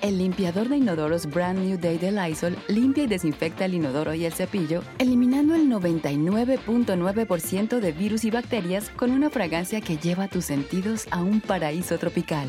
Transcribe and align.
El 0.00 0.18
limpiador 0.18 0.68
de 0.68 0.76
inodoros 0.76 1.26
Brand 1.26 1.58
New 1.58 1.76
Day 1.76 1.98
de 1.98 2.12
Lysol 2.12 2.56
limpia 2.68 3.02
y 3.02 3.08
desinfecta 3.08 3.64
el 3.64 3.74
inodoro 3.74 4.14
y 4.14 4.26
el 4.26 4.32
cepillo, 4.32 4.84
eliminando 4.98 5.56
el 5.56 5.68
99.9% 5.68 7.80
de 7.80 7.90
virus 7.90 8.22
y 8.22 8.30
bacterias 8.30 8.90
con 8.90 9.10
una 9.10 9.28
fragancia 9.28 9.80
que 9.80 9.96
lleva 9.96 10.28
tus 10.28 10.44
sentidos 10.44 11.08
a 11.10 11.20
un 11.20 11.40
paraíso 11.40 11.98
tropical. 11.98 12.48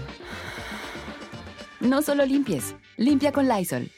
No 1.80 2.04
solo 2.04 2.24
limpies, 2.24 2.76
limpia 2.98 3.32
con 3.32 3.48
Lysol. 3.48 3.90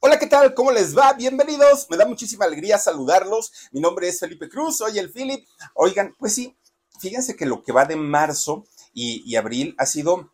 Hola, 0.00 0.18
¿qué 0.18 0.26
tal? 0.26 0.52
¿Cómo 0.52 0.72
les 0.72 0.98
va? 0.98 1.12
Bienvenidos. 1.12 1.86
Me 1.90 1.96
da 1.96 2.06
muchísima 2.06 2.44
alegría 2.44 2.76
saludarlos. 2.76 3.52
Mi 3.70 3.80
nombre 3.80 4.08
es 4.08 4.18
Felipe 4.18 4.48
Cruz, 4.48 4.78
soy 4.78 4.98
el 4.98 5.12
Philip. 5.12 5.46
Oigan, 5.74 6.12
pues 6.18 6.34
sí, 6.34 6.56
fíjense 6.98 7.36
que 7.36 7.46
lo 7.46 7.62
que 7.62 7.70
va 7.70 7.84
de 7.84 7.94
marzo 7.94 8.64
y, 8.92 9.22
y 9.24 9.36
abril 9.36 9.76
ha 9.78 9.86
sido 9.86 10.33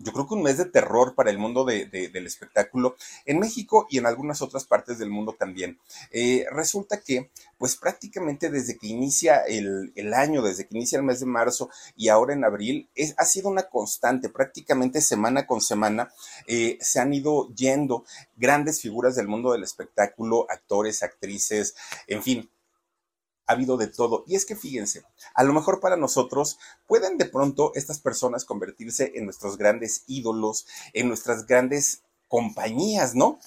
yo 0.00 0.12
creo 0.12 0.26
que 0.26 0.34
un 0.34 0.42
mes 0.42 0.56
de 0.56 0.64
terror 0.64 1.14
para 1.14 1.30
el 1.30 1.38
mundo 1.38 1.64
del 1.64 2.26
espectáculo 2.26 2.96
en 3.26 3.38
México 3.38 3.86
y 3.90 3.98
en 3.98 4.06
algunas 4.06 4.40
otras 4.40 4.64
partes 4.64 4.98
del 4.98 5.10
mundo 5.10 5.36
también. 5.38 5.78
Eh, 6.10 6.46
resulta 6.50 7.00
que, 7.00 7.30
pues 7.58 7.76
prácticamente 7.76 8.50
desde 8.50 8.78
que 8.78 8.86
inicia 8.86 9.38
el, 9.42 9.92
año, 10.14 10.42
desde 10.42 10.66
que 10.66 10.76
inicia 10.76 10.98
el 10.98 11.04
mes 11.04 11.20
de 11.20 11.26
marzo 11.26 11.68
y 11.94 12.08
ahora 12.08 12.32
en 12.32 12.44
abril, 12.44 12.88
es, 12.94 13.14
ha 13.18 13.24
sido 13.26 13.50
una 13.50 13.64
constante, 13.64 14.30
prácticamente 14.30 15.02
semana 15.02 15.46
con 15.46 15.60
semana 15.60 16.10
eh, 16.46 16.78
se 16.80 17.00
han 17.00 17.12
ido 17.12 17.52
yendo 17.54 18.04
grandes 18.36 18.80
figuras 18.80 19.16
del 19.16 19.28
mundo 19.28 19.52
del 19.52 19.64
espectáculo, 19.64 20.46
actores, 20.48 21.02
actrices, 21.02 21.74
en 22.06 22.22
fin, 22.22 22.50
ha 23.46 23.52
habido 23.52 23.76
de 23.76 23.88
todo. 23.88 24.24
Y 24.26 24.36
es 24.36 24.46
que 24.46 24.56
fíjense, 24.56 25.02
a 25.34 25.44
lo 25.44 25.52
mejor 25.52 25.80
para 25.80 25.96
nosotros 25.96 26.58
pueden 26.86 27.18
de 27.18 27.26
pronto 27.26 27.72
estas 27.74 27.98
personas 27.98 28.44
convertirse 28.44 29.12
en 29.14 29.24
nuestros 29.24 29.56
grandes 29.56 30.04
ídolos, 30.06 30.66
en 30.92 31.08
nuestras 31.08 31.46
grandes 31.46 32.02
compañías, 32.28 33.14
¿no? 33.14 33.38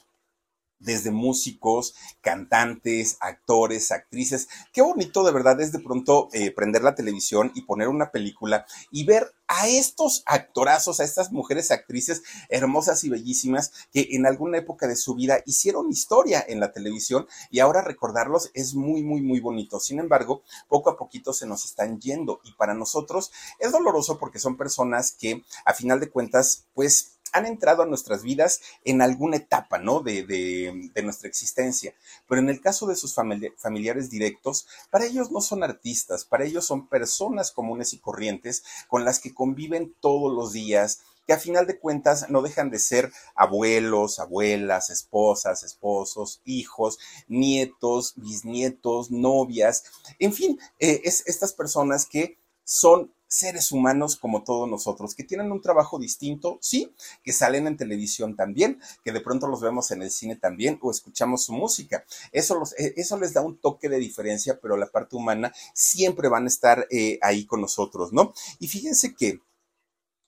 desde 0.83 1.11
músicos, 1.11 1.95
cantantes, 2.21 3.17
actores, 3.21 3.91
actrices. 3.91 4.49
Qué 4.71 4.81
bonito 4.81 5.23
de 5.23 5.31
verdad 5.31 5.59
es 5.61 5.71
de 5.71 5.79
pronto 5.79 6.29
eh, 6.33 6.51
prender 6.51 6.83
la 6.83 6.95
televisión 6.95 7.51
y 7.55 7.61
poner 7.61 7.87
una 7.87 8.11
película 8.11 8.65
y 8.91 9.05
ver 9.05 9.33
a 9.55 9.67
estos 9.67 10.23
actorazos, 10.25 10.99
a 10.99 11.03
estas 11.03 11.31
mujeres 11.31 11.69
actrices 11.71 12.23
hermosas 12.49 13.03
y 13.03 13.09
bellísimas 13.09 13.71
que 13.91 14.09
en 14.11 14.25
alguna 14.25 14.57
época 14.57 14.87
de 14.87 14.95
su 14.95 15.13
vida 15.13 15.41
hicieron 15.45 15.91
historia 15.91 16.43
en 16.47 16.59
la 16.59 16.71
televisión 16.71 17.27
y 17.51 17.59
ahora 17.59 17.81
recordarlos 17.81 18.49
es 18.53 18.73
muy, 18.73 19.03
muy, 19.03 19.21
muy 19.21 19.39
bonito. 19.39 19.79
Sin 19.79 19.99
embargo, 19.99 20.41
poco 20.67 20.89
a 20.89 20.97
poquito 20.97 21.33
se 21.33 21.45
nos 21.45 21.65
están 21.65 21.99
yendo 21.99 22.41
y 22.43 22.53
para 22.53 22.73
nosotros 22.73 23.31
es 23.59 23.71
doloroso 23.71 24.17
porque 24.17 24.39
son 24.39 24.57
personas 24.57 25.11
que 25.11 25.43
a 25.65 25.73
final 25.73 25.99
de 25.99 26.09
cuentas, 26.09 26.65
pues 26.73 27.13
han 27.33 27.45
entrado 27.45 27.83
a 27.83 27.85
nuestras 27.85 28.23
vidas 28.23 28.61
en 28.85 29.01
alguna 29.01 29.37
etapa, 29.37 29.79
¿no? 29.79 29.99
De, 29.99 30.91
nuestra 31.03 31.27
existencia. 31.27 31.93
Pero 32.29 32.39
en 32.39 32.49
el 32.49 32.61
caso 32.61 32.87
de 32.87 32.95
sus 32.95 33.13
familiares 33.13 34.09
directos, 34.09 34.67
para 34.89 35.05
ellos 35.05 35.31
no 35.31 35.41
son 35.41 35.63
artistas, 35.63 36.23
para 36.23 36.45
ellos 36.45 36.65
son 36.65 36.87
personas 36.87 37.51
comunes 37.51 37.93
y 37.93 37.97
corrientes 37.97 38.63
con 38.87 39.03
las 39.03 39.19
que 39.19 39.33
conviven 39.33 39.93
todos 39.99 40.33
los 40.33 40.53
días, 40.53 41.01
que 41.25 41.33
a 41.33 41.39
final 41.39 41.65
de 41.67 41.79
cuentas 41.79 42.29
no 42.29 42.41
dejan 42.41 42.69
de 42.69 42.79
ser 42.79 43.11
abuelos, 43.35 44.19
abuelas, 44.19 44.89
esposas, 44.89 45.63
esposos, 45.63 46.41
hijos, 46.45 46.99
nietos, 47.27 48.13
bisnietos, 48.17 49.09
novias, 49.09 49.85
en 50.19 50.33
fin, 50.33 50.59
eh, 50.79 51.01
es 51.03 51.23
estas 51.27 51.53
personas 51.53 52.05
que 52.05 52.37
son 52.63 53.13
seres 53.33 53.71
humanos 53.71 54.15
como 54.15 54.43
todos 54.43 54.69
nosotros, 54.69 55.15
que 55.15 55.23
tienen 55.23 55.51
un 55.51 55.61
trabajo 55.61 55.97
distinto, 55.97 56.59
sí, 56.61 56.93
que 57.23 57.33
salen 57.33 57.65
en 57.65 57.77
televisión 57.77 58.35
también, 58.35 58.79
que 59.03 59.11
de 59.11 59.21
pronto 59.21 59.47
los 59.47 59.59
vemos 59.59 59.89
en 59.89 60.03
el 60.03 60.11
cine 60.11 60.35
también 60.35 60.77
o 60.81 60.91
escuchamos 60.91 61.45
su 61.45 61.53
música. 61.53 62.05
Eso, 62.31 62.61
eh, 62.77 62.93
eso 62.95 63.17
les 63.17 63.33
da 63.33 63.41
un 63.41 63.57
toque 63.57 63.89
de 63.89 63.97
diferencia, 63.97 64.59
pero 64.61 64.77
la 64.77 64.85
parte 64.85 65.15
humana 65.15 65.51
siempre 65.73 66.29
van 66.29 66.43
a 66.43 66.47
estar 66.47 66.87
eh, 66.91 67.17
ahí 67.23 67.45
con 67.45 67.59
nosotros, 67.61 68.13
¿no? 68.13 68.33
Y 68.59 68.67
fíjense 68.67 69.15
que 69.15 69.39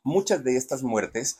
muchas 0.03 0.43
de 0.43 0.57
estas 0.57 0.81
muertes 0.81 1.37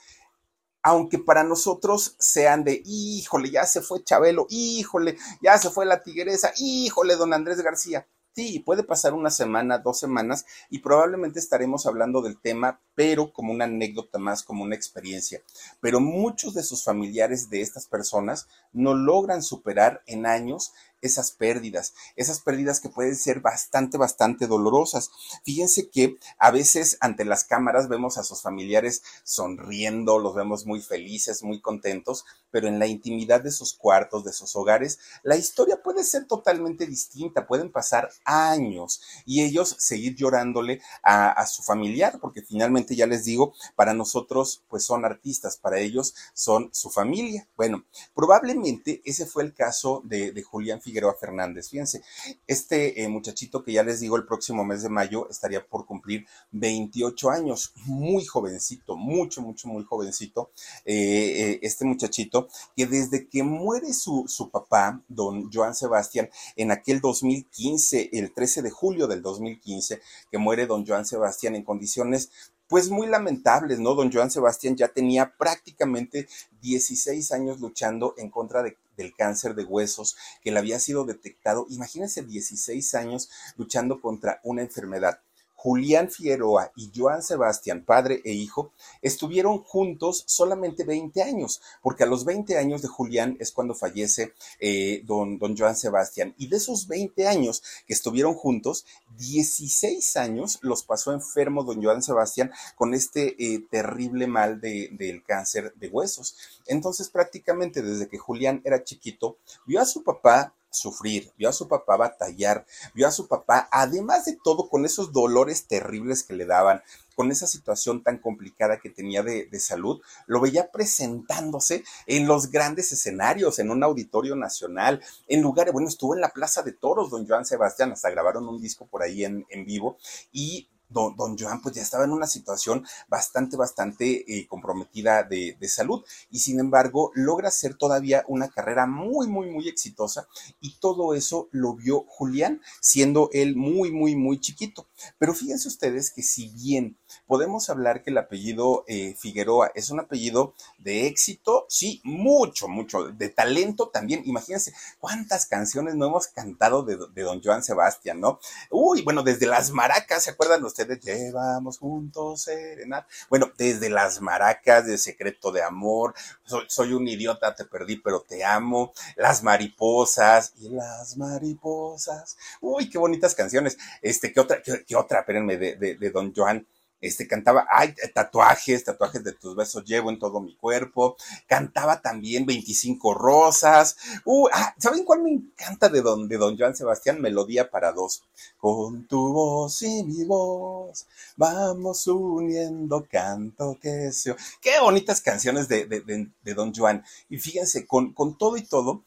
aunque 0.88 1.18
para 1.18 1.44
nosotros 1.44 2.16
sean 2.20 2.64
de, 2.64 2.80
híjole, 2.86 3.50
ya 3.50 3.66
se 3.66 3.82
fue 3.82 4.04
Chabelo, 4.04 4.46
híjole, 4.52 5.18
ya 5.42 5.58
se 5.58 5.72
fue 5.72 5.84
la 5.88 6.04
tigresa, 6.04 6.54
híjole, 6.60 7.16
don 7.16 7.34
Andrés 7.34 7.60
García. 7.60 8.08
Sí, 8.36 8.60
puede 8.60 8.84
pasar 8.84 9.14
una 9.14 9.30
semana, 9.30 9.78
dos 9.78 9.98
semanas 9.98 10.46
y 10.70 10.80
probablemente 10.80 11.40
estaremos 11.40 11.86
hablando 11.86 12.22
del 12.22 12.38
tema, 12.38 12.82
pero 12.94 13.32
como 13.32 13.54
una 13.54 13.64
anécdota 13.64 14.20
más, 14.20 14.44
como 14.44 14.66
una 14.66 14.76
experiencia. 14.76 15.42
Pero 15.80 16.02
muchos 16.02 16.54
de 16.54 16.64
sus 16.64 16.84
familiares 16.84 17.50
de 17.50 17.62
estas 17.62 17.88
personas 17.88 18.50
no 18.74 18.94
logran 18.94 19.42
superar 19.42 20.04
en 20.06 20.26
años 20.26 20.74
esas 21.06 21.32
pérdidas, 21.32 21.94
esas 22.16 22.40
pérdidas 22.40 22.80
que 22.80 22.90
pueden 22.90 23.16
ser 23.16 23.40
bastante, 23.40 23.98
bastante 23.98 24.48
dolorosas. 24.48 25.12
Fíjense 25.44 25.90
que 25.90 26.18
a 26.38 26.52
veces 26.52 26.98
ante 27.00 27.26
las 27.26 27.44
cámaras 27.44 27.88
vemos 27.88 28.18
a 28.18 28.24
sus 28.24 28.42
familiares 28.42 29.04
sonriendo, 29.24 30.20
los 30.20 30.36
vemos 30.36 30.66
muy 30.66 30.82
felices, 30.82 31.44
muy 31.44 31.62
contentos, 31.62 32.26
pero 32.52 32.68
en 32.68 32.80
la 32.80 32.88
intimidad 32.88 33.42
de 33.42 33.52
sus 33.52 33.74
cuartos, 33.74 34.24
de 34.24 34.34
sus 34.34 34.56
hogares, 34.56 35.00
la 35.24 35.36
historia 35.36 35.82
puede 35.84 36.04
ser 36.04 36.26
totalmente 36.26 36.88
distinta, 36.88 37.48
pueden 37.48 37.72
pasar 37.72 38.10
años 38.24 39.02
y 39.26 39.44
ellos 39.44 39.76
seguir 39.78 40.16
llorándole 40.16 40.82
a, 41.04 41.46
su 41.46 41.64
familiar, 41.64 42.20
porque 42.20 42.42
finalmente 42.42 42.96
ya 42.96 43.08
les 43.08 43.26
digo, 43.26 43.54
para 43.76 43.94
nosotros 43.94 44.64
pues 44.70 44.84
son 44.84 45.06
artistas, 45.06 45.58
para 45.58 45.80
ellos 45.80 46.16
son 46.34 46.70
su 46.74 46.90
familia. 46.90 47.48
Bueno, 47.56 47.86
probablemente 48.14 49.02
ese 49.06 49.26
fue 49.26 49.44
el 49.44 49.54
caso 49.54 50.02
de, 50.06 50.32
de 50.32 50.44
Julián 50.44 50.82
Figueroa 50.82 50.95
Fernández. 51.20 51.70
Fíjense, 51.70 52.02
este 52.48 53.04
eh, 53.04 53.08
muchachito 53.08 53.64
que 53.64 53.74
ya 53.74 53.84
les 53.84 54.00
digo 54.00 54.16
el 54.16 54.26
próximo 54.26 54.64
mes 54.64 54.84
de 54.84 54.90
mayo 54.90 55.28
estaría 55.30 55.66
por 55.66 55.86
cumplir 55.86 56.26
28 56.52 57.30
años, 57.30 57.74
muy 57.86 58.26
jovencito, 58.26 58.96
mucho, 58.96 59.42
mucho, 59.42 59.68
muy 59.68 59.84
jovencito. 59.84 60.52
Eh, 60.86 60.94
eh, 60.96 61.60
este 61.62 61.86
muchachito 61.86 62.48
que 62.76 62.88
desde 62.88 63.28
que 63.28 63.44
muere 63.44 63.94
su, 63.94 64.26
su 64.28 64.50
papá, 64.50 65.02
don 65.08 65.52
Joan 65.52 65.76
Sebastián, 65.76 66.30
en 66.56 66.72
aquel 66.72 67.02
2015, 67.02 68.10
el 68.14 68.34
13 68.34 68.62
de 68.62 68.72
julio 68.72 69.08
del 69.08 69.22
2015, 69.22 70.02
que 70.32 70.38
muere 70.38 70.66
don 70.66 70.86
Joan 70.86 71.06
Sebastián 71.06 71.56
en 71.56 71.64
condiciones 71.64 72.30
pues 72.68 72.90
muy 72.90 73.08
lamentables, 73.08 73.80
¿no? 73.80 73.96
Don 73.96 74.12
Joan 74.12 74.32
Sebastián 74.32 74.76
ya 74.76 74.88
tenía 74.88 75.36
prácticamente 75.38 76.28
16 76.62 77.32
años 77.32 77.60
luchando 77.60 78.16
en 78.18 78.30
contra 78.30 78.64
de 78.64 78.78
del 78.98 79.16
cáncer 79.16 79.56
de 79.56 79.64
huesos 79.64 80.16
que 80.42 80.52
le 80.52 80.60
había 80.60 80.80
sido 80.80 81.06
detectado. 81.06 81.66
Imagínense 81.70 82.24
16 82.24 82.96
años 82.96 83.30
luchando 83.58 84.02
contra 84.02 84.40
una 84.44 84.62
enfermedad. 84.62 85.22
Julián 85.66 86.12
Figueroa 86.12 86.72
y 86.76 86.92
Joan 86.96 87.24
Sebastián, 87.24 87.84
padre 87.84 88.22
e 88.24 88.32
hijo, 88.32 88.72
estuvieron 89.02 89.64
juntos 89.64 90.24
solamente 90.28 90.84
20 90.84 91.24
años, 91.24 91.60
porque 91.82 92.04
a 92.04 92.06
los 92.06 92.24
20 92.24 92.56
años 92.60 92.84
de 92.84 92.88
Julián 92.88 93.36
es 93.40 93.52
cuando 93.52 93.74
fallece 93.74 94.34
eh, 94.60 95.02
don, 95.06 95.40
don 95.40 95.58
Joan 95.58 95.76
Sebastián. 95.76 96.36
Y 96.38 96.50
de 96.50 96.58
esos 96.58 96.88
20 96.88 97.28
años 97.28 97.64
que 97.88 97.96
estuvieron 97.96 98.36
juntos, 98.36 98.86
16 99.18 100.18
años 100.18 100.60
los 100.62 100.84
pasó 100.84 101.12
enfermo 101.14 101.64
don 101.64 101.84
Joan 101.84 102.04
Sebastián 102.04 102.52
con 102.76 102.94
este 102.94 103.36
eh, 103.44 103.66
terrible 103.72 104.28
mal 104.28 104.62
del 104.62 105.24
cáncer 105.26 105.74
de 105.78 105.88
huesos. 105.88 106.38
Entonces 106.68 107.10
prácticamente 107.10 107.82
desde 107.82 108.08
que 108.08 108.20
Julián 108.20 108.62
era 108.66 108.84
chiquito, 108.84 109.40
vio 109.66 109.82
a 109.82 109.86
su 109.86 110.04
papá 110.04 110.54
sufrir, 110.76 111.32
vio 111.38 111.50
a 111.50 111.54
su 111.54 111.68
papá 111.68 111.98
batallar, 111.98 112.66
vio 112.94 113.08
a 113.08 113.12
su 113.12 113.28
papá, 113.28 113.68
además 113.72 114.26
de 114.26 114.38
todo, 114.44 114.70
con 114.70 114.86
esos 114.86 115.12
dolores 115.12 115.68
terribles 115.68 116.24
que 116.24 116.34
le 116.34 116.46
daban, 116.46 116.82
con 117.16 117.32
esa 117.32 117.48
situación 117.48 118.04
tan 118.04 118.20
complicada 118.20 118.80
que 118.80 118.90
tenía 118.90 119.24
de, 119.24 119.48
salud, 119.60 120.02
lo 120.28 120.42
veía 120.42 120.70
presentándose 120.72 121.84
en 122.06 122.28
los 122.28 122.52
grandes 122.52 122.92
escenarios, 122.92 123.58
en 123.60 123.72
un 123.72 123.84
auditorio 123.84 124.36
nacional, 124.36 125.02
en 125.28 125.42
lugares, 125.42 125.74
bueno, 125.74 125.88
estuvo 125.88 126.14
en 126.14 126.22
la 126.22 126.34
Plaza 126.34 126.62
de 126.62 126.74
Toros, 126.74 127.10
don 127.10 127.26
Joan 127.28 127.46
Sebastián, 127.46 127.92
hasta 127.94 128.10
grabaron 128.10 128.48
un 128.48 128.62
disco 128.62 128.86
por 128.86 129.02
ahí 129.02 129.24
en, 129.24 129.46
en 129.50 129.66
vivo 129.66 129.98
y 130.32 130.68
don, 130.90 131.16
don 131.16 131.38
Joan 131.38 131.62
pues 131.62 131.76
ya 131.76 131.82
estaba 131.82 132.06
en 132.06 132.12
una 132.12 132.28
situación 132.28 132.86
bastante, 133.08 133.58
bastante 133.58 134.26
eh, 134.28 134.48
comprometida 134.48 135.24
de, 135.24 135.58
de, 135.60 135.68
salud 135.68 136.04
y 136.30 136.40
sin 136.40 136.60
embargo 136.60 137.12
logra 137.16 137.50
hacer 137.50 137.76
todavía 137.76 138.24
una 138.28 138.50
carrera 138.50 138.86
muy, 138.86 139.28
muy, 139.28 139.50
muy 139.50 139.68
exitosa 139.68 140.28
y 140.62 140.78
todo 140.80 141.14
eso 141.14 141.50
lo 141.52 141.76
vio 141.76 142.06
Julián 142.08 142.62
siendo 142.82 143.30
él 143.34 143.56
muy, 143.56 143.92
muy, 143.92 144.16
muy 144.16 144.40
chiquito. 144.40 144.88
Pero 145.18 145.34
fíjense 145.34 145.68
ustedes 145.68 146.12
que 146.12 146.24
si 146.24 146.50
bien 146.50 146.98
podemos 147.28 147.70
hablar 147.70 148.04
que 148.04 148.12
el 148.12 148.18
apellido 148.18 148.84
eh, 148.88 149.16
Figueroa 149.18 149.72
es 149.76 149.90
un 149.90 150.00
apellido 150.00 150.54
de 150.78 151.08
éxito, 151.08 151.66
sí, 151.70 152.02
mucho, 152.04 152.68
mucho, 152.68 153.10
de 153.10 153.30
talento 153.30 153.90
también. 153.90 154.22
Imagínense 154.26 154.74
cuántas 155.00 155.46
canciones 155.46 155.96
no 155.96 156.08
hemos 156.08 156.28
cantado 156.28 156.84
de, 156.84 156.98
de 157.14 157.22
don 157.24 157.42
Joan 157.44 157.64
Sebastián, 157.64 158.20
¿no? 158.20 158.40
Uy, 158.70 159.02
bueno, 159.02 159.24
desde 159.24 159.48
las 159.48 159.72
maracas, 159.72 160.24
¿se 160.24 160.32
acuerdan 160.32 160.62
ustedes? 160.84 161.04
Llevamos 161.04 161.78
juntos 161.78 162.44
serenat. 162.44 163.06
Bueno, 163.30 163.52
desde 163.58 163.90
las 163.90 164.22
maracas 164.22 164.86
de 164.86 164.98
Secreto 164.98 165.52
de 165.52 165.64
Amor, 165.64 166.14
soy, 166.44 166.66
soy 166.68 166.94
un 166.94 167.08
idiota, 167.08 167.56
te 167.56 167.66
perdí, 167.66 167.98
pero 167.98 168.22
te 168.22 168.44
amo, 168.44 168.94
las 169.16 169.44
mariposas 169.44 170.54
y 170.60 170.70
las 170.70 171.18
mariposas. 171.18 172.38
Uy, 172.62 172.90
qué 172.90 172.98
bonitas 172.98 173.36
canciones. 173.36 173.78
Este, 174.02 174.34
¿qué 174.34 174.40
otra, 174.40 174.62
qué, 174.62 174.96
otra? 174.96 175.20
Espérenme, 175.20 175.58
de, 175.58 175.76
de, 175.76 175.96
de 175.96 176.10
don 176.10 176.34
Joan 176.36 176.66
este, 177.02 177.28
cantaba, 177.28 177.68
ay, 177.70 177.94
tatuajes, 178.14 178.84
tatuajes 178.84 179.24
de 179.24 179.34
tus 179.34 179.56
besos 179.56 179.84
llevo 179.86 180.10
en 180.10 180.20
todo 180.20 180.40
mi 180.40 180.56
cuerpo, 180.56 181.18
cantaba 181.48 182.02
también 182.02 182.46
25 182.46 183.14
rosas, 183.14 183.98
uh, 184.26 184.48
ah, 184.52 184.74
¿saben 184.78 185.04
cuál 185.04 185.22
me 185.22 185.32
encanta 185.32 185.90
de 185.90 186.02
don, 186.02 186.28
de 186.28 186.38
don 186.38 186.58
Joan 186.58 186.76
Sebastián? 186.76 187.22
Melodía 187.22 187.70
para 187.70 187.92
dos, 187.92 188.24
con 188.58 189.08
tu 189.08 189.34
voz 189.34 189.82
y 189.82 190.04
mi 190.04 190.24
voz, 190.24 191.06
vamos 191.36 192.08
uniendo 192.08 193.06
canto 193.10 193.78
que 193.82 194.12
se... 194.12 194.36
Qué 194.62 194.80
bonitas 194.82 195.22
canciones 195.22 195.68
de, 195.68 195.86
de, 195.86 196.30
de, 196.42 196.54
don 196.54 196.74
Joan, 196.74 197.04
y 197.30 197.38
fíjense, 197.38 197.86
con, 197.86 198.14
con 198.14 198.38
todo 198.38 198.58
y 198.58 198.64
todo, 198.64 199.04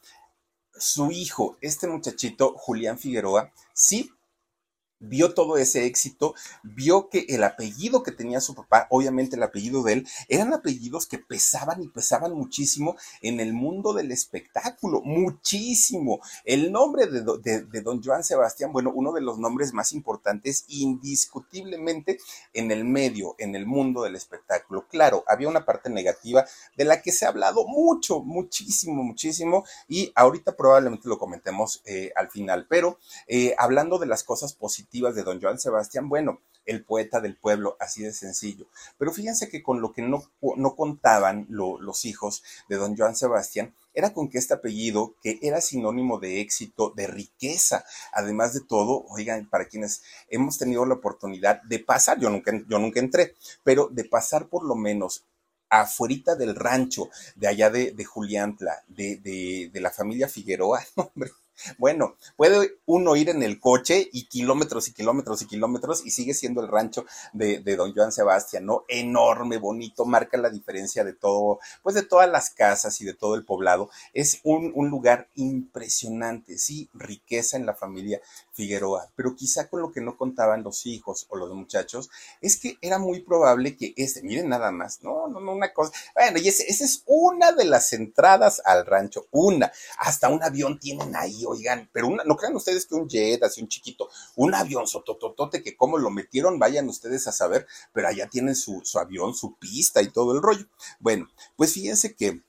su 0.77 1.11
hijo, 1.11 1.57
este 1.59 1.87
muchachito, 1.87 2.53
Julián 2.55 2.97
Figueroa, 2.97 3.51
sí 3.73 4.11
vio 4.99 5.33
todo 5.33 5.57
ese 5.57 5.85
éxito, 5.85 6.35
vio 6.63 7.09
que 7.09 7.25
el 7.29 7.43
apellido 7.43 8.03
que 8.03 8.11
tenía 8.11 8.41
su 8.41 8.53
papá, 8.53 8.87
obviamente 8.89 9.35
el 9.35 9.43
apellido 9.43 9.81
de 9.83 9.93
él, 9.93 10.07
eran 10.27 10.53
apellidos 10.53 11.07
que 11.07 11.17
pesaban 11.17 11.81
y 11.81 11.87
pesaban 11.87 12.33
muchísimo 12.33 12.97
en 13.21 13.39
el 13.39 13.53
mundo 13.53 13.93
del 13.93 14.11
espectáculo, 14.11 15.01
muchísimo. 15.01 16.19
El 16.43 16.71
nombre 16.71 17.07
de, 17.07 17.81
don 17.81 18.03
Joan 18.03 18.23
Sebastián, 18.23 18.73
bueno, 18.73 18.91
uno 18.93 19.13
de 19.13 19.21
los 19.21 19.39
nombres 19.39 19.73
más 19.73 19.93
importantes 19.93 20.65
indiscutiblemente 20.67 22.19
en 22.53 22.71
el 22.71 22.83
medio, 22.83 23.35
en 23.37 23.55
el 23.55 23.65
mundo 23.65 24.03
del 24.03 24.15
espectáculo. 24.15 24.85
Claro, 24.89 25.23
había 25.27 25.47
una 25.47 25.65
parte 25.65 25.89
negativa 25.89 26.45
de 26.75 26.85
la 26.85 27.01
que 27.01 27.11
se 27.11 27.25
ha 27.25 27.29
hablado 27.29 27.65
mucho, 27.65 28.19
muchísimo, 28.19 29.03
muchísimo, 29.03 29.63
y 29.87 30.11
ahorita 30.15 30.55
probablemente 30.55 31.07
lo 31.07 31.17
comentemos 31.17 31.81
eh, 31.85 32.11
al 32.15 32.29
final, 32.29 32.67
pero 32.67 32.99
eh, 33.27 33.55
hablando 33.57 33.97
de 33.97 34.05
las 34.05 34.23
cosas 34.23 34.53
positivas, 34.53 34.88
de 34.91 35.23
don 35.23 35.39
Joan 35.41 35.59
Sebastián, 35.59 36.09
bueno, 36.09 36.41
el 36.65 36.83
poeta 36.83 37.19
del 37.19 37.35
pueblo, 37.35 37.77
así 37.79 38.03
de 38.03 38.13
sencillo. 38.13 38.67
Pero 38.97 39.11
fíjense 39.11 39.49
que 39.49 39.63
con 39.63 39.81
lo 39.81 39.91
que 39.93 40.01
no, 40.01 40.23
no 40.57 40.75
contaban 40.75 41.47
los 41.49 42.05
hijos 42.05 42.43
de 42.67 42.75
don 42.75 42.97
Joan 42.97 43.15
Sebastián 43.15 43.73
era 43.93 44.13
con 44.13 44.29
que 44.29 44.37
este 44.37 44.53
apellido, 44.53 45.15
que 45.21 45.39
era 45.41 45.61
sinónimo 45.61 46.19
de 46.19 46.41
éxito, 46.41 46.93
de 46.95 47.07
riqueza, 47.07 47.83
además 48.13 48.53
de 48.53 48.61
todo, 48.61 49.05
oigan, 49.09 49.49
para 49.49 49.65
quienes 49.65 50.03
hemos 50.29 50.57
tenido 50.57 50.85
la 50.85 50.95
oportunidad 50.95 51.61
de 51.63 51.79
pasar, 51.79 52.19
yo 52.19 52.29
nunca, 52.29 52.51
yo 52.67 52.79
nunca 52.79 52.99
entré, 52.99 53.35
pero 53.63 53.89
de 53.91 54.05
pasar 54.05 54.47
por 54.47 54.63
lo 54.63 54.75
menos 54.75 55.25
afuerita 55.69 56.35
del 56.35 56.55
rancho, 56.55 57.09
de 57.35 57.47
allá 57.47 57.69
de, 57.69 57.91
de 57.91 58.05
Juliantla, 58.05 58.83
de, 58.87 59.17
de, 59.17 59.69
de 59.71 59.81
la 59.81 59.91
familia 59.91 60.27
Figueroa, 60.27 60.83
hombre, 60.95 61.31
bueno, 61.77 62.15
puede 62.35 62.77
uno 62.85 63.15
ir 63.15 63.29
en 63.29 63.43
el 63.43 63.59
coche 63.59 64.09
y 64.11 64.25
kilómetros 64.25 64.87
y 64.87 64.93
kilómetros 64.93 65.41
y 65.41 65.47
kilómetros 65.47 66.05
y 66.05 66.11
sigue 66.11 66.33
siendo 66.33 66.61
el 66.61 66.67
rancho 66.67 67.05
de, 67.33 67.59
don 67.75 67.93
Joan 67.93 68.11
Sebastián, 68.11 68.65
¿no? 68.65 68.83
Enorme, 68.87 69.57
bonito, 69.57 70.05
marca 70.05 70.37
la 70.37 70.49
diferencia 70.49 71.03
de 71.03 71.13
todo, 71.13 71.59
pues 71.83 71.95
de 71.95 72.03
todas 72.03 72.29
las 72.29 72.49
casas 72.49 72.99
y 73.01 73.05
de 73.05 73.13
todo 73.13 73.35
el 73.35 73.45
poblado. 73.45 73.89
Es 74.13 74.39
un, 74.43 74.71
un 74.75 74.89
lugar 74.89 75.27
impresionante, 75.35 76.57
sí, 76.57 76.89
riqueza 76.93 77.57
en 77.57 77.65
la 77.65 77.73
familia 77.73 78.21
Figueroa, 78.59 79.09
pero 79.15 79.35
quizá 79.35 79.69
con 79.69 79.81
lo 79.81 79.91
que 79.91 80.01
no 80.01 80.17
contaban 80.17 80.63
los 80.63 80.85
hijos 80.85 81.25
o 81.29 81.37
los 81.37 81.49
muchachos 81.53 82.09
es 82.41 82.57
que 82.57 82.77
era 82.81 82.99
muy 82.99 83.21
probable 83.21 83.77
que 83.77 83.93
este, 83.95 84.21
miren 84.21 84.49
nada 84.49 84.69
más, 84.71 85.01
no, 85.01 85.27
no, 85.29 85.39
no, 85.39 85.53
una 85.53 85.71
cosa, 85.73 85.93
bueno, 86.13 86.39
y 86.39 86.49
esa 86.49 86.63
es 86.67 87.03
una 87.05 87.53
de 87.53 87.63
las 87.63 87.93
entradas 87.93 88.61
al 88.65 88.85
rancho, 88.85 89.27
una, 89.31 89.71
hasta 89.97 90.27
un 90.27 90.43
avión 90.43 90.77
tienen 90.77 91.15
ahí, 91.15 91.45
oigan, 91.49 91.89
pero 91.91 92.07
una, 92.07 92.23
no 92.23 92.35
crean 92.35 92.55
ustedes 92.55 92.85
que 92.85 92.95
un 92.95 93.07
jet, 93.07 93.43
así 93.43 93.61
un 93.61 93.67
chiquito, 93.67 94.09
un 94.35 94.53
avión 94.53 94.87
sotototote 94.87 95.61
que 95.61 95.75
como 95.75 95.97
lo 95.97 96.09
metieron, 96.09 96.59
vayan 96.59 96.87
ustedes 96.87 97.27
a 97.27 97.31
saber, 97.31 97.67
pero 97.93 98.07
allá 98.07 98.27
tienen 98.27 98.55
su, 98.55 98.81
su 98.83 98.99
avión, 98.99 99.33
su 99.33 99.55
pista 99.57 100.01
y 100.01 100.09
todo 100.09 100.33
el 100.33 100.41
rollo. 100.41 100.65
Bueno, 100.99 101.27
pues 101.55 101.73
fíjense 101.73 102.15
que 102.15 102.41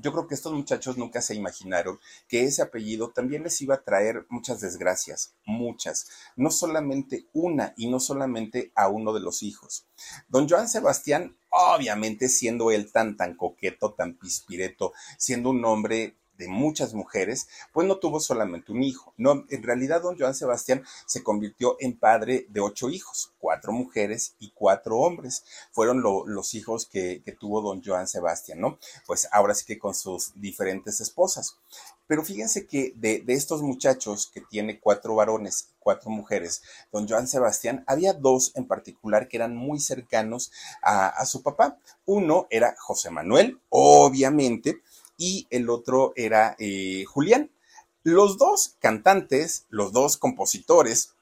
yo 0.00 0.12
creo 0.12 0.28
que 0.28 0.34
estos 0.34 0.52
muchachos 0.52 0.96
nunca 0.96 1.20
se 1.20 1.34
imaginaron 1.34 1.98
que 2.28 2.44
ese 2.44 2.62
apellido 2.62 3.10
también 3.10 3.42
les 3.42 3.60
iba 3.60 3.74
a 3.74 3.82
traer 3.82 4.26
muchas 4.28 4.60
desgracias, 4.60 5.34
muchas, 5.44 6.08
no 6.36 6.50
solamente 6.52 7.26
una 7.32 7.74
y 7.76 7.90
no 7.90 7.98
solamente 7.98 8.70
a 8.76 8.88
uno 8.88 9.12
de 9.12 9.20
los 9.20 9.42
hijos. 9.42 9.86
Don 10.28 10.48
Joan 10.48 10.68
Sebastián, 10.68 11.36
obviamente 11.50 12.28
siendo 12.28 12.70
él 12.70 12.92
tan, 12.92 13.16
tan 13.16 13.34
coqueto, 13.34 13.92
tan 13.92 14.16
pispireto, 14.16 14.92
siendo 15.18 15.50
un 15.50 15.64
hombre 15.64 16.16
de 16.38 16.48
muchas 16.48 16.94
mujeres, 16.94 17.48
pues 17.72 17.86
no 17.86 17.98
tuvo 17.98 18.20
solamente 18.20 18.72
un 18.72 18.82
hijo. 18.82 19.12
No, 19.16 19.44
en 19.50 19.62
realidad 19.62 20.02
don 20.02 20.18
Joan 20.18 20.34
Sebastián 20.34 20.84
se 21.06 21.22
convirtió 21.22 21.76
en 21.80 21.98
padre 21.98 22.46
de 22.48 22.60
ocho 22.60 22.88
hijos, 22.88 23.32
cuatro 23.38 23.72
mujeres 23.72 24.34
y 24.38 24.52
cuatro 24.54 24.98
hombres. 24.98 25.44
Fueron 25.72 26.02
los 26.02 26.54
hijos 26.54 26.86
que, 26.86 27.22
que 27.24 27.32
tuvo 27.32 27.60
don 27.60 27.82
Joan 27.84 28.08
Sebastián, 28.08 28.60
¿no? 28.60 28.78
Pues 29.06 29.28
ahora 29.32 29.54
sí 29.54 29.64
que 29.66 29.78
con 29.78 29.94
sus 29.94 30.32
diferentes 30.40 31.00
esposas. 31.00 31.58
Pero 32.08 32.24
fíjense 32.24 32.66
que 32.66 32.94
de, 32.96 33.20
de, 33.20 33.34
estos 33.34 33.60
muchachos 33.60 34.30
que 34.32 34.40
tiene 34.40 34.80
cuatro 34.80 35.14
varones, 35.14 35.68
cuatro 35.78 36.10
mujeres, 36.10 36.62
don 36.90 37.06
Joan 37.06 37.28
Sebastián, 37.28 37.84
había 37.86 38.14
dos 38.14 38.52
en 38.54 38.66
particular 38.66 39.28
que 39.28 39.36
eran 39.36 39.54
muy 39.54 39.78
cercanos 39.78 40.50
a, 40.82 41.08
a 41.08 41.26
su 41.26 41.42
papá. 41.42 41.76
Uno 42.06 42.46
era 42.48 42.74
José 42.78 43.10
Manuel, 43.10 43.60
obviamente, 43.68 44.80
y 45.18 45.46
el 45.50 45.68
otro 45.68 46.14
era 46.16 46.56
eh, 46.58 47.04
Julián. 47.04 47.50
Los 48.02 48.38
dos 48.38 48.76
cantantes, 48.78 49.66
los 49.68 49.92
dos 49.92 50.16
compositores, 50.16 51.12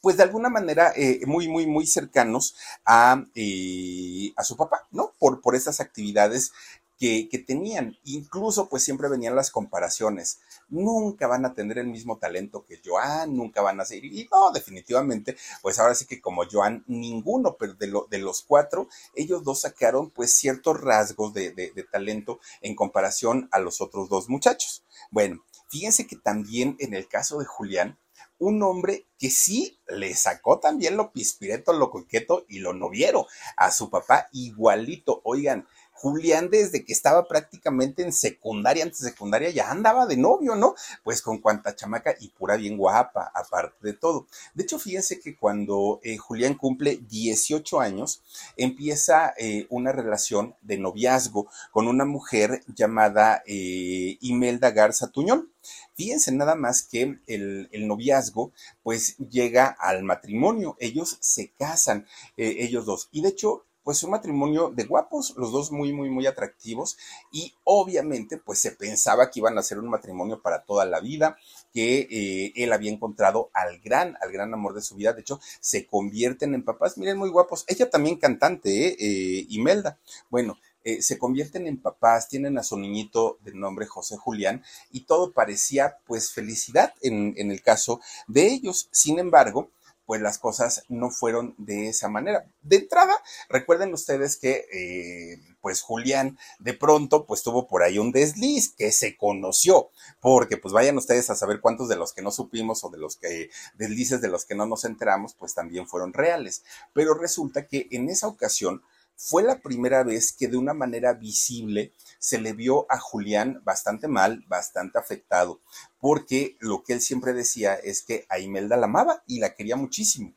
pues 0.00 0.16
de 0.16 0.22
alguna 0.22 0.48
manera 0.48 0.92
eh, 0.96 1.20
muy, 1.26 1.48
muy, 1.48 1.66
muy 1.66 1.86
cercanos 1.86 2.54
a, 2.86 3.26
eh, 3.34 4.32
a 4.36 4.44
su 4.44 4.56
papá, 4.56 4.86
¿no? 4.92 5.12
Por, 5.18 5.42
por 5.42 5.54
esas 5.54 5.80
actividades 5.80 6.52
que, 7.00 7.44
tenían. 7.46 7.96
Incluso 8.04 8.68
pues 8.68 8.84
siempre 8.84 9.08
venían 9.08 9.34
las 9.34 9.50
comparaciones. 9.50 10.40
Nunca 10.70 11.26
van 11.26 11.44
a 11.44 11.54
tener 11.54 11.78
el 11.78 11.86
mismo 11.86 12.18
talento 12.18 12.64
que 12.64 12.80
Joan, 12.84 13.36
nunca 13.36 13.60
van 13.60 13.80
a 13.80 13.84
ser. 13.84 14.04
Y 14.04 14.28
no, 14.30 14.50
definitivamente, 14.52 15.36
pues 15.62 15.78
ahora 15.78 15.94
sí 15.94 16.06
que 16.06 16.20
como 16.20 16.44
Joan, 16.50 16.84
ninguno, 16.86 17.56
pero 17.58 17.74
de, 17.74 17.86
lo, 17.88 18.06
de 18.10 18.18
los 18.18 18.42
cuatro, 18.42 18.88
ellos 19.14 19.44
dos 19.44 19.60
sacaron 19.60 20.10
pues 20.10 20.32
ciertos 20.34 20.80
rasgos 20.80 21.34
de, 21.34 21.52
de, 21.52 21.72
de 21.72 21.84
talento 21.84 22.40
en 22.60 22.74
comparación 22.74 23.48
a 23.52 23.58
los 23.58 23.80
otros 23.80 24.08
dos 24.08 24.28
muchachos. 24.28 24.84
Bueno, 25.10 25.44
fíjense 25.68 26.06
que 26.06 26.16
también 26.16 26.76
en 26.78 26.94
el 26.94 27.08
caso 27.08 27.38
de 27.38 27.46
Julián, 27.46 27.98
un 28.38 28.62
hombre 28.62 29.06
que 29.18 29.30
sí 29.30 29.78
le 29.86 30.14
sacó 30.14 30.58
también 30.60 30.96
lo 30.96 31.12
pispireto, 31.12 31.72
lo 31.74 31.90
coqueto 31.90 32.46
y 32.48 32.60
lo 32.60 32.72
noviero 32.72 33.26
a 33.56 33.70
su 33.70 33.90
papá 33.90 34.28
igualito. 34.32 35.20
Oigan, 35.24 35.68
Julián 36.00 36.48
desde 36.48 36.82
que 36.82 36.94
estaba 36.94 37.28
prácticamente 37.28 38.02
en 38.02 38.14
secundaria, 38.14 38.84
antes 38.84 39.00
de 39.00 39.10
secundaria, 39.10 39.50
ya 39.50 39.70
andaba 39.70 40.06
de 40.06 40.16
novio, 40.16 40.56
¿no? 40.56 40.74
Pues 41.04 41.20
con 41.20 41.38
cuanta 41.38 41.76
chamaca 41.76 42.14
y 42.18 42.28
pura 42.28 42.56
bien 42.56 42.78
guapa, 42.78 43.30
aparte 43.34 43.76
de 43.82 43.92
todo. 43.92 44.26
De 44.54 44.62
hecho, 44.62 44.78
fíjense 44.78 45.20
que 45.20 45.36
cuando 45.36 46.00
eh, 46.02 46.16
Julián 46.16 46.54
cumple 46.54 47.00
18 47.06 47.80
años, 47.80 48.22
empieza 48.56 49.34
eh, 49.36 49.66
una 49.68 49.92
relación 49.92 50.54
de 50.62 50.78
noviazgo 50.78 51.50
con 51.70 51.86
una 51.86 52.06
mujer 52.06 52.62
llamada 52.74 53.42
eh, 53.46 54.16
Imelda 54.22 54.70
Garza 54.70 55.08
Tuñón. 55.08 55.52
Fíjense 55.94 56.32
nada 56.32 56.54
más 56.54 56.82
que 56.82 57.18
el, 57.26 57.68
noviazgo 57.86 58.52
pues 58.82 59.18
llega 59.18 59.66
al 59.66 60.02
matrimonio, 60.02 60.78
ellos 60.80 61.18
se 61.20 61.50
casan, 61.58 62.06
ellos 62.38 62.86
dos. 62.86 63.10
Y 63.12 63.20
de 63.20 63.28
hecho 63.28 63.66
pues 63.84 64.02
un 64.02 64.10
matrimonio 64.10 64.70
de 64.74 64.84
guapos, 64.84 65.34
los 65.36 65.52
dos 65.52 65.72
muy, 65.72 65.92
muy, 65.92 66.10
muy 66.10 66.26
atractivos 66.26 66.96
y 67.32 67.54
obviamente 67.64 68.36
pues 68.36 68.58
se 68.60 68.72
pensaba 68.72 69.30
que 69.30 69.40
iban 69.40 69.58
a 69.58 69.62
ser 69.62 69.78
un 69.78 69.88
matrimonio 69.88 70.42
para 70.42 70.62
toda 70.62 70.84
la 70.84 71.00
vida, 71.00 71.36
que 71.72 72.06
eh, 72.10 72.52
él 72.56 72.72
había 72.72 72.90
encontrado 72.90 73.50
al 73.52 73.78
gran, 73.80 74.16
al 74.20 74.32
gran 74.32 74.52
amor 74.52 74.74
de 74.74 74.82
su 74.82 74.96
vida, 74.96 75.12
de 75.12 75.22
hecho 75.22 75.40
se 75.60 75.86
convierten 75.86 76.54
en 76.54 76.64
papás, 76.64 76.98
miren 76.98 77.18
muy 77.18 77.30
guapos, 77.30 77.64
ella 77.68 77.88
también 77.88 78.16
cantante, 78.16 78.88
¿eh? 78.88 78.96
eh 78.98 79.46
Imelda, 79.48 79.98
bueno, 80.28 80.58
eh, 80.82 81.02
se 81.02 81.18
convierten 81.18 81.66
en 81.66 81.76
papás, 81.76 82.28
tienen 82.28 82.56
a 82.56 82.62
su 82.62 82.78
niñito 82.78 83.38
de 83.42 83.52
nombre 83.52 83.86
José 83.86 84.16
Julián 84.16 84.64
y 84.90 85.00
todo 85.00 85.32
parecía 85.32 85.98
pues 86.06 86.32
felicidad 86.32 86.94
en, 87.02 87.34
en 87.36 87.50
el 87.50 87.62
caso 87.62 88.00
de 88.28 88.46
ellos. 88.46 88.88
Sin 88.90 89.18
embargo, 89.18 89.70
pues 90.10 90.22
las 90.22 90.38
cosas 90.38 90.84
no 90.88 91.12
fueron 91.12 91.54
de 91.56 91.86
esa 91.86 92.08
manera. 92.08 92.44
De 92.62 92.78
entrada, 92.78 93.16
recuerden 93.48 93.94
ustedes 93.94 94.36
que 94.36 94.66
eh, 94.72 95.40
pues 95.60 95.82
Julián 95.82 96.36
de 96.58 96.74
pronto 96.74 97.26
pues 97.26 97.44
tuvo 97.44 97.68
por 97.68 97.84
ahí 97.84 97.96
un 97.96 98.10
desliz 98.10 98.74
que 98.74 98.90
se 98.90 99.16
conoció, 99.16 99.90
porque 100.18 100.56
pues 100.56 100.74
vayan 100.74 100.98
ustedes 100.98 101.30
a 101.30 101.36
saber 101.36 101.60
cuántos 101.60 101.88
de 101.88 101.94
los 101.94 102.12
que 102.12 102.22
no 102.22 102.32
supimos 102.32 102.82
o 102.82 102.90
de 102.90 102.98
los 102.98 103.18
que 103.18 103.50
deslices 103.74 104.20
de 104.20 104.26
los 104.26 104.46
que 104.46 104.56
no 104.56 104.66
nos 104.66 104.84
enteramos 104.84 105.34
pues 105.34 105.54
también 105.54 105.86
fueron 105.86 106.12
reales. 106.12 106.64
Pero 106.92 107.14
resulta 107.14 107.68
que 107.68 107.86
en 107.92 108.08
esa 108.08 108.26
ocasión 108.26 108.82
fue 109.22 109.42
la 109.42 109.60
primera 109.60 110.02
vez 110.02 110.32
que 110.32 110.48
de 110.48 110.56
una 110.56 110.72
manera 110.72 111.12
visible 111.12 111.92
se 112.18 112.40
le 112.40 112.54
vio 112.54 112.86
a 112.90 112.98
Julián 112.98 113.60
bastante 113.64 114.08
mal, 114.08 114.42
bastante 114.48 114.98
afectado, 114.98 115.60
porque 116.00 116.56
lo 116.58 116.82
que 116.82 116.94
él 116.94 117.02
siempre 117.02 117.34
decía 117.34 117.74
es 117.74 118.02
que 118.02 118.24
a 118.30 118.38
Imelda 118.38 118.78
la 118.78 118.86
amaba 118.86 119.22
y 119.26 119.38
la 119.38 119.54
quería 119.54 119.76
muchísimo. 119.76 120.32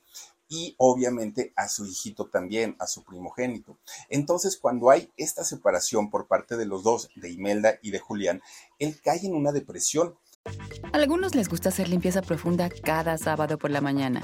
Y 0.50 0.76
obviamente 0.78 1.54
a 1.56 1.70
su 1.70 1.86
hijito 1.86 2.28
también, 2.28 2.76
a 2.78 2.86
su 2.86 3.06
primogénito. 3.06 3.80
Entonces, 4.10 4.58
cuando 4.58 4.90
hay 4.92 5.10
esta 5.16 5.46
separación 5.46 6.10
por 6.10 6.28
parte 6.28 6.58
de 6.58 6.66
los 6.66 6.84
dos, 6.84 7.10
de 7.16 7.32
Imelda 7.32 7.80
y 7.82 7.92
de 7.92 8.00
Julián, 8.00 8.42
él 8.80 9.00
cae 9.02 9.26
en 9.26 9.34
una 9.34 9.54
depresión. 9.54 10.16
A 10.92 10.98
algunos 10.98 11.36
les 11.36 11.48
gusta 11.48 11.70
hacer 11.70 11.88
limpieza 11.88 12.22
profunda 12.22 12.70
cada 12.70 13.18
sábado 13.18 13.58
por 13.58 13.72
la 13.72 13.80
mañana. 13.80 14.24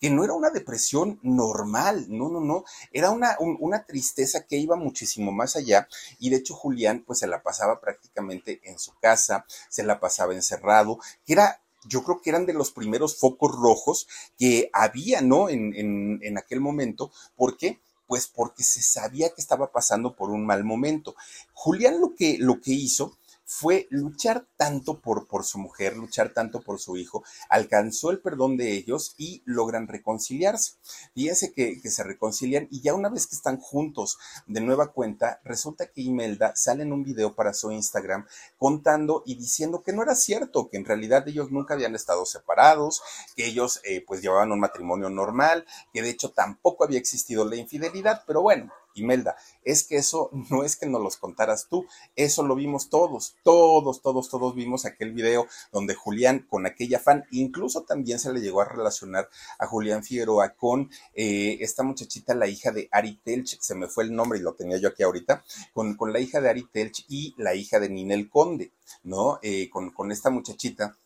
que 0.00 0.10
no 0.10 0.24
era 0.24 0.32
una 0.32 0.50
depresión 0.50 1.20
normal, 1.22 2.06
no, 2.08 2.28
no, 2.30 2.40
no, 2.40 2.64
era 2.92 3.10
una, 3.10 3.36
una 3.38 3.84
tristeza 3.84 4.46
que 4.46 4.56
iba 4.56 4.76
muchísimo 4.76 5.30
más 5.30 5.56
allá 5.56 5.88
y 6.18 6.30
de 6.30 6.36
hecho 6.36 6.54
Julián 6.54 7.04
pues 7.06 7.18
se 7.20 7.26
la 7.26 7.42
pasaba 7.42 7.80
prácticamente 7.80 8.60
en 8.64 8.78
su 8.78 8.92
casa, 8.98 9.44
se 9.68 9.82
la 9.82 10.00
pasaba 10.00 10.34
encerrado, 10.34 10.98
que 11.26 11.34
era 11.34 11.60
yo 11.84 12.02
creo 12.02 12.20
que 12.20 12.30
eran 12.30 12.46
de 12.46 12.52
los 12.52 12.72
primeros 12.72 13.18
focos 13.18 13.52
rojos 13.52 14.06
que 14.38 14.70
había, 14.72 15.22
¿no? 15.22 15.48
En, 15.48 15.74
en, 15.74 16.18
en 16.22 16.38
aquel 16.38 16.60
momento. 16.60 17.10
¿Por 17.36 17.56
qué? 17.56 17.80
Pues 18.06 18.26
porque 18.26 18.62
se 18.62 18.82
sabía 18.82 19.30
que 19.30 19.40
estaba 19.40 19.72
pasando 19.72 20.14
por 20.14 20.30
un 20.30 20.44
mal 20.44 20.64
momento. 20.64 21.14
Julián 21.54 22.00
lo 22.00 22.14
que, 22.14 22.36
lo 22.38 22.60
que 22.60 22.72
hizo 22.72 23.16
fue 23.52 23.88
luchar 23.90 24.46
tanto 24.56 25.00
por, 25.00 25.26
por 25.26 25.44
su 25.44 25.58
mujer, 25.58 25.96
luchar 25.96 26.32
tanto 26.32 26.60
por 26.60 26.78
su 26.78 26.96
hijo, 26.96 27.24
alcanzó 27.48 28.12
el 28.12 28.20
perdón 28.20 28.56
de 28.56 28.74
ellos 28.74 29.16
y 29.18 29.42
logran 29.44 29.88
reconciliarse. 29.88 30.74
Fíjense 31.14 31.52
que, 31.52 31.80
que 31.82 31.90
se 31.90 32.04
reconcilian 32.04 32.68
y 32.70 32.80
ya 32.80 32.94
una 32.94 33.08
vez 33.08 33.26
que 33.26 33.34
están 33.34 33.58
juntos 33.58 34.18
de 34.46 34.60
nueva 34.60 34.92
cuenta, 34.92 35.40
resulta 35.42 35.86
que 35.86 36.00
Imelda 36.02 36.54
sale 36.54 36.84
en 36.84 36.92
un 36.92 37.02
video 37.02 37.34
para 37.34 37.52
su 37.52 37.72
Instagram 37.72 38.24
contando 38.56 39.24
y 39.26 39.34
diciendo 39.34 39.82
que 39.82 39.92
no 39.92 40.04
era 40.04 40.14
cierto, 40.14 40.68
que 40.70 40.76
en 40.76 40.84
realidad 40.84 41.26
ellos 41.26 41.50
nunca 41.50 41.74
habían 41.74 41.96
estado 41.96 42.26
separados, 42.26 43.02
que 43.34 43.46
ellos 43.46 43.80
eh, 43.82 44.04
pues 44.06 44.22
llevaban 44.22 44.52
un 44.52 44.60
matrimonio 44.60 45.10
normal, 45.10 45.66
que 45.92 46.02
de 46.02 46.10
hecho 46.10 46.30
tampoco 46.30 46.84
había 46.84 47.00
existido 47.00 47.44
la 47.44 47.56
infidelidad, 47.56 48.22
pero 48.28 48.42
bueno, 48.42 48.70
Imelda, 48.94 49.36
es 49.64 49.84
que 49.84 49.96
eso 49.96 50.30
no 50.50 50.64
es 50.64 50.76
que 50.76 50.86
nos 50.86 51.02
los 51.02 51.16
contaras 51.16 51.68
tú, 51.68 51.86
eso 52.16 52.42
lo 52.42 52.54
vimos 52.54 52.90
todos, 52.90 53.36
todos, 53.44 54.02
todos, 54.02 54.28
todos 54.28 54.54
vimos 54.54 54.84
aquel 54.84 55.12
video 55.12 55.46
donde 55.72 55.94
Julián 55.94 56.46
con 56.48 56.66
aquella 56.66 56.98
fan, 56.98 57.24
incluso 57.30 57.82
también 57.82 58.18
se 58.18 58.32
le 58.32 58.40
llegó 58.40 58.60
a 58.60 58.66
relacionar 58.66 59.28
a 59.58 59.66
Julián 59.66 60.02
Figueroa 60.02 60.54
con 60.54 60.90
eh, 61.14 61.58
esta 61.60 61.82
muchachita, 61.82 62.34
la 62.34 62.46
hija 62.46 62.72
de 62.72 62.88
Ari 62.92 63.20
Telch, 63.22 63.58
se 63.60 63.74
me 63.74 63.88
fue 63.88 64.04
el 64.04 64.14
nombre 64.14 64.38
y 64.38 64.42
lo 64.42 64.54
tenía 64.54 64.78
yo 64.78 64.88
aquí 64.88 65.02
ahorita, 65.02 65.44
con, 65.72 65.96
con 65.96 66.12
la 66.12 66.20
hija 66.20 66.40
de 66.40 66.50
Ari 66.50 66.66
Telch 66.70 67.04
y 67.08 67.34
la 67.36 67.54
hija 67.54 67.80
de 67.80 67.88
Ninel 67.88 68.28
Conde, 68.28 68.72
¿no? 69.02 69.38
Eh, 69.42 69.68
con, 69.70 69.90
con 69.90 70.12
esta 70.12 70.30
muchachita 70.30 70.96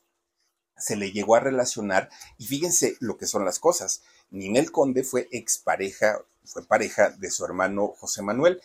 se 0.76 0.96
le 0.96 1.12
llegó 1.12 1.36
a 1.36 1.40
relacionar 1.40 2.10
y 2.38 2.46
fíjense 2.46 2.96
lo 3.00 3.16
que 3.16 3.26
son 3.26 3.44
las 3.44 3.58
cosas. 3.58 4.02
Ninel 4.30 4.72
Conde 4.72 5.04
fue 5.04 5.28
expareja 5.30 6.18
fue 6.44 6.66
pareja 6.66 7.10
de 7.10 7.30
su 7.30 7.44
hermano 7.44 7.88
José 7.88 8.22
Manuel 8.22 8.60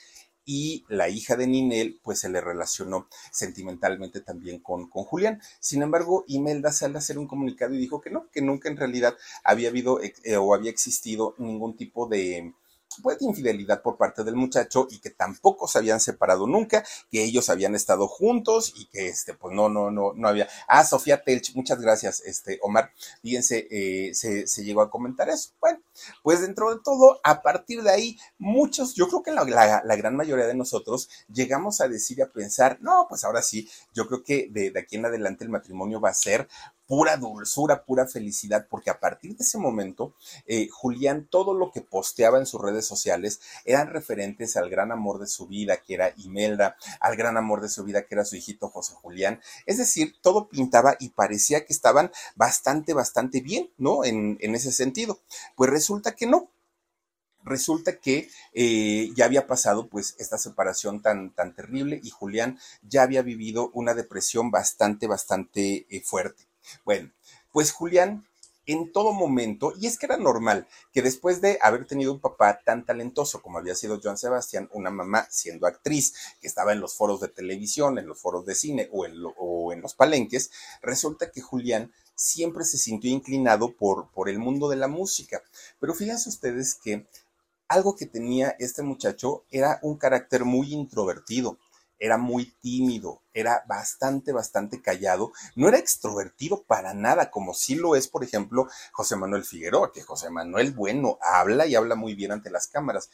y 0.46 0.84
la 0.88 1.10
hija 1.10 1.36
de 1.36 1.46
Ninel 1.46 2.00
pues 2.02 2.20
se 2.22 2.30
le 2.30 2.42
relacionó 2.42 3.08
sentimentalmente 3.32 4.20
también 4.20 4.60
con, 4.60 4.90
con 4.90 5.04
Julián. 5.04 5.40
Sin 5.60 5.84
embargo, 5.84 6.26
Imelda 6.28 6.72
sale 6.72 6.96
a 6.96 6.98
hacer 6.98 7.20
un 7.20 7.28
comunicado 7.28 7.76
y 7.76 7.78
dijo 7.78 8.02
que 8.02 8.10
no, 8.10 8.28
que 8.32 8.42
nunca 8.42 8.68
en 8.68 8.78
realidad 8.78 9.16
había 9.44 9.70
habido 9.70 10.00
eh, 10.02 10.38
o 10.38 10.56
había 10.56 10.72
existido 10.72 11.36
ningún 11.38 11.78
tipo 11.78 12.08
de, 12.08 12.54
pues, 13.02 13.20
de 13.20 13.26
infidelidad 13.26 13.82
por 13.82 13.98
parte 13.98 14.24
del 14.24 14.36
muchacho 14.36 14.88
y 14.90 15.00
que 15.00 15.10
tampoco 15.10 15.68
se 15.68 15.80
habían 15.80 16.00
separado 16.00 16.48
nunca, 16.48 16.84
que 17.12 17.24
ellos 17.24 17.50
habían 17.50 17.76
estado 17.76 18.08
juntos 18.08 18.74
y 18.76 18.86
que 18.86 19.08
este, 19.08 19.34
pues 19.34 19.54
no, 19.54 19.70
no, 19.70 19.92
no, 19.92 20.14
no 20.14 20.28
había. 20.28 20.48
Ah, 20.68 20.84
Sofía 20.84 21.24
Telch, 21.24 21.56
muchas 21.56 21.82
gracias, 21.82 22.22
este, 22.22 22.60
Omar. 22.62 22.92
Fíjense, 23.22 23.68
eh, 23.70 24.14
se, 24.14 24.48
se, 24.48 24.64
llegó 24.64 24.82
a 24.82 24.90
comentar 24.90 25.30
eso. 25.30 25.52
Bueno, 25.60 25.80
pues 26.24 26.42
dentro 26.42 26.74
de 26.74 26.82
todo, 26.84 27.20
a 27.24 27.42
partir 27.42 27.84
de 27.84 27.92
ahí, 27.92 28.18
muchos, 28.38 28.94
yo 28.96 29.08
creo 29.08 29.24
que 29.24 29.32
la, 29.32 29.82
la, 29.84 29.96
gran 29.96 30.16
mayoría 30.16 30.48
de 30.48 30.56
nosotros 30.56 31.10
llegamos 31.32 31.82
a 31.82 31.88
decir 31.88 32.20
y 32.20 32.22
a 32.22 32.32
pensar, 32.32 32.78
no, 32.82 33.06
pues 33.10 33.24
ahora 33.24 33.42
sí, 33.42 33.70
yo 33.94 34.08
creo 34.08 34.24
que 34.24 34.48
de 34.50 34.74
aquí 34.80 34.96
en 34.96 35.06
adelante 35.06 35.44
el 35.44 35.50
matrimonio 35.50 36.00
va 36.00 36.10
a 36.10 36.14
ser 36.14 36.48
pura 36.90 37.18
dulzura, 37.18 37.86
pura 37.86 38.08
felicidad, 38.08 38.66
porque 38.68 38.90
a 38.90 39.00
partir 39.00 39.38
de 39.38 39.44
ese 39.44 39.60
momento, 39.60 40.16
eh, 40.48 40.68
Julián, 40.72 41.28
todo 41.30 41.54
lo 41.54 41.72
que 41.72 41.82
posteaba 41.82 42.40
en 42.40 42.48
sus 42.48 42.60
redes 42.60 42.88
sociales 42.88 43.42
eran 43.64 43.92
referentes 43.92 44.58
al 44.58 44.72
gran 44.72 44.92
amor 44.92 45.20
de 45.20 45.28
su 45.28 45.46
vida, 45.46 45.78
que 45.78 45.94
era 45.94 46.16
Imelda, 46.18 46.78
al 47.00 47.16
gran 47.16 47.38
amor 47.38 47.62
de 47.62 47.70
su 47.70 47.84
vida, 47.84 48.08
que 48.08 48.16
era 48.16 48.26
su 48.26 48.38
hijito 48.38 48.70
José 48.70 48.96
Julián. 48.96 49.40
Es 49.68 49.78
decir, 49.78 50.16
todo 50.20 50.50
pintaba 50.50 50.98
y 51.00 51.10
parecía 51.10 51.64
que 51.64 51.74
estaban 51.74 52.12
bastante, 52.36 52.96
bastante 52.96 53.40
bien, 53.42 53.70
¿no? 53.78 54.04
En, 54.04 54.40
en 54.42 54.56
ese 54.56 54.72
sentido. 54.72 55.20
Pues 55.56 55.70
resulta 55.70 56.16
que 56.16 56.26
no, 56.26 56.50
resulta 57.44 58.00
que 58.00 58.30
eh, 58.54 59.12
ya 59.16 59.26
había 59.26 59.46
pasado 59.46 59.90
pues 59.90 60.16
esta 60.18 60.40
separación 60.40 61.04
tan, 61.04 61.36
tan 61.36 61.54
terrible 61.54 62.00
y 62.04 62.10
Julián 62.10 62.58
ya 62.82 63.04
había 63.04 63.22
vivido 63.22 63.70
una 63.76 63.94
depresión 63.94 64.50
bastante, 64.50 65.06
bastante 65.06 65.86
eh, 65.90 66.02
fuerte. 66.04 66.49
Bueno, 66.86 67.12
pues 67.52 67.72
Julián 67.72 68.26
en 68.72 68.92
todo 68.92 69.14
momento, 69.14 69.74
y 69.80 69.88
es 69.88 69.98
que 69.98 70.06
era 70.06 70.18
normal 70.18 70.68
que 70.94 71.02
después 71.02 71.42
de 71.42 71.58
haber 71.64 71.88
tenido 71.88 72.14
un 72.14 72.20
papá 72.20 72.62
tan 72.64 72.86
talentoso 72.86 73.42
como 73.42 73.58
había 73.58 73.74
sido 73.74 74.00
Joan 74.02 74.20
Sebastián, 74.20 74.70
una 74.74 74.92
mamá 74.92 75.26
siendo 75.32 75.66
actriz 75.66 76.14
que 76.40 76.48
estaba 76.48 76.72
en 76.72 76.80
los 76.80 76.94
foros 76.94 77.20
de 77.20 77.30
televisión, 77.30 77.98
en 77.98 78.06
los 78.06 78.20
foros 78.20 78.46
de 78.46 78.54
cine 78.54 78.88
o 78.92 79.08
en, 79.08 79.16
o 79.38 79.74
en 79.74 79.82
los 79.82 79.96
palenques, 79.96 80.52
resulta 80.84 81.32
que 81.32 81.42
Julián 81.42 81.92
siempre 82.14 82.64
se 82.64 82.78
sintió 82.78 83.10
inclinado 83.10 83.76
por, 83.76 84.12
por 84.12 84.30
el 84.30 84.38
mundo 84.38 84.70
de 84.70 84.76
la 84.76 84.88
música. 84.88 85.42
Pero 85.80 85.96
fíjense 85.96 86.30
ustedes 86.30 86.76
que 86.76 87.08
algo 87.68 87.96
que 87.96 88.06
tenía 88.06 88.56
este 88.60 88.84
muchacho 88.84 89.46
era 89.50 89.80
un 89.82 89.98
carácter 89.98 90.46
muy 90.46 90.74
introvertido 90.74 91.58
era 92.00 92.18
muy 92.18 92.54
tímido, 92.62 93.22
era 93.34 93.64
bastante, 93.68 94.32
bastante 94.32 94.82
callado, 94.82 95.32
no 95.56 95.68
era 95.68 95.78
extrovertido 95.78 96.64
para 96.64 96.94
nada, 96.94 97.30
como 97.30 97.54
sí 97.54 97.76
lo 97.76 97.96
es, 97.96 98.08
por 98.08 98.24
ejemplo, 98.24 98.68
José 98.92 99.16
Manuel 99.16 99.44
Figueroa, 99.44 99.92
que 99.92 100.02
José 100.02 100.30
Manuel, 100.30 100.72
bueno, 100.72 101.18
habla 101.22 101.68
y 101.68 101.76
habla 101.76 101.96
muy 101.96 102.16
bien 102.16 102.32
ante 102.32 102.50
las 102.50 102.68
cámaras. 102.68 103.10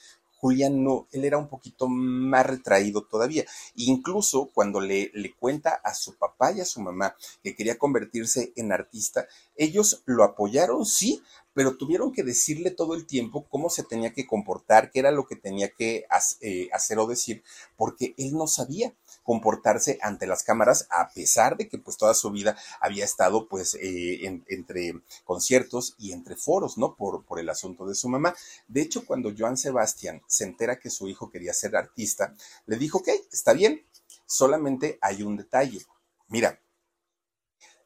Julián 0.46 0.84
no, 0.84 1.08
él 1.12 1.26
era 1.26 1.40
un 1.40 1.48
poquito 1.48 1.88
más 1.88 2.46
retraído 2.46 3.02
todavía. 3.02 3.46
Incluso 3.78 4.52
cuando 4.54 4.80
le, 4.80 5.10
le 5.16 5.34
cuenta 5.34 5.82
a 5.84 5.96
su 5.96 6.16
papá 6.20 6.52
y 6.52 6.62
a 6.62 6.66
su 6.66 6.82
mamá 6.82 7.16
que 7.42 7.56
quería 7.56 7.80
convertirse 7.80 8.54
en 8.56 8.72
artista, 8.72 9.28
ellos 9.56 10.04
lo 10.06 10.24
apoyaron, 10.24 10.86
sí, 10.86 11.24
pero 11.56 11.78
tuvieron 11.78 12.12
que 12.12 12.22
decirle 12.22 12.70
todo 12.70 12.94
el 12.94 13.08
tiempo 13.08 13.48
cómo 13.50 13.72
se 13.72 13.82
tenía 13.82 14.14
que 14.14 14.28
comportar, 14.28 14.92
qué 14.92 15.00
era 15.00 15.10
lo 15.10 15.26
que 15.26 15.36
tenía 15.36 15.70
que 15.70 16.06
eh, 16.42 16.70
hacer 16.72 17.00
o 17.00 17.08
decir, 17.08 17.42
porque 17.76 18.14
él 18.18 18.34
no 18.34 18.46
sabía 18.46 18.94
comportarse 19.26 19.98
ante 20.02 20.28
las 20.28 20.44
cámaras, 20.44 20.88
a 20.92 21.10
pesar 21.10 21.58
de 21.58 21.68
que 21.68 21.80
pues 21.80 21.98
toda 21.98 22.14
su 22.14 22.32
vida 22.32 22.56
había 22.80 23.04
estado 23.04 23.50
pues 23.50 23.76
eh, 23.82 24.42
entre 24.48 24.94
conciertos 25.26 25.96
y 25.98 26.14
entre 26.14 26.36
foros, 26.36 26.78
¿no? 26.78 26.96
Por, 26.96 27.26
por 27.26 27.40
el 27.40 27.50
asunto 27.50 27.86
de 27.88 27.96
su 27.96 28.08
mamá. 28.08 28.36
De 28.68 28.82
hecho, 28.82 29.06
cuando 29.06 29.34
Joan 29.38 29.58
Sebastián 29.58 30.22
se 30.28 30.44
entera 30.46 30.80
que 30.80 30.92
su 30.92 31.10
hijo 31.10 31.32
quería 31.32 31.54
ser 31.54 31.76
artista, 31.76 32.36
le 32.68 32.78
dijo, 32.78 33.00
ok, 33.00 33.10
está 33.32 33.54
bien, 33.54 33.84
solamente 34.28 35.00
hay 35.02 35.24
un 35.24 35.38
detalle. 35.38 35.80
Mira, 36.28 36.60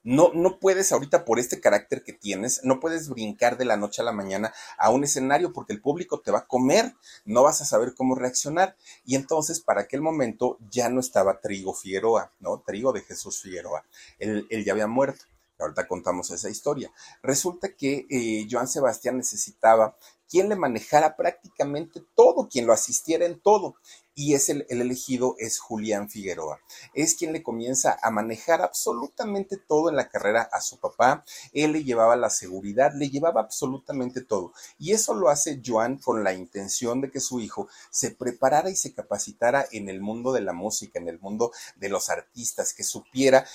no, 0.04 0.32
no 0.34 0.60
puedes 0.60 0.92
ahorita 0.92 1.26
por 1.26 1.40
este 1.40 1.60
carácter 1.60 2.04
que 2.04 2.14
tienes, 2.14 2.62
no 2.64 2.80
puedes 2.80 3.10
brincar 3.10 3.58
de 3.58 3.66
la 3.66 3.78
noche 3.78 4.02
a 4.02 4.06
la 4.06 4.12
mañana 4.12 4.54
a 4.78 4.90
un 4.90 5.04
escenario 5.04 5.54
porque 5.54 5.74
el 5.74 5.82
público 5.82 6.22
te 6.22 6.32
va 6.32 6.40
a 6.40 6.48
comer, 6.48 6.96
no 7.26 7.44
vas 7.44 7.62
a 7.62 7.66
saber 7.66 7.94
cómo 7.96 8.16
reaccionar. 8.16 8.76
Y 9.06 9.16
entonces 9.16 9.60
para 9.60 9.82
aquel 9.82 10.02
momento 10.02 10.58
ya 10.70 10.90
no 10.90 11.00
estaba 11.00 11.40
Trigo 11.42 11.74
Figueroa, 11.74 12.32
¿no? 12.40 12.62
Trigo 12.62 12.94
de 12.94 13.02
Jesús 13.02 13.42
Figueroa. 13.42 13.86
Él, 14.20 14.48
él 14.50 14.64
ya 14.64 14.74
había 14.74 14.88
muerto. 14.88 15.26
Ahorita 15.60 15.88
contamos 15.88 16.32
esa 16.32 16.50
historia. 16.50 16.90
Resulta 17.22 17.74
que 17.74 18.08
eh, 18.10 18.48
Joan 18.50 18.70
Sebastián 18.70 19.18
necesitaba 19.18 19.98
quien 20.30 20.48
le 20.48 20.56
manejara 20.56 21.16
prácticamente 21.18 22.02
todo, 22.16 22.48
quien 22.48 22.68
lo 22.68 22.74
asistiera 22.74 23.26
en 23.26 23.40
todo. 23.40 23.76
Y 24.14 24.34
es 24.34 24.50
el, 24.50 24.66
el, 24.70 24.82
elegido 24.82 25.36
es 25.40 25.60
Julián 25.60 26.10
Figueroa. 26.10 26.60
Es 26.94 27.16
quien 27.16 27.34
le 27.34 27.42
comienza 27.42 27.98
a 28.04 28.12
manejar 28.12 28.62
absolutamente 28.62 29.58
todo 29.58 29.90
en 29.90 29.96
la 29.96 30.10
carrera 30.10 30.48
a 30.52 30.62
su 30.62 30.78
papá. 30.78 31.24
Él 31.54 31.72
le 31.72 31.84
llevaba 31.84 32.16
la 32.16 32.30
seguridad, 32.30 32.92
le 32.94 33.10
llevaba 33.10 33.42
absolutamente 33.42 34.22
todo. 34.22 34.54
Y 34.78 34.92
eso 34.92 35.14
lo 35.14 35.30
hace 35.30 35.62
Joan 35.66 35.98
con 35.98 36.24
la 36.24 36.34
intención 36.34 37.02
de 37.02 37.10
que 37.10 37.22
su 37.22 37.40
hijo 37.40 37.68
se 37.90 38.12
preparara 38.12 38.70
y 38.70 38.76
se 38.76 38.94
capacitara 38.94 39.66
en 39.72 39.90
el 39.90 40.02
mundo 40.02 40.34
de 40.34 40.42
la 40.42 40.54
música, 40.54 41.00
en 41.00 41.08
el 41.08 41.20
mundo 41.20 41.52
de 41.78 41.90
los 41.90 42.10
artistas, 42.10 42.74
que 42.74 42.84
supiera 42.84 43.46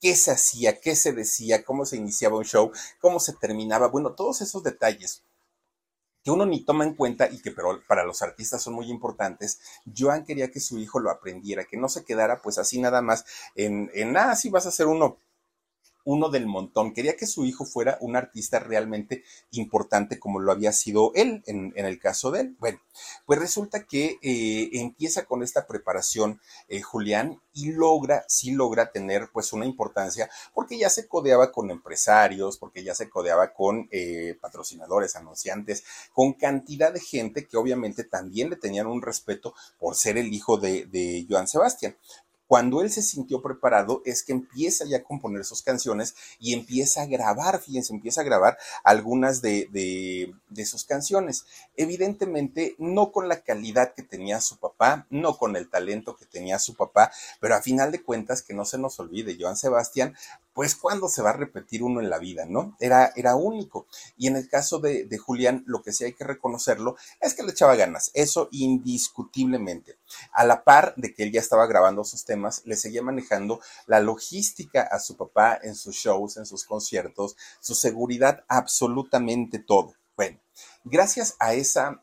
qué 0.00 0.14
se 0.16 0.30
hacía, 0.30 0.80
qué 0.80 0.94
se 0.96 1.12
decía, 1.12 1.64
cómo 1.64 1.86
se 1.86 1.96
iniciaba 1.96 2.36
un 2.36 2.44
show, 2.44 2.70
cómo 3.00 3.18
se 3.20 3.32
terminaba, 3.32 3.88
bueno, 3.88 4.14
todos 4.14 4.42
esos 4.42 4.62
detalles 4.62 5.22
que 6.24 6.30
uno 6.30 6.46
ni 6.46 6.64
toma 6.64 6.84
en 6.84 6.94
cuenta 6.94 7.30
y 7.30 7.40
que 7.40 7.50
pero 7.50 7.80
para 7.86 8.04
los 8.04 8.22
artistas 8.22 8.62
son 8.62 8.74
muy 8.74 8.90
importantes, 8.90 9.60
Joan 9.96 10.24
quería 10.24 10.50
que 10.50 10.60
su 10.60 10.78
hijo 10.78 10.98
lo 10.98 11.10
aprendiera, 11.10 11.64
que 11.64 11.76
no 11.76 11.88
se 11.88 12.04
quedara 12.04 12.40
pues 12.42 12.58
así 12.58 12.80
nada 12.80 13.02
más 13.02 13.24
en, 13.54 13.90
en 13.94 14.16
ah, 14.16 14.34
sí 14.34 14.48
vas 14.48 14.66
a 14.66 14.72
ser 14.72 14.86
uno 14.86 15.18
uno 16.04 16.28
del 16.28 16.46
montón. 16.46 16.92
Quería 16.92 17.16
que 17.16 17.26
su 17.26 17.44
hijo 17.44 17.64
fuera 17.64 17.98
un 18.00 18.16
artista 18.16 18.58
realmente 18.58 19.24
importante 19.50 20.18
como 20.18 20.40
lo 20.40 20.52
había 20.52 20.72
sido 20.72 21.12
él 21.14 21.42
en, 21.46 21.72
el 21.76 21.98
caso 21.98 22.30
de 22.30 22.40
él. 22.40 22.56
Bueno, 22.58 22.80
pues 23.26 23.38
resulta 23.38 23.84
que 23.84 24.18
eh, 24.22 24.70
empieza 24.72 25.24
con 25.24 25.42
esta 25.42 25.66
preparación 25.66 26.40
eh, 26.68 26.82
Julián 26.82 27.40
y 27.52 27.72
logra, 27.72 28.24
sí 28.28 28.52
logra 28.52 28.90
tener 28.90 29.30
pues 29.32 29.52
una 29.52 29.64
importancia 29.64 30.28
porque 30.52 30.78
ya 30.78 30.90
se 30.90 31.08
codeaba 31.08 31.52
con 31.52 31.70
empresarios, 31.70 32.58
porque 32.58 32.84
ya 32.84 32.94
se 32.94 33.08
codeaba 33.08 33.52
con 33.52 33.88
eh, 33.90 34.36
patrocinadores, 34.40 35.16
anunciantes, 35.16 35.84
con 36.12 36.34
cantidad 36.34 36.92
de 36.92 37.00
gente 37.00 37.46
que 37.46 37.56
obviamente 37.56 38.04
también 38.04 38.50
le 38.50 38.56
tenían 38.56 38.86
un 38.86 39.02
respeto 39.02 39.54
por 39.78 39.94
ser 39.94 40.18
el 40.18 40.32
hijo 40.32 40.58
de, 40.58 40.86
de 40.86 41.26
Joan 41.28 41.48
Sebastián. 41.48 41.96
Cuando 42.54 42.82
él 42.82 42.90
se 42.92 43.02
sintió 43.02 43.42
preparado 43.42 44.00
es 44.04 44.22
que 44.22 44.30
empieza 44.30 44.84
ya 44.84 44.98
a 44.98 45.02
componer 45.02 45.44
sus 45.44 45.60
canciones 45.60 46.14
y 46.38 46.54
empieza 46.54 47.02
a 47.02 47.06
grabar, 47.06 47.60
fíjense, 47.60 47.92
empieza 47.92 48.20
a 48.20 48.24
grabar 48.24 48.56
algunas 48.84 49.42
de, 49.42 49.66
de, 49.72 50.64
sus 50.64 50.84
canciones. 50.84 51.46
Evidentemente, 51.76 52.76
no 52.78 53.10
con 53.10 53.28
la 53.28 53.40
calidad 53.40 53.92
que 53.92 54.04
tenía 54.04 54.40
su 54.40 54.56
papá, 54.58 55.04
no 55.10 55.36
con 55.36 55.56
el 55.56 55.68
talento 55.68 56.14
que 56.14 56.26
tenía 56.26 56.60
su 56.60 56.76
papá, 56.76 57.10
pero 57.40 57.56
a 57.56 57.60
final 57.60 57.90
de 57.90 58.04
cuentas, 58.04 58.40
que 58.40 58.54
no 58.54 58.64
se 58.64 58.78
nos 58.78 59.00
olvide, 59.00 59.36
Joan 59.36 59.56
Sebastián 59.56 60.14
pues 60.54 60.76
cuándo 60.76 61.08
se 61.08 61.20
va 61.20 61.30
a 61.30 61.34
repetir 61.34 61.82
uno 61.82 62.00
en 62.00 62.08
la 62.08 62.18
vida, 62.18 62.46
¿no? 62.46 62.76
Era, 62.80 63.12
era 63.16 63.34
único. 63.34 63.86
Y 64.16 64.28
en 64.28 64.36
el 64.36 64.48
caso 64.48 64.78
de, 64.78 65.04
de, 65.04 65.18
Julián, 65.18 65.64
lo 65.66 65.82
que 65.82 65.92
sí 65.92 66.04
hay 66.04 66.12
que 66.12 66.24
reconocerlo 66.24 66.96
es 67.20 67.34
que 67.34 67.42
le 67.42 67.50
echaba 67.50 67.74
ganas, 67.74 68.10
eso 68.14 68.48
indiscutiblemente. 68.52 69.98
A 70.32 70.44
la 70.44 70.64
par 70.64 70.94
de 70.96 71.12
que 71.12 71.24
él 71.24 71.32
ya 71.32 71.40
estaba 71.40 71.66
grabando 71.66 72.04
sus 72.04 72.24
temas, 72.24 72.62
le 72.64 72.76
seguía 72.76 73.02
manejando 73.02 73.60
la 73.86 74.00
logística 74.00 74.82
a 74.82 75.00
su 75.00 75.16
papá 75.16 75.58
en 75.62 75.74
sus 75.74 75.96
shows, 75.96 76.36
en 76.36 76.46
sus 76.46 76.64
conciertos, 76.64 77.36
su 77.60 77.74
seguridad, 77.74 78.44
absolutamente 78.48 79.58
todo. 79.58 79.94
Bueno, 80.16 80.38
gracias 80.84 81.34
a 81.40 81.54
esa 81.54 82.00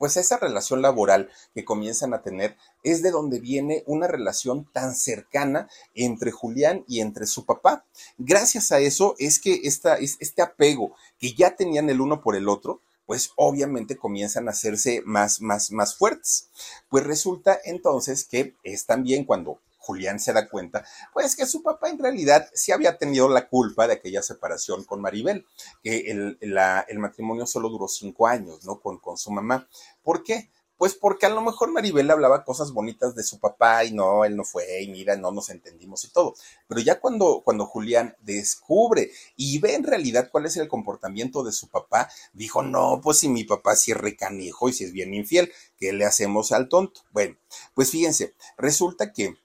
pues 0.00 0.16
esa 0.16 0.38
relación 0.38 0.80
laboral 0.80 1.28
que 1.52 1.66
comienzan 1.66 2.14
a 2.14 2.22
tener 2.22 2.56
es 2.82 3.02
de 3.02 3.10
donde 3.10 3.38
viene 3.38 3.84
una 3.86 4.06
relación 4.06 4.66
tan 4.72 4.94
cercana 4.94 5.68
entre 5.94 6.30
Julián 6.30 6.86
y 6.88 7.00
entre 7.00 7.26
su 7.26 7.44
papá. 7.44 7.84
Gracias 8.16 8.72
a 8.72 8.78
eso 8.78 9.14
es 9.18 9.38
que 9.38 9.60
esta, 9.64 9.96
este 9.96 10.40
apego 10.40 10.94
que 11.18 11.34
ya 11.34 11.54
tenían 11.54 11.90
el 11.90 12.00
uno 12.00 12.22
por 12.22 12.34
el 12.34 12.48
otro, 12.48 12.80
pues 13.04 13.32
obviamente 13.36 13.98
comienzan 13.98 14.48
a 14.48 14.52
hacerse 14.52 15.02
más, 15.04 15.42
más, 15.42 15.70
más 15.70 15.94
fuertes. 15.94 16.48
Pues 16.88 17.04
resulta 17.04 17.60
entonces 17.62 18.24
que 18.24 18.54
es 18.62 18.86
también 18.86 19.26
cuando 19.26 19.60
Julián 19.90 20.20
se 20.20 20.32
da 20.32 20.48
cuenta, 20.48 20.84
pues 21.12 21.34
que 21.34 21.46
su 21.46 21.64
papá 21.64 21.88
en 21.88 21.98
realidad 21.98 22.48
sí 22.54 22.70
había 22.70 22.96
tenido 22.96 23.28
la 23.28 23.48
culpa 23.48 23.88
de 23.88 23.94
aquella 23.94 24.22
separación 24.22 24.84
con 24.84 25.00
Maribel, 25.00 25.44
que 25.82 26.12
el, 26.12 26.38
el 26.40 26.98
matrimonio 27.00 27.44
solo 27.44 27.68
duró 27.68 27.88
cinco 27.88 28.28
años, 28.28 28.64
¿no? 28.64 28.80
Con, 28.80 28.98
con 28.98 29.16
su 29.16 29.32
mamá. 29.32 29.68
¿Por 30.04 30.22
qué? 30.22 30.48
Pues 30.76 30.94
porque 30.94 31.26
a 31.26 31.28
lo 31.28 31.42
mejor 31.42 31.72
Maribel 31.72 32.10
hablaba 32.10 32.42
cosas 32.42 32.72
bonitas 32.72 33.14
de 33.14 33.22
su 33.22 33.38
papá 33.38 33.84
y 33.84 33.92
no, 33.92 34.24
él 34.24 34.34
no 34.34 34.44
fue 34.44 34.80
y 34.80 34.88
mira, 34.88 35.14
no 35.16 35.30
nos 35.30 35.50
entendimos 35.50 36.04
y 36.04 36.10
todo. 36.10 36.34
Pero 36.68 36.80
ya 36.80 37.00
cuando, 37.00 37.42
cuando 37.44 37.66
Julián 37.66 38.16
descubre 38.20 39.10
y 39.36 39.58
ve 39.58 39.74
en 39.74 39.84
realidad 39.84 40.30
cuál 40.32 40.46
es 40.46 40.56
el 40.56 40.68
comportamiento 40.68 41.42
de 41.42 41.52
su 41.52 41.68
papá, 41.68 42.08
dijo, 42.32 42.62
no, 42.62 43.00
pues 43.02 43.18
si 43.18 43.28
mi 43.28 43.44
papá 43.44 43.76
sí 43.76 43.90
es 43.90 43.98
recanijo 43.98 44.70
y 44.70 44.72
si 44.72 44.84
es 44.84 44.92
bien 44.92 45.12
infiel, 45.12 45.52
¿qué 45.76 45.92
le 45.92 46.06
hacemos 46.06 46.50
al 46.52 46.70
tonto? 46.70 47.02
Bueno, 47.10 47.36
pues 47.74 47.90
fíjense, 47.90 48.34
resulta 48.56 49.12
que 49.12 49.36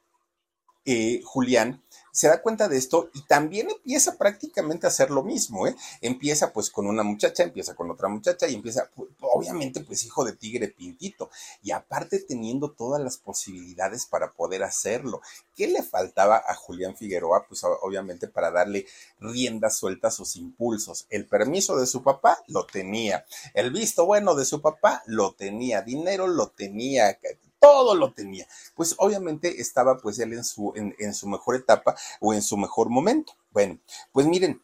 eh, 0.85 1.21
Julián 1.23 1.81
se 2.15 2.29
da 2.29 2.41
cuenta 2.41 2.69
de 2.69 2.77
esto 2.77 3.09
y 3.13 3.23
también 3.23 3.69
empieza 3.69 4.17
prácticamente 4.17 4.87
a 4.87 4.89
hacer 4.89 5.11
lo 5.11 5.21
mismo, 5.21 5.67
¿eh? 5.67 5.75
Empieza 5.99 6.53
pues 6.53 6.69
con 6.69 6.87
una 6.87 7.03
muchacha, 7.03 7.43
empieza 7.43 7.75
con 7.75 7.91
otra 7.91 8.07
muchacha 8.07 8.47
y 8.47 8.55
empieza, 8.55 8.89
pues, 8.95 9.09
obviamente 9.19 9.81
pues 9.81 10.05
hijo 10.05 10.23
de 10.23 10.31
tigre 10.31 10.69
pintito 10.69 11.29
y 11.61 11.71
aparte 11.71 12.19
teniendo 12.19 12.71
todas 12.71 13.03
las 13.03 13.17
posibilidades 13.17 14.05
para 14.05 14.31
poder 14.31 14.63
hacerlo. 14.63 15.19
¿Qué 15.55 15.67
le 15.67 15.83
faltaba 15.83 16.41
a 16.47 16.55
Julián 16.55 16.95
Figueroa? 16.95 17.47
Pues 17.49 17.65
obviamente 17.65 18.29
para 18.29 18.49
darle 18.49 18.85
rienda 19.19 19.69
suelta 19.69 20.07
a 20.07 20.11
sus 20.11 20.37
impulsos. 20.37 21.07
El 21.09 21.27
permiso 21.27 21.75
de 21.75 21.85
su 21.85 22.01
papá 22.01 22.41
lo 22.47 22.65
tenía, 22.65 23.25
el 23.53 23.71
visto 23.71 24.05
bueno 24.05 24.35
de 24.35 24.45
su 24.45 24.61
papá 24.61 25.03
lo 25.05 25.33
tenía, 25.33 25.81
dinero 25.81 26.27
lo 26.27 26.47
tenía, 26.47 27.19
todo 27.59 27.95
lo 27.95 28.13
tenía. 28.13 28.47
Pues 28.75 28.95
obviamente 28.97 29.61
estaba 29.61 29.97
pues 29.97 30.19
él 30.19 30.33
en 30.33 30.43
su, 30.43 30.73
en, 30.75 30.95
en 30.99 31.13
su 31.13 31.27
mejor 31.27 31.55
etapa 31.55 31.95
o 32.19 32.33
en 32.33 32.41
su 32.41 32.57
mejor 32.57 32.89
momento. 32.89 33.33
Bueno, 33.51 33.79
pues 34.11 34.27
miren, 34.27 34.61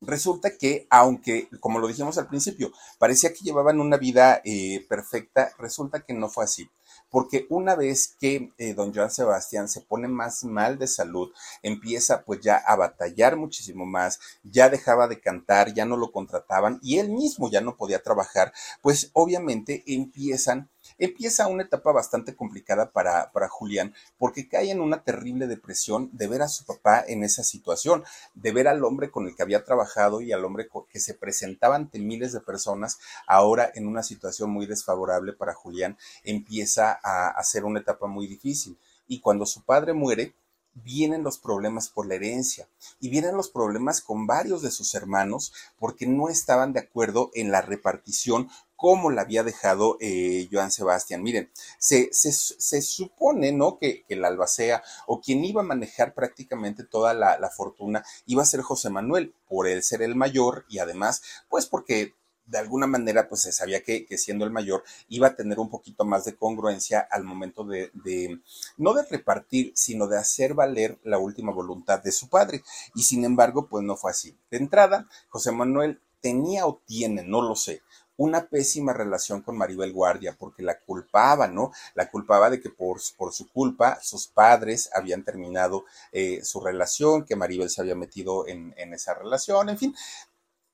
Resulta 0.00 0.56
que, 0.56 0.86
aunque, 0.90 1.48
como 1.58 1.80
lo 1.80 1.88
dijimos 1.88 2.18
al 2.18 2.28
principio, 2.28 2.70
parecía 2.98 3.32
que 3.32 3.42
llevaban 3.42 3.80
una 3.80 3.96
vida 3.96 4.40
eh, 4.44 4.86
perfecta, 4.88 5.50
resulta 5.58 6.04
que 6.04 6.14
no 6.14 6.28
fue 6.28 6.44
así. 6.44 6.70
Porque 7.10 7.46
una 7.48 7.74
vez 7.74 8.14
que 8.20 8.52
eh, 8.58 8.74
don 8.74 8.94
Joan 8.94 9.10
Sebastián 9.10 9.68
se 9.68 9.80
pone 9.80 10.06
más 10.06 10.44
mal 10.44 10.78
de 10.78 10.86
salud, 10.86 11.32
empieza 11.62 12.22
pues 12.22 12.40
ya 12.40 12.56
a 12.58 12.76
batallar 12.76 13.36
muchísimo 13.36 13.86
más, 13.86 14.20
ya 14.44 14.68
dejaba 14.68 15.08
de 15.08 15.20
cantar, 15.20 15.74
ya 15.74 15.84
no 15.84 15.96
lo 15.96 16.12
contrataban 16.12 16.78
y 16.82 16.98
él 16.98 17.08
mismo 17.08 17.50
ya 17.50 17.60
no 17.60 17.76
podía 17.76 18.02
trabajar, 18.02 18.52
pues 18.82 19.10
obviamente 19.14 19.82
empiezan 19.86 20.68
empieza 20.98 21.46
una 21.46 21.62
etapa 21.62 21.92
bastante 21.92 22.34
complicada 22.34 22.90
para, 22.90 23.30
para 23.32 23.48
Julián, 23.48 23.94
porque 24.18 24.48
cae 24.48 24.70
en 24.70 24.80
una 24.80 25.02
terrible 25.02 25.46
depresión 25.46 26.10
de 26.12 26.28
ver 26.28 26.42
a 26.42 26.48
su 26.48 26.64
papá 26.64 27.04
en 27.06 27.24
esa 27.24 27.44
situación, 27.44 28.04
de 28.34 28.52
ver 28.52 28.68
al 28.68 28.84
hombre 28.84 29.10
con 29.10 29.26
el 29.26 29.34
que 29.34 29.42
había 29.42 29.64
trabajado 29.64 30.20
y 30.20 30.32
al 30.32 30.44
hombre 30.44 30.68
que 30.90 31.00
se 31.00 31.14
presentaba 31.14 31.76
ante 31.76 31.98
miles 31.98 32.32
de 32.32 32.40
personas, 32.40 32.98
ahora 33.26 33.70
en 33.74 33.86
una 33.86 34.02
situación 34.02 34.50
muy 34.50 34.66
desfavorable 34.66 35.32
para 35.32 35.54
Julián, 35.54 35.96
empieza 36.24 36.98
a, 37.02 37.28
hacer 37.30 37.64
una 37.64 37.80
etapa 37.80 38.06
muy 38.06 38.26
difícil. 38.26 38.78
Y 39.06 39.20
cuando 39.20 39.46
su 39.46 39.62
padre 39.62 39.92
muere, 39.92 40.34
vienen 40.74 41.22
los 41.24 41.38
problemas 41.38 41.88
por 41.88 42.06
la 42.06 42.14
herencia 42.14 42.68
y 43.00 43.08
vienen 43.08 43.36
los 43.36 43.48
problemas 43.48 44.00
con 44.00 44.26
varios 44.26 44.62
de 44.62 44.70
sus 44.70 44.94
hermanos 44.94 45.52
porque 45.78 46.06
no 46.06 46.28
estaban 46.28 46.72
de 46.72 46.80
acuerdo 46.80 47.30
en 47.34 47.50
la 47.50 47.62
repartición 47.62 48.48
como 48.78 49.10
la 49.10 49.22
había 49.22 49.42
dejado 49.42 49.96
eh, 50.00 50.48
Joan 50.52 50.70
Sebastián. 50.70 51.20
Miren, 51.20 51.50
se, 51.80 52.10
se, 52.12 52.80
supone, 52.80 53.50
¿no? 53.50 53.76
Que, 53.76 54.04
que, 54.04 54.14
el 54.14 54.24
albacea 54.24 54.84
o 55.08 55.20
quien 55.20 55.44
iba 55.44 55.62
a 55.62 55.64
manejar 55.64 56.14
prácticamente 56.14 56.84
toda 56.84 57.12
la, 57.12 57.50
fortuna 57.50 58.04
iba 58.26 58.44
a 58.44 58.46
ser 58.46 58.60
José 58.62 58.88
Manuel, 58.88 59.34
por 59.48 59.66
él 59.66 59.82
ser 59.82 60.00
el 60.02 60.14
mayor 60.14 60.64
y 60.68 60.78
además, 60.78 61.22
pues 61.48 61.66
porque 61.66 62.14
de 62.46 62.58
alguna 62.58 62.86
manera, 62.86 63.28
pues 63.28 63.42
se 63.42 63.52
sabía 63.52 63.82
que, 63.82 64.06
siendo 64.16 64.44
el 64.44 64.52
mayor 64.52 64.84
iba 65.08 65.26
a 65.26 65.34
tener 65.34 65.58
un 65.58 65.68
poquito 65.68 66.04
más 66.04 66.24
de 66.24 66.36
congruencia 66.36 67.00
al 67.10 67.24
momento 67.24 67.64
de, 67.64 67.90
de, 67.94 68.40
no 68.76 68.94
de 68.94 69.02
repartir, 69.02 69.72
sino 69.74 70.06
de 70.06 70.18
hacer 70.18 70.54
valer 70.54 71.00
la 71.02 71.18
última 71.18 71.52
voluntad 71.52 72.00
de 72.00 72.12
su 72.12 72.28
padre. 72.28 72.62
Y 72.94 73.02
sin 73.02 73.24
embargo, 73.24 73.66
pues 73.66 73.84
no 73.84 73.96
fue 73.96 74.12
así. 74.12 74.38
De 74.52 74.58
entrada, 74.58 75.08
José 75.28 75.50
Manuel 75.50 76.00
tenía 76.20 76.66
o 76.66 76.80
tiene, 76.86 77.22
no 77.22 77.42
lo 77.42 77.54
sé, 77.54 77.82
una 78.18 78.46
pésima 78.46 78.92
relación 78.92 79.42
con 79.42 79.56
Maribel 79.56 79.92
Guardia, 79.92 80.36
porque 80.38 80.62
la 80.62 80.78
culpaba, 80.78 81.48
¿no? 81.48 81.72
La 81.94 82.10
culpaba 82.10 82.50
de 82.50 82.60
que 82.60 82.68
por, 82.68 83.00
por 83.16 83.32
su 83.32 83.48
culpa 83.48 83.98
sus 84.02 84.26
padres 84.26 84.90
habían 84.92 85.24
terminado 85.24 85.84
eh, 86.12 86.40
su 86.44 86.60
relación, 86.60 87.24
que 87.24 87.36
Maribel 87.36 87.70
se 87.70 87.80
había 87.80 87.94
metido 87.94 88.46
en, 88.46 88.74
en, 88.76 88.92
esa 88.92 89.14
relación, 89.14 89.68
en 89.68 89.78
fin, 89.78 89.94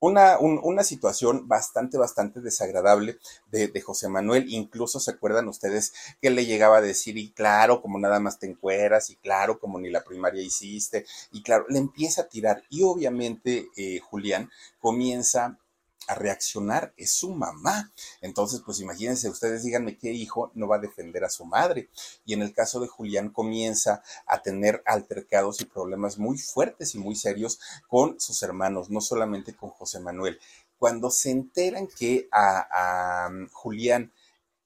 una, 0.01 0.39
una, 0.39 0.85
situación 0.85 1.49
bastante, 1.49 1.97
bastante 1.97 2.41
desagradable 2.41 3.19
de, 3.51 3.69
de, 3.69 3.81
José 3.81 4.09
Manuel. 4.09 4.47
Incluso 4.49 5.01
se 5.01 5.13
acuerdan 5.13 5.49
ustedes 5.49 5.95
que 6.21 6.31
le 6.31 6.45
llegaba 6.45 6.79
a 6.79 6.83
decir, 6.83 7.17
y 7.17 7.31
claro, 7.33 7.81
como 7.81 7.99
nada 7.99 8.21
más 8.21 8.39
te 8.39 8.47
encueras, 8.47 9.09
y 9.09 9.17
claro, 9.17 9.59
como 9.59 9.79
ni 9.79 9.91
la 9.91 10.05
primaria 10.05 10.43
hiciste, 10.43 11.07
y 11.33 11.43
claro, 11.43 11.65
le 11.69 11.79
empieza 11.79 12.23
a 12.23 12.29
tirar. 12.29 12.63
Y 12.69 12.83
obviamente 12.83 13.69
eh, 13.77 14.01
Julián 14.01 14.51
comienza 14.79 15.59
a 16.07 16.15
reaccionar 16.15 16.93
es 16.97 17.13
su 17.13 17.31
mamá. 17.31 17.93
Entonces, 18.21 18.61
pues 18.65 18.81
imagínense, 18.81 19.29
ustedes 19.29 19.63
díganme 19.63 19.99
qué 19.99 20.13
hijo 20.13 20.51
no 20.55 20.67
va 20.67 20.77
a 20.77 20.81
defender 20.81 21.25
a 21.25 21.31
su 21.31 21.45
madre. 21.45 21.89
Y 22.25 22.35
en 22.35 22.43
el 22.43 22.53
caso 22.53 22.81
de 22.81 22.89
Julián 22.89 23.31
comienza 23.31 24.03
a 24.27 24.43
tener 24.43 24.83
altercados 24.87 25.61
y 25.61 25.65
problemas 25.65 26.19
muy 26.19 26.39
fuertes 26.39 26.95
y 26.95 26.99
muy 26.99 27.17
serios 27.17 27.61
con 27.89 28.19
sus 28.21 28.43
hermanos, 28.43 28.91
no 28.91 29.01
solamente 29.01 29.55
con 29.55 29.71
José 29.71 30.01
Manuel. 30.01 30.39
Cuando 30.79 31.11
se 31.11 31.31
enteran 31.31 31.87
que 31.87 32.29
a, 32.33 33.29
um, 33.31 33.49
Julián 33.53 34.13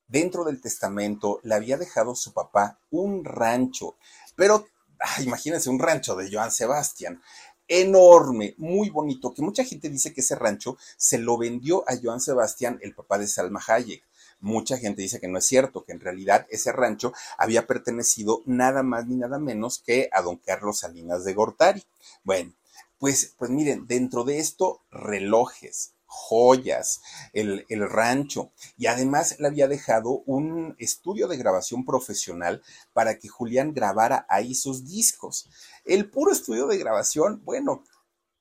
dentro 0.06 0.44
del 0.44 0.60
testamento 0.60 1.40
le 1.42 1.54
había 1.54 1.76
dejado 1.76 2.14
su 2.14 2.32
papá 2.32 2.80
un 2.90 3.24
rancho, 3.24 3.96
pero 4.34 4.66
imagínense 5.22 5.70
un 5.70 5.78
rancho 5.78 6.16
de 6.16 6.30
Joan 6.32 6.50
Sebastián 6.50 7.22
enorme, 7.68 8.54
muy 8.56 8.90
bonito, 8.90 9.32
que 9.32 9.42
mucha 9.42 9.64
gente 9.64 9.88
dice 9.88 10.12
que 10.12 10.22
ese 10.22 10.34
rancho 10.34 10.76
se 10.96 11.18
lo 11.18 11.38
vendió 11.38 11.84
a 11.88 11.96
Joan 12.02 12.20
Sebastián, 12.20 12.78
el 12.82 12.94
papá 12.94 13.18
de 13.18 13.28
Salma 13.28 13.62
Hayek. 13.66 14.02
Mucha 14.40 14.78
gente 14.78 15.02
dice 15.02 15.20
que 15.20 15.28
no 15.28 15.38
es 15.38 15.46
cierto, 15.46 15.84
que 15.84 15.92
en 15.92 16.00
realidad 16.00 16.46
ese 16.50 16.72
rancho 16.72 17.12
había 17.36 17.66
pertenecido 17.66 18.42
nada 18.46 18.82
más 18.82 19.06
ni 19.06 19.16
nada 19.16 19.38
menos 19.38 19.82
que 19.84 20.08
a 20.12 20.22
don 20.22 20.36
Carlos 20.36 20.78
Salinas 20.78 21.24
de 21.24 21.34
Gortari. 21.34 21.84
Bueno, 22.22 22.54
pues, 22.98 23.34
pues 23.36 23.50
miren, 23.50 23.86
dentro 23.86 24.24
de 24.24 24.38
esto, 24.38 24.82
relojes, 24.90 25.94
joyas, 26.08 27.02
el, 27.34 27.66
el, 27.68 27.88
rancho 27.88 28.50
y 28.76 28.86
además 28.86 29.36
le 29.38 29.46
había 29.46 29.68
dejado 29.68 30.22
un 30.26 30.74
estudio 30.78 31.28
de 31.28 31.36
grabación 31.36 31.84
profesional 31.84 32.62
para 32.92 33.18
que 33.18 33.28
Julián 33.28 33.74
grabara 33.74 34.26
ahí 34.28 34.54
sus 34.54 34.86
discos. 34.86 35.48
El 35.84 36.10
puro 36.10 36.32
estudio 36.32 36.66
de 36.66 36.78
grabación, 36.78 37.42
bueno, 37.44 37.84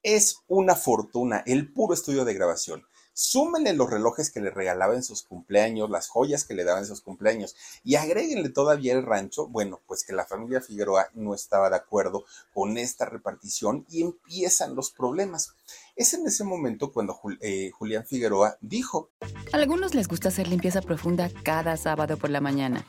es 0.02 0.38
una 0.48 0.76
fortuna, 0.76 1.44
el 1.46 1.72
puro 1.74 1.94
estudio 1.94 2.24
de 2.24 2.34
grabación. 2.34 2.86
Súmenle 3.20 3.74
los 3.74 3.90
relojes 3.90 4.30
que 4.30 4.42
le 4.42 4.52
regalaba 4.52 4.94
en 4.94 5.02
sus 5.02 5.24
cumpleaños, 5.24 5.90
las 5.90 6.08
joyas 6.08 6.46
que 6.46 6.54
le 6.54 6.64
daban 6.64 6.84
en 6.84 6.88
sus 6.88 7.02
cumpleaños 7.02 7.56
y 7.84 7.96
agréguenle 7.96 8.50
todavía 8.50 8.94
el 8.94 9.04
rancho. 9.04 9.48
Bueno, 9.48 9.82
pues 9.88 10.06
que 10.06 10.14
la 10.14 10.28
familia 10.28 10.62
Figueroa 10.62 11.10
no 11.16 11.34
estaba 11.34 11.72
de 11.72 11.78
acuerdo 11.78 12.26
con 12.54 12.78
esta 12.78 13.06
repartición 13.06 13.88
y 13.90 14.04
empiezan 14.04 14.76
los 14.76 14.92
problemas. 14.92 15.56
Es 15.98 16.14
en 16.14 16.28
ese 16.28 16.44
momento 16.44 16.92
cuando 16.92 17.20
eh, 17.42 17.72
Julián 17.72 18.06
Figueroa 18.06 18.58
dijo: 18.62 19.10
A 19.52 19.58
algunos 19.58 19.96
les 19.96 20.08
gusta 20.08 20.28
hacer 20.30 20.48
limpieza 20.48 20.82
profunda 20.82 21.32
cada 21.44 21.76
sábado 21.76 22.18
por 22.18 22.30
la 22.30 22.40
mañana. 22.40 22.86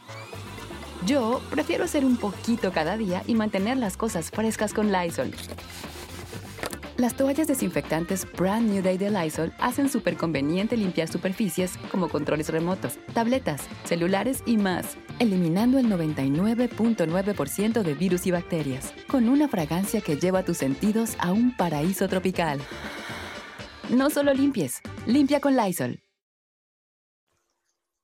Yo 1.07 1.41
prefiero 1.51 1.85
hacer 1.85 2.05
un 2.05 2.19
poquito 2.19 2.71
cada 2.71 2.99
día 2.99 3.23
y 3.27 3.35
mantener 3.35 3.79
las 3.79 3.97
cosas 3.97 4.31
frescas 4.31 4.75
con 4.75 4.93
Lysol. 4.93 5.33
Las 6.99 7.17
toallas 7.17 7.47
desinfectantes 7.47 8.27
Brand 8.37 8.69
New 8.71 8.83
Day 8.83 8.99
de 8.99 9.09
Lysol 9.11 9.55
hacen 9.59 9.89
súper 9.89 10.17
conveniente 10.19 10.77
limpiar 10.77 11.09
superficies 11.09 11.79
como 11.91 12.11
controles 12.11 12.51
remotos, 12.51 12.99
tabletas, 13.15 13.63
celulares 13.85 14.43
y 14.45 14.59
más, 14.59 14.99
eliminando 15.19 15.79
el 15.79 15.87
99.9% 15.87 17.83
de 17.83 17.95
virus 17.95 18.27
y 18.27 18.31
bacterias, 18.31 18.93
con 19.09 19.29
una 19.29 19.49
fragancia 19.49 20.01
que 20.01 20.17
lleva 20.17 20.45
tus 20.45 20.59
sentidos 20.59 21.17
a 21.19 21.33
un 21.33 21.57
paraíso 21.57 22.09
tropical. 22.09 22.61
No 23.91 24.11
solo 24.11 24.35
limpies, 24.35 24.81
limpia 25.07 25.41
con 25.41 25.57
Lysol. 25.57 26.03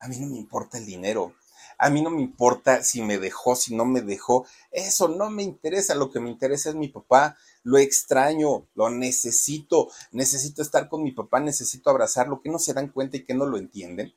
A 0.01 0.09
mí 0.09 0.19
no 0.19 0.27
me 0.29 0.37
importa 0.37 0.79
el 0.79 0.87
dinero. 0.87 1.35
A 1.79 1.91
mí 1.91 2.03
no 2.03 2.11
me 2.11 2.23
importa 2.23 2.83
si 2.83 3.03
me 3.03 3.19
dejó, 3.19 3.57
si 3.57 3.75
no 3.75 3.85
me 3.85 4.01
dejó. 4.01 4.47
Eso 4.71 5.09
no 5.09 5.31
me 5.31 5.43
interesa. 5.43 5.95
Lo 5.95 6.11
que 6.11 6.21
me 6.21 6.31
interesa 6.31 6.71
es 6.71 6.77
mi 6.77 6.89
papá. 6.89 7.37
Lo 7.63 7.79
extraño, 7.79 8.69
lo 8.75 8.91
necesito. 8.91 9.91
Necesito 10.13 10.63
estar 10.63 10.89
con 10.89 11.03
mi 11.03 11.13
papá, 11.13 11.41
necesito 11.41 11.91
abrazarlo. 11.91 12.41
Que 12.41 12.51
no 12.51 12.59
se 12.59 12.75
dan 12.75 12.89
cuenta 12.89 13.17
y 13.17 13.25
que 13.25 13.35
no 13.35 13.47
lo 13.47 13.59
entienden. 13.59 14.15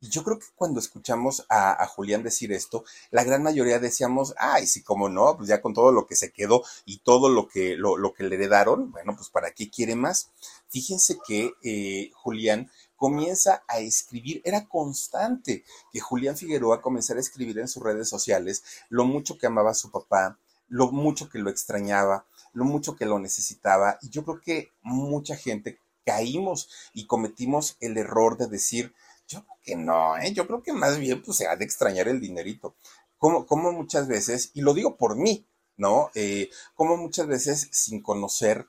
Y 0.00 0.08
yo 0.08 0.24
creo 0.24 0.38
que 0.38 0.46
cuando 0.54 0.80
escuchamos 0.80 1.44
a, 1.50 1.86
Julián 1.86 2.22
decir 2.22 2.52
esto, 2.52 2.84
la 3.10 3.22
gran 3.22 3.42
mayoría 3.42 3.78
decíamos, 3.78 4.34
ay, 4.38 4.66
sí, 4.66 4.82
cómo 4.82 5.10
no, 5.10 5.36
pues 5.36 5.48
ya 5.48 5.60
con 5.60 5.74
todo 5.74 5.92
lo 5.92 6.06
que 6.06 6.16
se 6.16 6.32
quedó 6.32 6.62
y 6.86 6.98
todo 6.98 7.28
lo 7.28 7.48
que, 7.48 7.76
lo, 7.76 7.98
lo 7.98 8.14
que 8.14 8.24
le 8.24 8.36
heredaron, 8.36 8.90
bueno, 8.92 9.14
pues 9.14 9.28
¿para 9.28 9.50
qué 9.50 9.68
quiere 9.68 9.96
más? 9.96 10.30
Fíjense 10.68 11.18
que 11.26 11.52
eh, 11.62 12.10
Julián 12.14 12.70
comienza 12.96 13.62
a 13.68 13.80
escribir, 13.80 14.40
era 14.44 14.66
constante 14.66 15.64
que 15.92 16.00
Julián 16.00 16.36
Figueroa 16.36 16.80
comenzara 16.80 17.18
a 17.18 17.22
escribir 17.22 17.58
en 17.58 17.68
sus 17.68 17.82
redes 17.82 18.08
sociales 18.08 18.62
lo 18.88 19.04
mucho 19.04 19.36
que 19.36 19.46
amaba 19.46 19.72
a 19.72 19.74
su 19.74 19.90
papá, 19.90 20.38
lo 20.68 20.92
mucho 20.92 21.28
que 21.28 21.38
lo 21.38 21.50
extrañaba, 21.50 22.26
lo 22.52 22.64
mucho 22.64 22.96
que 22.96 23.06
lo 23.06 23.18
necesitaba. 23.18 23.98
Y 24.02 24.08
yo 24.08 24.24
creo 24.24 24.40
que 24.40 24.72
mucha 24.82 25.36
gente 25.36 25.78
caímos 26.04 26.68
y 26.92 27.06
cometimos 27.06 27.76
el 27.80 27.96
error 27.96 28.36
de 28.36 28.46
decir, 28.48 28.94
yo 29.30 29.44
creo 29.44 29.58
que 29.62 29.76
no, 29.76 30.18
¿eh? 30.18 30.32
yo 30.32 30.46
creo 30.46 30.62
que 30.62 30.72
más 30.72 30.98
bien 30.98 31.22
pues 31.22 31.38
se 31.38 31.46
ha 31.46 31.56
de 31.56 31.64
extrañar 31.64 32.08
el 32.08 32.20
dinerito. 32.20 32.74
Como, 33.16 33.46
como 33.46 33.72
muchas 33.72 34.08
veces, 34.08 34.50
y 34.54 34.62
lo 34.62 34.74
digo 34.74 34.96
por 34.96 35.16
mí, 35.16 35.46
¿no? 35.76 36.10
Eh, 36.14 36.50
como 36.74 36.96
muchas 36.96 37.26
veces 37.26 37.68
sin 37.70 38.02
conocer 38.02 38.66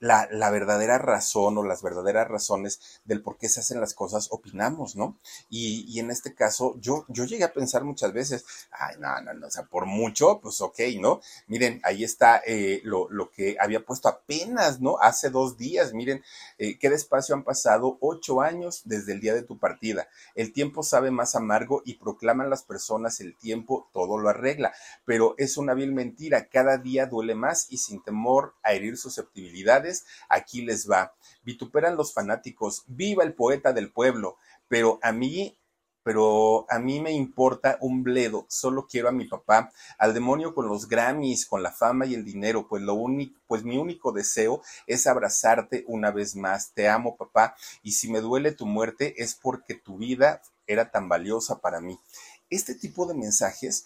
la, 0.00 0.26
la, 0.30 0.50
verdadera 0.50 0.98
razón 0.98 1.58
o 1.58 1.62
las 1.62 1.82
verdaderas 1.82 2.26
razones 2.26 3.00
del 3.04 3.22
por 3.22 3.36
qué 3.36 3.48
se 3.48 3.60
hacen 3.60 3.80
las 3.80 3.94
cosas, 3.94 4.28
opinamos, 4.30 4.96
¿no? 4.96 5.18
Y, 5.50 5.84
y, 5.86 6.00
en 6.00 6.10
este 6.10 6.34
caso, 6.34 6.74
yo, 6.80 7.04
yo 7.08 7.24
llegué 7.24 7.44
a 7.44 7.52
pensar 7.52 7.84
muchas 7.84 8.12
veces, 8.12 8.44
ay, 8.70 8.96
no, 8.98 9.20
no, 9.20 9.34
no, 9.34 9.46
o 9.46 9.50
sea, 9.50 9.64
por 9.64 9.84
mucho, 9.84 10.40
pues 10.40 10.60
ok, 10.62 10.80
¿no? 10.98 11.20
Miren, 11.46 11.80
ahí 11.84 12.02
está 12.02 12.42
eh, 12.46 12.80
lo, 12.82 13.08
lo, 13.10 13.30
que 13.30 13.56
había 13.60 13.84
puesto 13.84 14.08
apenas, 14.08 14.80
¿no? 14.80 14.98
Hace 14.98 15.28
dos 15.28 15.58
días, 15.58 15.92
miren, 15.92 16.24
eh, 16.56 16.78
qué 16.78 16.88
despacio 16.88 17.34
han 17.34 17.44
pasado 17.44 17.98
ocho 18.00 18.40
años 18.40 18.82
desde 18.86 19.12
el 19.12 19.20
día 19.20 19.34
de 19.34 19.42
tu 19.42 19.58
partida. 19.58 20.08
El 20.34 20.54
tiempo 20.54 20.82
sabe 20.82 21.10
más 21.10 21.34
amargo 21.34 21.82
y 21.84 21.94
proclaman 21.94 22.48
las 22.48 22.62
personas 22.62 23.20
el 23.20 23.36
tiempo 23.36 23.90
todo 23.92 24.16
lo 24.18 24.30
arregla, 24.30 24.72
pero 25.04 25.34
es 25.36 25.58
una 25.58 25.74
vil 25.74 25.92
mentira, 25.92 26.48
cada 26.48 26.78
día 26.78 27.04
duele 27.04 27.34
más 27.34 27.66
y 27.70 27.76
sin 27.76 28.02
temor 28.02 28.54
a 28.62 28.72
herir 28.72 28.96
susceptibilidades 28.96 29.89
aquí 30.28 30.62
les 30.62 30.90
va. 30.90 31.14
Vituperan 31.42 31.96
los 31.96 32.12
fanáticos, 32.12 32.84
viva 32.86 33.24
el 33.24 33.34
poeta 33.34 33.72
del 33.72 33.92
pueblo, 33.92 34.36
pero 34.68 34.98
a 35.02 35.12
mí 35.12 35.56
pero 36.02 36.64
a 36.70 36.78
mí 36.78 37.00
me 37.00 37.12
importa 37.12 37.76
un 37.80 38.02
bledo, 38.02 38.46
solo 38.48 38.86
quiero 38.86 39.08
a 39.08 39.12
mi 39.12 39.26
papá, 39.26 39.70
al 39.98 40.14
demonio 40.14 40.54
con 40.54 40.66
los 40.66 40.88
Grammys, 40.88 41.46
con 41.46 41.62
la 41.62 41.72
fama 41.72 42.06
y 42.06 42.14
el 42.14 42.24
dinero, 42.24 42.66
pues 42.68 42.82
lo 42.82 42.94
único, 42.94 43.38
pues 43.46 43.64
mi 43.64 43.76
único 43.76 44.10
deseo 44.12 44.62
es 44.86 45.06
abrazarte 45.06 45.84
una 45.86 46.10
vez 46.10 46.36
más. 46.36 46.72
Te 46.72 46.88
amo, 46.88 47.16
papá, 47.16 47.54
y 47.82 47.92
si 47.92 48.10
me 48.10 48.20
duele 48.20 48.52
tu 48.52 48.66
muerte 48.66 49.22
es 49.22 49.34
porque 49.34 49.74
tu 49.74 49.98
vida 49.98 50.42
era 50.66 50.90
tan 50.90 51.08
valiosa 51.08 51.60
para 51.60 51.80
mí. 51.80 52.00
Este 52.48 52.74
tipo 52.74 53.06
de 53.06 53.14
mensajes 53.14 53.84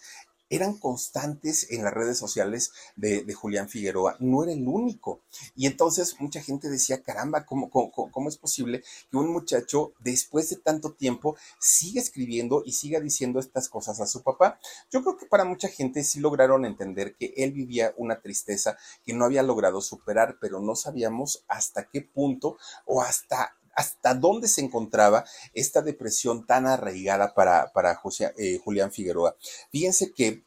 eran 0.49 0.77
constantes 0.77 1.71
en 1.71 1.83
las 1.83 1.93
redes 1.93 2.17
sociales 2.17 2.71
de, 2.95 3.25
Julián 3.33 3.69
Figueroa, 3.69 4.15
no 4.19 4.43
era 4.43 4.53
el 4.53 4.67
único. 4.67 5.21
Y 5.55 5.67
entonces 5.67 6.19
mucha 6.19 6.41
gente 6.41 6.69
decía, 6.69 7.03
caramba, 7.03 7.45
¿cómo, 7.45 7.69
¿cómo, 7.69 8.29
es 8.29 8.37
posible 8.37 8.83
que 9.11 9.17
un 9.17 9.31
muchacho 9.31 9.93
después 9.99 10.49
de 10.49 10.57
tanto 10.57 10.93
tiempo 10.93 11.35
siga 11.59 12.01
escribiendo 12.01 12.63
y 12.65 12.73
siga 12.73 12.99
diciendo 12.99 13.39
estas 13.39 13.69
cosas 13.69 13.99
a 13.99 14.07
su 14.07 14.23
papá? 14.23 14.59
Yo 14.91 15.01
creo 15.01 15.17
que 15.17 15.25
para 15.25 15.45
mucha 15.45 15.67
gente 15.67 16.03
sí 16.03 16.19
lograron 16.19 16.65
entender 16.65 17.15
que 17.15 17.33
él 17.37 17.51
vivía 17.51 17.93
una 17.97 18.21
tristeza 18.21 18.77
que 19.03 19.13
no 19.13 19.25
había 19.25 19.43
logrado 19.43 19.81
superar, 19.81 20.37
pero 20.39 20.59
no 20.59 20.75
sabíamos 20.75 21.43
hasta 21.47 21.89
qué 21.89 22.01
punto 22.01 22.57
o 22.85 23.01
hasta 23.01 23.55
hasta 23.75 24.13
dónde 24.13 24.47
se 24.47 24.61
encontraba 24.61 25.25
esta 25.53 25.81
depresión 25.81 26.45
tan 26.45 26.65
arraigada 26.65 27.33
para, 27.33 27.71
para 27.73 27.99
eh, 28.37 28.59
Julián 28.63 28.91
Figueroa. 28.91 29.35
Fíjense 29.71 30.13
que 30.13 30.43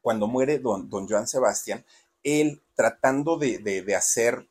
cuando 0.00 0.26
muere 0.26 0.58
don, 0.58 0.88
don 0.88 1.06
Joan 1.06 1.28
Sebastián, 1.28 1.84
él 2.22 2.62
tratando 2.74 3.36
de, 3.36 3.58
de 3.58 3.94
hacer 3.94 4.48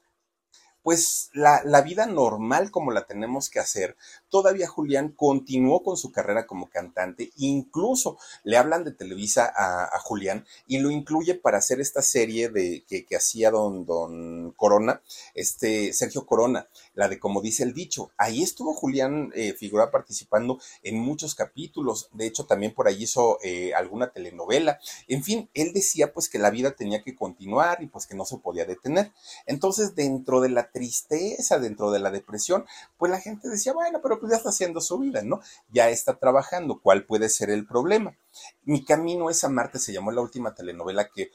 pues 0.88 1.30
la, 1.34 1.62
la, 1.66 1.82
vida 1.82 2.06
normal 2.06 2.72
como 2.72 2.92
la 2.92 3.06
tenemos 3.06 3.50
que 3.50 3.60
hacer. 3.60 3.98
Todavía 4.30 4.68
Julián 4.68 5.14
continuó 5.16 5.84
con 5.84 5.98
su 5.98 6.12
carrera 6.12 6.46
como 6.46 6.70
cantante, 6.70 7.32
incluso 7.38 8.18
le 8.44 8.58
hablan 8.58 8.84
de 8.84 8.92
Televisa 8.92 9.52
a, 9.56 9.98
Julián 10.00 10.46
y 10.68 10.80
lo 10.80 10.92
incluye 10.92 11.36
para 11.36 11.58
hacer 11.58 11.82
esta 11.82 12.02
serie 12.02 12.50
de 12.50 12.86
que, 12.88 13.06
que, 13.06 13.16
hacía 13.16 13.52
don, 13.52 13.86
don 13.86 14.52
Corona, 14.52 15.02
este 15.34 15.92
Sergio 15.94 16.26
Corona, 16.26 16.68
la 16.94 17.10
de 17.10 17.20
como 17.20 17.42
dice 17.42 17.64
el 17.64 17.74
dicho. 17.74 18.12
Ahí 18.18 18.44
estuvo 18.44 18.74
Julián 18.74 19.32
eh, 19.34 19.54
Figura 19.54 19.92
participando 19.92 20.60
en 20.84 21.00
muchos 21.00 21.36
capítulos, 21.36 22.10
de 22.14 22.28
hecho 22.28 22.46
también 22.46 22.74
por 22.74 22.88
ahí 22.88 23.04
hizo 23.04 23.40
eh, 23.44 23.74
alguna 23.74 24.12
telenovela. 24.12 24.80
En 25.08 25.24
fin, 25.24 25.50
él 25.54 25.74
decía 25.74 26.14
pues 26.14 26.30
que 26.30 26.40
la 26.40 26.50
vida 26.50 26.72
tenía 26.72 27.04
que 27.04 27.16
continuar 27.16 27.82
y 27.82 27.88
pues 27.88 28.08
que 28.08 28.16
no 28.16 28.26
se 28.26 28.38
podía 28.38 28.66
detener. 28.66 29.12
Entonces, 29.46 29.96
dentro 29.96 30.42
de 30.42 30.50
la 30.50 30.72
tristeza, 30.72 31.60
dentro 31.60 31.92
de 31.92 32.00
la 32.00 32.12
depresión, 32.12 32.66
pues 32.98 33.12
la 33.12 33.20
gente 33.20 33.50
decía, 33.50 33.74
bueno, 33.74 34.00
pero 34.02 34.17
pues 34.20 34.32
ya 34.32 34.38
está 34.38 34.50
haciendo 34.50 34.82
su 34.82 34.98
vida, 34.98 35.22
¿no? 35.24 35.42
Ya 35.70 35.90
está 35.90 36.18
trabajando, 36.18 36.80
¿cuál 36.82 37.06
puede 37.06 37.30
ser 37.30 37.50
el 37.50 37.66
problema? 37.66 38.16
Mi 38.64 38.84
camino 38.84 39.30
es 39.30 39.44
a 39.44 39.50
Marte 39.50 39.80
se 39.80 39.94
llamó 39.94 40.12
la 40.12 40.22
última 40.22 40.54
telenovela 40.54 41.10
que 41.10 41.32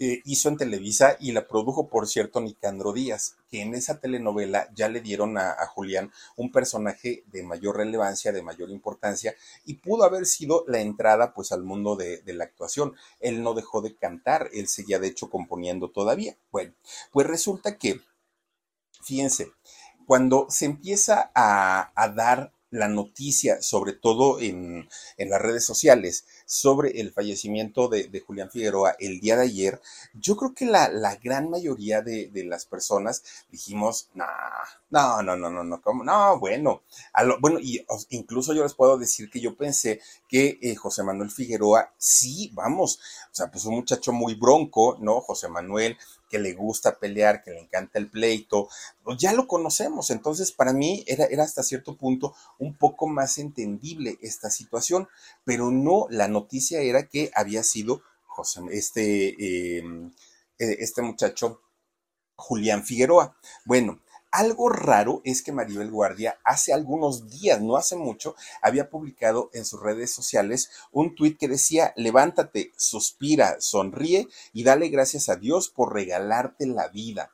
eh, 0.00 0.22
hizo 0.24 0.48
en 0.48 0.56
Televisa 0.56 1.16
y 1.18 1.32
la 1.32 1.48
produjo, 1.48 1.88
por 1.88 2.06
cierto, 2.06 2.40
Nicandro 2.40 2.92
Díaz, 2.92 3.34
que 3.50 3.62
en 3.62 3.74
esa 3.74 3.98
telenovela 3.98 4.68
ya 4.72 4.88
le 4.88 5.00
dieron 5.00 5.36
a, 5.38 5.56
Julián 5.74 6.12
un 6.36 6.52
personaje 6.52 7.24
de 7.26 7.42
mayor 7.42 7.78
relevancia, 7.78 8.30
de 8.30 8.42
mayor 8.42 8.70
importancia, 8.70 9.34
y 9.64 9.74
pudo 9.74 10.04
haber 10.04 10.26
sido 10.26 10.64
la 10.68 10.80
entrada 10.80 11.34
pues 11.34 11.50
al 11.50 11.64
mundo 11.64 11.96
de, 11.96 12.18
de 12.22 12.32
la 12.32 12.44
actuación. 12.44 12.94
Él 13.18 13.42
no 13.42 13.54
dejó 13.54 13.80
de 13.80 13.96
cantar, 13.96 14.48
él 14.52 14.68
seguía 14.68 15.00
de 15.00 15.08
hecho 15.08 15.30
componiendo 15.30 15.90
todavía. 15.90 16.36
Bueno, 16.52 16.74
pues 17.10 17.26
resulta 17.26 17.76
que 17.76 18.00
fíjense, 19.02 19.52
cuando 20.08 20.46
se 20.48 20.64
empieza 20.64 21.30
a, 21.34 21.92
dar 22.16 22.50
la 22.70 22.88
noticia, 22.88 23.60
sobre 23.60 23.92
todo 23.92 24.40
en, 24.40 24.88
las 25.18 25.42
redes 25.42 25.66
sociales, 25.66 26.24
sobre 26.46 26.98
el 27.02 27.12
fallecimiento 27.12 27.88
de, 27.88 28.24
Julián 28.26 28.50
Figueroa 28.50 28.96
el 29.00 29.20
día 29.20 29.36
de 29.36 29.42
ayer, 29.42 29.82
yo 30.14 30.38
creo 30.38 30.54
que 30.54 30.64
la, 30.64 30.88
gran 31.22 31.50
mayoría 31.50 32.00
de, 32.00 32.30
las 32.46 32.64
personas 32.64 33.22
dijimos, 33.50 34.08
no, 34.14 34.24
no, 34.88 35.22
no, 35.22 35.36
no, 35.36 35.50
no, 35.50 35.62
no, 35.62 35.82
¿cómo? 35.82 36.02
no, 36.02 36.38
bueno, 36.38 36.80
bueno, 37.40 37.60
y 37.60 37.84
incluso 38.08 38.54
yo 38.54 38.62
les 38.62 38.72
puedo 38.72 38.96
decir 38.96 39.28
que 39.28 39.40
yo 39.40 39.56
pensé 39.56 40.00
que 40.26 40.58
eh, 40.62 40.74
José 40.74 41.02
Manuel 41.02 41.30
Figueroa, 41.30 41.92
sí, 41.98 42.50
vamos, 42.54 42.98
o 43.30 43.34
sea, 43.34 43.50
pues 43.50 43.66
un 43.66 43.74
muchacho 43.74 44.12
muy 44.12 44.36
bronco, 44.36 44.96
¿no? 45.02 45.20
José 45.20 45.48
Manuel, 45.48 45.98
que 46.28 46.38
le 46.38 46.52
gusta 46.52 46.98
pelear, 46.98 47.42
que 47.42 47.50
le 47.50 47.60
encanta 47.60 47.98
el 47.98 48.10
pleito, 48.10 48.68
pues 49.02 49.18
ya 49.18 49.32
lo 49.32 49.46
conocemos. 49.46 50.10
Entonces, 50.10 50.52
para 50.52 50.72
mí 50.72 51.04
era, 51.06 51.24
era 51.26 51.44
hasta 51.44 51.62
cierto 51.62 51.96
punto 51.96 52.34
un 52.58 52.74
poco 52.74 53.06
más 53.06 53.38
entendible 53.38 54.18
esta 54.20 54.50
situación, 54.50 55.08
pero 55.44 55.70
no, 55.70 56.06
la 56.10 56.28
noticia 56.28 56.80
era 56.80 57.08
que 57.08 57.30
había 57.34 57.62
sido 57.62 58.02
José, 58.26 58.60
este, 58.70 59.78
em, 59.78 60.12
e, 60.58 60.76
este 60.80 61.02
muchacho 61.02 61.62
Julián 62.36 62.84
Figueroa. 62.84 63.36
Bueno, 63.64 64.00
algo 64.30 64.68
raro 64.68 65.20
es 65.24 65.42
que 65.42 65.52
Maribel 65.52 65.90
Guardia 65.90 66.38
hace 66.44 66.72
algunos 66.72 67.28
días, 67.28 67.60
no 67.60 67.76
hace 67.76 67.96
mucho, 67.96 68.34
había 68.62 68.90
publicado 68.90 69.50
en 69.52 69.64
sus 69.64 69.80
redes 69.80 70.12
sociales 70.12 70.70
un 70.92 71.14
tuit 71.14 71.38
que 71.38 71.48
decía, 71.48 71.92
levántate, 71.96 72.72
suspira, 72.76 73.56
sonríe 73.60 74.28
y 74.52 74.64
dale 74.64 74.88
gracias 74.88 75.28
a 75.28 75.36
Dios 75.36 75.68
por 75.68 75.94
regalarte 75.94 76.66
la 76.66 76.88
vida. 76.88 77.32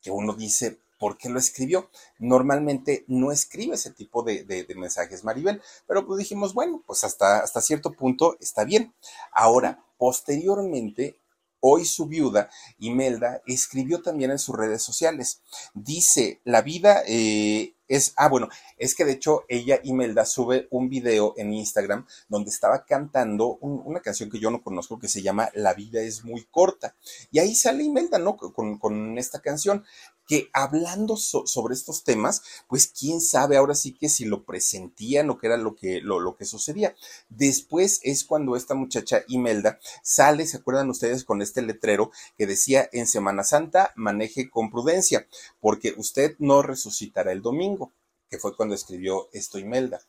Que 0.00 0.10
uno 0.10 0.34
dice, 0.34 0.78
¿por 0.98 1.18
qué 1.18 1.28
lo 1.28 1.38
escribió? 1.38 1.90
Normalmente 2.18 3.04
no 3.08 3.32
escribe 3.32 3.74
ese 3.74 3.90
tipo 3.90 4.22
de, 4.22 4.66
mensajes 4.76 5.24
Maribel, 5.24 5.62
pero 5.86 6.06
pues 6.06 6.18
dijimos, 6.18 6.54
bueno, 6.54 6.82
pues 6.86 7.04
hasta, 7.04 7.40
hasta 7.40 7.60
cierto 7.60 7.92
punto 7.92 8.36
está 8.40 8.64
bien. 8.64 8.94
Ahora, 9.32 9.84
posteriormente 9.98 11.18
Hoy 11.66 11.86
su 11.86 12.04
viuda, 12.04 12.50
Imelda, 12.78 13.40
escribió 13.46 14.02
también 14.02 14.30
en 14.30 14.38
sus 14.38 14.54
redes 14.54 14.82
sociales. 14.82 15.40
Dice, 15.72 16.42
la 16.44 16.60
vida 16.60 17.02
eh, 17.06 17.74
es, 17.88 18.12
ah, 18.18 18.28
bueno, 18.28 18.50
es 18.76 18.94
que 18.94 19.06
de 19.06 19.12
hecho 19.12 19.44
ella, 19.48 19.80
Imelda, 19.82 20.26
sube 20.26 20.68
un 20.70 20.90
video 20.90 21.32
en 21.38 21.54
Instagram 21.54 22.06
donde 22.28 22.50
estaba 22.50 22.84
cantando 22.84 23.56
una 23.62 24.00
canción 24.00 24.28
que 24.28 24.40
yo 24.40 24.50
no 24.50 24.62
conozco 24.62 24.98
que 24.98 25.08
se 25.08 25.22
llama 25.22 25.48
La 25.54 25.72
vida 25.72 26.02
es 26.02 26.22
muy 26.22 26.44
corta. 26.50 26.96
Y 27.30 27.38
ahí 27.38 27.54
sale 27.54 27.82
Imelda, 27.82 28.18
¿no? 28.18 28.36
Con, 28.36 28.78
con 28.78 29.16
esta 29.16 29.40
canción 29.40 29.84
que 30.26 30.48
hablando 30.52 31.16
sobre 31.16 31.74
estos 31.74 32.04
temas, 32.04 32.42
pues 32.68 32.86
quién 32.88 33.20
sabe 33.20 33.56
ahora 33.56 33.74
sí 33.74 33.94
que 33.94 34.08
si 34.08 34.24
lo 34.24 34.44
presentían 34.44 35.30
o 35.30 35.38
qué 35.38 35.48
era 35.48 35.56
lo 35.56 35.76
que, 35.76 36.00
lo, 36.00 36.20
lo 36.20 36.36
que 36.36 36.44
sucedía. 36.44 36.94
Después 37.28 38.00
es 38.02 38.24
cuando 38.24 38.56
esta 38.56 38.74
muchacha 38.74 39.22
Imelda 39.28 39.78
sale, 40.02 40.46
¿se 40.46 40.58
acuerdan 40.58 40.90
ustedes 40.90 41.24
con 41.24 41.42
este 41.42 41.62
letrero 41.62 42.10
que 42.36 42.46
decía 42.46 42.88
en 42.92 43.06
Semana 43.06 43.44
Santa 43.44 43.92
maneje 43.96 44.50
con 44.50 44.70
prudencia, 44.70 45.26
porque 45.60 45.94
usted 45.96 46.36
no 46.38 46.62
resucitará 46.62 47.32
el 47.32 47.42
domingo, 47.42 47.92
que 48.30 48.38
fue 48.38 48.56
cuando 48.56 48.74
escribió 48.74 49.28
esto 49.32 49.58
Imelda 49.58 50.00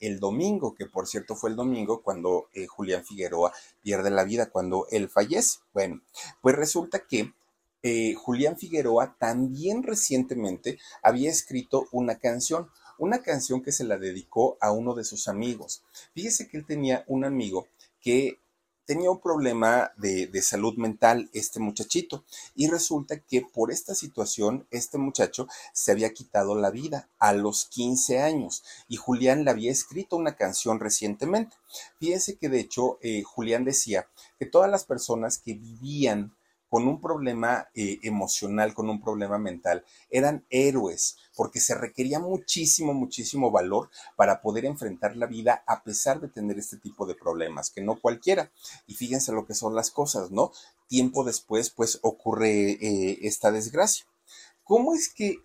el 0.00 0.18
domingo, 0.18 0.74
que 0.74 0.86
por 0.86 1.06
cierto 1.06 1.36
fue 1.36 1.50
el 1.50 1.56
domingo 1.56 2.02
cuando 2.02 2.48
eh, 2.54 2.66
Julián 2.66 3.04
Figueroa 3.04 3.52
pierde 3.82 4.10
la 4.10 4.24
vida, 4.24 4.50
cuando 4.50 4.86
él 4.90 5.08
fallece. 5.08 5.58
Bueno, 5.72 6.00
pues 6.40 6.56
resulta 6.56 7.00
que 7.06 7.34
eh, 7.82 8.14
Julián 8.14 8.58
Figueroa 8.58 9.16
también 9.18 9.82
recientemente 9.82 10.78
había 11.02 11.30
escrito 11.30 11.86
una 11.92 12.18
canción, 12.18 12.68
una 12.98 13.22
canción 13.22 13.62
que 13.62 13.72
se 13.72 13.84
la 13.84 13.98
dedicó 13.98 14.58
a 14.60 14.72
uno 14.72 14.94
de 14.94 15.04
sus 15.04 15.28
amigos. 15.28 15.82
Fíjese 16.14 16.48
que 16.48 16.58
él 16.58 16.66
tenía 16.66 17.04
un 17.06 17.24
amigo 17.24 17.66
que 18.00 18.38
tenía 18.90 19.12
un 19.12 19.20
problema 19.20 19.92
de, 19.98 20.42
salud 20.42 20.74
mental, 20.76 21.30
este 21.32 21.60
muchachito, 21.60 22.24
y 22.56 22.66
resulta 22.66 23.20
que 23.20 23.40
por 23.42 23.70
esta 23.70 23.94
situación, 23.94 24.66
este 24.72 24.98
muchacho 24.98 25.46
se 25.72 25.92
había 25.92 26.12
quitado 26.12 26.56
la 26.56 26.72
vida 26.72 27.08
a 27.20 27.32
los 27.32 27.66
15 27.66 28.18
años, 28.18 28.64
y 28.88 28.96
Julián 28.96 29.44
le 29.44 29.52
había 29.52 29.70
escrito 29.70 30.16
una 30.16 30.34
canción 30.34 30.80
recientemente. 30.80 31.54
Fíjese 32.00 32.36
que 32.36 32.48
de 32.48 32.58
hecho 32.58 32.98
eh, 33.00 33.22
Julián 33.22 33.64
decía 33.64 34.08
que 34.40 34.46
todas 34.46 34.68
las 34.68 34.82
personas 34.82 35.38
que 35.38 35.54
vivían 35.54 36.34
con 36.70 36.86
un 36.86 37.00
problema 37.00 37.68
eh, 37.74 37.98
emocional, 38.04 38.74
con 38.74 38.88
un 38.88 39.02
problema 39.02 39.38
mental, 39.38 39.84
eran 40.08 40.46
héroes, 40.50 41.16
porque 41.34 41.58
se 41.58 41.74
requería 41.74 42.20
muchísimo, 42.20 42.94
muchísimo 42.94 43.50
valor 43.50 43.90
para 44.16 44.40
poder 44.40 44.64
enfrentar 44.64 45.16
la 45.16 45.26
vida 45.26 45.64
a 45.66 45.82
pesar 45.82 46.20
de 46.20 46.28
tener 46.28 46.58
este 46.58 46.76
tipo 46.76 47.06
de 47.06 47.16
problemas, 47.16 47.70
que 47.70 47.82
no 47.82 48.00
cualquiera. 48.00 48.52
Y 48.86 48.94
fíjense 48.94 49.32
lo 49.32 49.46
que 49.46 49.54
son 49.54 49.74
las 49.74 49.90
cosas, 49.90 50.30
¿no? 50.30 50.52
Tiempo 50.86 51.24
después, 51.24 51.70
pues 51.70 51.98
ocurre 52.02 52.70
eh, 52.70 53.18
esta 53.22 53.50
desgracia. 53.50 54.06
¿Cómo 54.62 54.94
es 54.94 55.12
que 55.12 55.38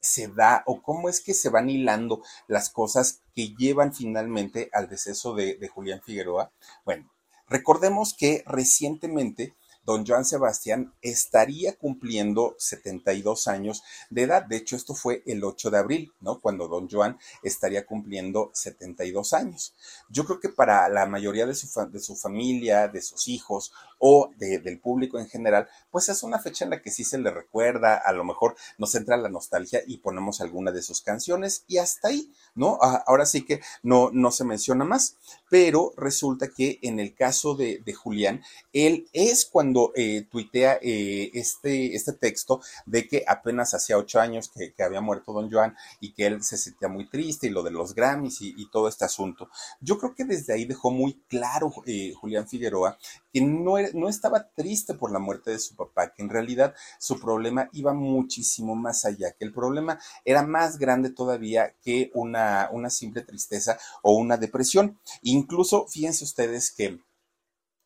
se 0.00 0.26
da 0.26 0.64
o 0.66 0.82
cómo 0.82 1.08
es 1.08 1.20
que 1.20 1.32
se 1.32 1.48
van 1.48 1.70
hilando 1.70 2.24
las 2.48 2.70
cosas 2.70 3.20
que 3.36 3.54
llevan 3.56 3.94
finalmente 3.94 4.68
al 4.72 4.88
deceso 4.88 5.32
de, 5.34 5.54
de 5.54 5.68
Julián 5.68 6.02
Figueroa? 6.02 6.50
Bueno, 6.84 7.08
recordemos 7.46 8.14
que 8.18 8.42
recientemente 8.46 9.54
don 9.84 10.06
Joan 10.06 10.24
Sebastián 10.24 10.94
estaría 11.02 11.76
cumpliendo 11.76 12.54
72 12.58 13.48
años 13.48 13.82
de 14.10 14.22
edad. 14.22 14.44
De 14.44 14.56
hecho, 14.56 14.76
esto 14.76 14.94
fue 14.94 15.22
el 15.26 15.42
8 15.44 15.70
de 15.70 15.78
abril, 15.78 16.12
¿no? 16.20 16.40
Cuando 16.40 16.68
don 16.68 16.88
Joan 16.88 17.18
estaría 17.42 17.86
cumpliendo 17.86 18.50
72 18.54 19.32
años. 19.32 19.74
Yo 20.08 20.24
creo 20.24 20.40
que 20.40 20.48
para 20.48 20.88
la 20.88 21.06
mayoría 21.06 21.46
de 21.46 21.54
su, 21.54 21.68
de 21.90 22.00
su 22.00 22.16
familia, 22.16 22.88
de 22.88 23.02
sus 23.02 23.28
hijos 23.28 23.72
o 24.04 24.32
del 24.36 24.80
público 24.80 25.20
en 25.20 25.28
general, 25.28 25.68
pues 25.92 26.08
es 26.08 26.24
una 26.24 26.40
fecha 26.40 26.64
en 26.64 26.72
la 26.72 26.82
que 26.82 26.90
sí 26.90 27.04
se 27.04 27.18
le 27.18 27.30
recuerda, 27.30 27.96
a 27.96 28.12
lo 28.12 28.24
mejor 28.24 28.56
nos 28.76 28.96
entra 28.96 29.16
la 29.16 29.28
nostalgia 29.28 29.80
y 29.86 29.98
ponemos 29.98 30.40
alguna 30.40 30.72
de 30.72 30.82
sus 30.82 31.02
canciones 31.02 31.64
y 31.68 31.78
hasta 31.78 32.08
ahí, 32.08 32.32
¿no? 32.56 32.78
Ah, 32.82 33.04
ahora 33.06 33.26
sí 33.26 33.44
que 33.44 33.60
no, 33.84 34.10
no 34.12 34.32
se 34.32 34.44
menciona 34.44 34.84
más, 34.84 35.18
pero 35.48 35.92
resulta 35.96 36.48
que 36.48 36.80
en 36.82 36.98
el 36.98 37.14
caso 37.14 37.54
de, 37.54 37.80
de 37.84 37.94
Julián, 37.94 38.42
él 38.72 39.06
es 39.12 39.44
cuando 39.44 39.92
eh, 39.94 40.26
tuitea 40.28 40.78
eh, 40.82 41.30
este, 41.34 41.94
este 41.94 42.12
texto 42.12 42.60
de 42.86 43.06
que 43.06 43.24
apenas 43.28 43.72
hacía 43.72 43.98
ocho 43.98 44.18
años 44.18 44.50
que, 44.50 44.74
había 44.82 45.00
muerto 45.00 45.32
don 45.32 45.48
Joan 45.48 45.76
y 46.00 46.12
que 46.12 46.26
él 46.26 46.42
se 46.42 46.56
sentía 46.56 46.88
muy 46.88 47.08
triste 47.08 47.46
y 47.46 47.50
lo 47.50 47.62
de 47.62 47.70
los 47.70 47.94
Grammys 47.94 48.38
y, 48.40 48.68
todo 48.72 48.88
este 48.88 49.04
asunto. 49.04 49.48
Yo 49.80 49.98
creo 49.98 50.14
que 50.14 50.24
desde 50.24 50.54
ahí 50.54 50.64
dejó 50.64 50.90
muy 50.90 51.20
claro 51.28 51.70
eh, 51.86 52.12
Julián 52.18 52.48
Figueroa 52.48 52.98
que 53.32 53.40
no, 53.40 53.76
no 53.94 54.08
estaba 54.08 54.48
triste 54.54 54.94
por 54.94 55.12
la 55.12 55.18
muerte 55.18 55.50
de 55.50 55.58
su 55.58 55.74
papá, 55.76 56.12
que 56.12 56.22
en 56.22 56.28
realidad 56.30 56.74
su 56.98 57.20
problema 57.20 57.68
iba 57.72 57.92
muchísimo 57.92 58.74
más 58.74 59.04
allá, 59.04 59.32
que 59.32 59.44
el 59.44 59.52
problema 59.52 59.98
era 60.24 60.42
más 60.42 60.78
grande 60.78 61.10
todavía 61.10 61.74
que 61.82 62.10
una, 62.14 62.68
una 62.72 62.90
simple 62.90 63.22
tristeza 63.22 63.78
o 64.02 64.14
una 64.14 64.36
depresión. 64.36 64.98
Incluso, 65.22 65.86
fíjense 65.88 66.24
ustedes 66.24 66.70
que 66.70 67.00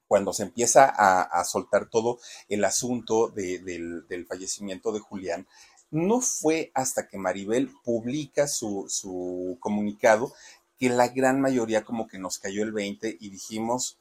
cuando 0.07 0.33
se 0.33 0.45
empieza 0.45 0.87
a, 0.87 1.45
soltar 1.45 1.89
todo 1.91 2.19
el 2.49 2.65
asunto 2.65 3.29
del, 3.29 4.27
fallecimiento 4.29 4.93
de 4.93 5.01
Julián, 5.01 5.47
no 5.91 6.21
fue 6.21 6.71
hasta 6.75 7.09
que 7.09 7.19
Maribel 7.19 7.71
publica 7.85 8.49
su, 8.49 8.87
su 8.89 9.57
comunicado 9.61 10.33
que 10.79 10.89
la 10.91 11.09
gran 11.09 11.41
mayoría 11.41 11.85
como 11.85 12.07
que 12.07 12.19
nos 12.19 12.39
cayó 12.39 12.63
el 12.63 12.73
20 12.73 13.17
y 13.19 13.31
dijimos, 13.31 13.99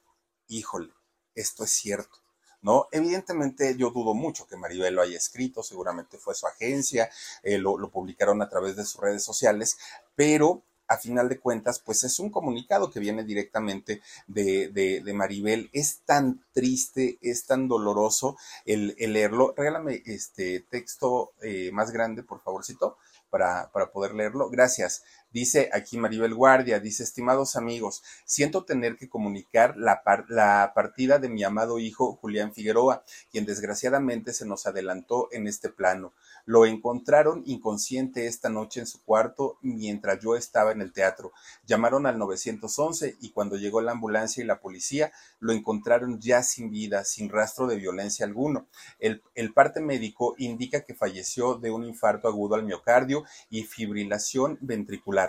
híjole, 0.47 0.91
esto 1.35 1.63
es 1.63 1.71
cierto. 1.71 2.17
¿No? 2.61 2.87
Evidentemente 2.91 3.75
yo 3.77 3.91
dudo 3.91 4.15
mucho 4.15 4.47
que 4.47 4.57
Maribel 4.57 4.95
lo 4.95 5.03
haya 5.03 5.17
escrito, 5.17 5.61
seguramente 5.61 6.17
fue 6.17 6.33
su 6.33 6.47
agencia, 6.47 7.11
eh, 7.43 7.59
lo, 7.59 7.91
publicaron 7.91 8.41
a 8.41 8.49
través 8.49 8.75
de 8.75 8.85
sus 8.85 8.99
redes 8.99 9.23
sociales, 9.23 9.77
pero 10.15 10.63
a 10.87 10.97
final 10.97 11.29
de 11.29 11.39
cuentas, 11.39 11.79
pues 11.79 12.03
es 12.03 12.19
un 12.19 12.29
comunicado 12.29 12.89
que 12.91 12.99
viene 12.99 13.23
directamente 13.23 14.01
de, 14.27 14.69
de, 14.69 15.13
Maribel. 15.13 15.69
Es 15.73 16.01
tan 16.05 16.43
triste, 16.53 17.17
es 17.21 17.45
tan 17.45 17.67
doloroso 17.67 18.37
el, 18.65 18.95
leerlo. 18.97 19.53
Regálame 19.55 20.01
este 20.05 20.61
texto 20.61 21.33
eh, 21.41 21.71
más 21.71 21.91
grande, 21.91 22.23
por 22.23 22.41
favorcito, 22.41 22.97
para, 23.29 23.71
para 23.71 23.91
poder 23.91 24.13
leerlo. 24.13 24.49
Gracias. 24.49 25.03
Dice 25.35 25.69
aquí 25.73 25.97
Maribel 25.97 26.33
Guardia, 26.33 26.79
dice, 26.79 27.03
estimados 27.03 27.57
amigos, 27.57 28.03
siento 28.23 28.63
tener 28.63 28.95
que 28.95 29.09
comunicar 29.09 29.75
la, 29.75 30.01
partida 30.73 31.19
de 31.19 31.27
mi 31.27 31.43
amado 31.43 31.77
hijo 31.77 32.15
Julián 32.21 32.53
Figueroa, 32.53 33.03
quien 33.33 33.45
desgraciadamente 33.45 34.31
se 34.31 34.45
nos 34.45 34.65
adelantó 34.65 35.27
en 35.33 35.47
este 35.47 35.67
plano. 35.67 36.13
Lo 36.45 36.65
encontraron 36.65 37.43
inconsciente 37.45 38.27
esta 38.27 38.47
noche 38.47 38.79
en 38.79 38.87
su 38.87 39.03
cuarto 39.03 39.57
mientras 39.61 40.21
yo 40.21 40.37
estaba 40.37 40.71
en 40.71 40.79
el 40.79 40.93
teatro. 40.93 41.33
Llamaron 41.65 42.05
al 42.05 42.17
911 42.17 43.17
y 43.19 43.31
cuando 43.31 43.57
llegó 43.57 43.81
la 43.81 43.91
ambulancia 43.91 44.41
y 44.41 44.47
la 44.47 44.61
policía, 44.61 45.11
lo 45.41 45.51
encontraron 45.51 46.21
ya 46.21 46.43
sin 46.43 46.69
vida, 46.69 47.03
sin 47.03 47.27
rastro 47.27 47.67
de 47.67 47.75
violencia 47.75 48.25
alguno. 48.25 48.67
El 48.99 49.53
parte 49.53 49.81
médico 49.81 50.35
indica 50.37 50.85
que 50.85 50.95
falleció 50.95 51.55
de 51.55 51.71
un 51.71 51.83
infarto 51.83 52.29
agudo 52.29 52.55
al 52.55 52.63
miocardio 52.63 53.25
y 53.49 53.63
fibrilación 53.63 54.57
ventricular. 54.61 55.24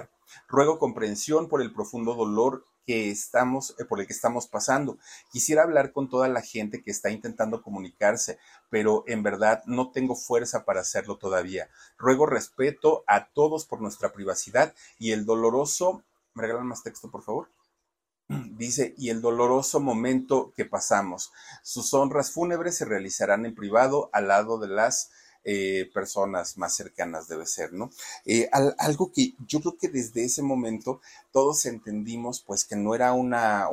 Ruego 0.49 0.79
comprensión 0.79 1.49
por 1.49 1.63
el 1.63 1.73
profundo 1.73 2.15
dolor 2.15 2.67
que 2.87 3.11
estamos, 3.11 3.75
eh, 3.79 3.85
por 3.85 4.01
el 4.01 4.07
que 4.07 4.13
estamos 4.13 4.47
pasando. 4.47 4.99
Quisiera 5.31 5.63
hablar 5.63 5.93
con 5.93 6.09
toda 6.09 6.29
la 6.29 6.41
gente 6.41 6.83
que 6.83 6.91
está 6.91 7.11
intentando 7.11 7.63
comunicarse, 7.63 8.39
pero 8.71 9.05
en 9.07 9.23
verdad 9.23 9.63
no 9.67 9.91
tengo 9.91 10.15
fuerza 10.15 10.65
para 10.65 10.81
hacerlo 10.81 11.17
todavía. 11.17 11.69
Ruego 11.99 12.27
respeto 12.27 13.03
a 13.07 13.27
todos 13.27 13.67
por 13.67 13.81
nuestra 13.81 14.13
privacidad 14.13 14.75
y 14.99 15.13
el 15.13 15.27
doloroso, 15.27 16.05
¿me 16.35 16.43
regalan 16.43 16.67
más 16.67 16.85
texto, 16.85 17.11
por 17.11 17.23
favor? 17.23 17.51
Dice, 18.29 18.95
y 18.97 19.11
el 19.11 19.21
doloroso 19.21 19.81
momento 19.81 20.53
que 20.57 20.65
pasamos. 20.65 21.33
Sus 21.63 21.93
honras 21.93 22.31
fúnebres 22.31 22.77
se 22.77 22.85
realizarán 22.85 23.47
en 23.47 23.55
privado 23.55 24.11
al 24.13 24.29
lado 24.29 24.59
de 24.59 24.69
las 24.69 25.11
eh, 25.49 25.89
personas 25.95 26.59
más 26.59 26.75
cercanas 26.75 27.29
debe 27.29 27.47
ser, 27.47 27.73
¿no? 27.73 27.93
Eh, 28.25 28.49
algo 28.79 29.13
que 29.13 29.35
yo 29.47 29.61
creo 29.61 29.79
que 29.79 29.87
desde 29.89 30.25
ese 30.25 30.43
momento 30.43 31.01
todos 31.33 31.67
entendimos 31.67 32.41
pues 32.41 32.65
que 32.65 32.75
no 32.75 32.97
era 32.97 33.13
una, 33.13 33.69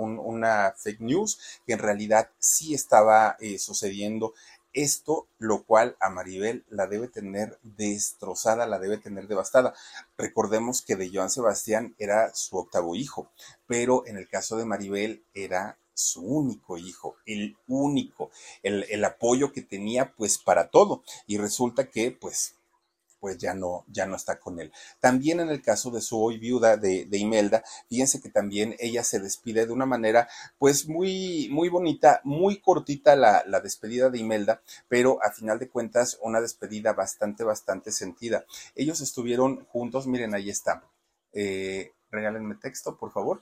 fake 0.77 1.01
news, 1.01 1.39
que 1.65 1.73
en 1.73 1.79
realidad 1.79 2.29
sí 2.37 2.75
estaba 2.75 3.37
eh, 3.39 3.57
sucediendo 3.57 4.35
esto, 4.73 5.27
lo 5.39 5.63
cual 5.63 5.97
a 5.99 6.11
Maribel 6.11 6.63
la 6.69 6.85
debe 6.85 7.07
tener 7.07 7.57
destrozada, 7.63 8.67
la 8.67 8.77
debe 8.77 8.99
tener 8.99 9.27
devastada. 9.27 9.73
Recordemos 10.15 10.83
que 10.83 10.95
de 10.95 11.09
Joan 11.11 11.31
Sebastián 11.31 11.95
era 11.97 12.35
su 12.35 12.55
octavo 12.57 12.95
hijo, 12.95 13.31
pero 13.65 14.05
en 14.05 14.17
el 14.17 14.29
caso 14.29 14.57
de 14.57 14.65
Maribel 14.65 15.23
era 15.33 15.79
su 15.93 16.21
único 16.21 16.77
hijo, 16.77 17.17
el 17.25 17.55
único, 17.67 18.31
el, 18.61 19.03
apoyo 19.05 19.51
que 19.51 19.61
tenía 19.61 20.13
pues 20.13 20.37
para 20.37 20.69
todo. 20.69 21.03
Y 21.27 21.37
resulta 21.37 21.89
que 21.89 22.11
pues 22.11 22.55
pues 23.19 23.37
ya 23.37 23.53
no, 23.53 23.85
ya 23.87 24.05
no 24.05 24.17
está 24.17 24.37
con 24.37 24.59
él. 24.59 24.73
También 24.99 25.39
en 25.39 25.47
el 25.47 25.61
caso 25.61 25.91
de 25.91 26.01
su 26.01 26.21
hoy 26.21 26.37
viuda 26.37 26.75
de, 26.75 27.07
Imelda, 27.09 27.63
fíjense 27.87 28.19
que 28.19 28.27
también 28.27 28.75
ella 28.79 29.01
se 29.05 29.21
despide 29.21 29.65
de 29.65 29.71
una 29.71 29.85
manera 29.85 30.27
pues 30.59 30.89
muy, 30.89 31.47
muy 31.49 31.69
bonita, 31.69 32.19
muy 32.25 32.59
cortita 32.59 33.15
la, 33.15 33.61
despedida 33.61 34.09
de 34.09 34.19
Imelda, 34.19 34.61
pero 34.89 35.23
a 35.23 35.31
final 35.31 35.57
de 35.57 35.69
cuentas 35.69 36.19
una 36.21 36.41
despedida 36.41 36.91
bastante, 36.91 37.45
bastante 37.45 37.93
sentida. 37.93 38.43
Ellos 38.75 38.99
estuvieron 38.99 39.63
juntos, 39.67 40.05
miren, 40.05 40.35
ahí 40.35 40.49
está. 40.49 40.83
Eh, 41.31 41.93
regálenme 42.11 42.55
texto, 42.55 42.97
por 42.97 43.13
favor. 43.13 43.41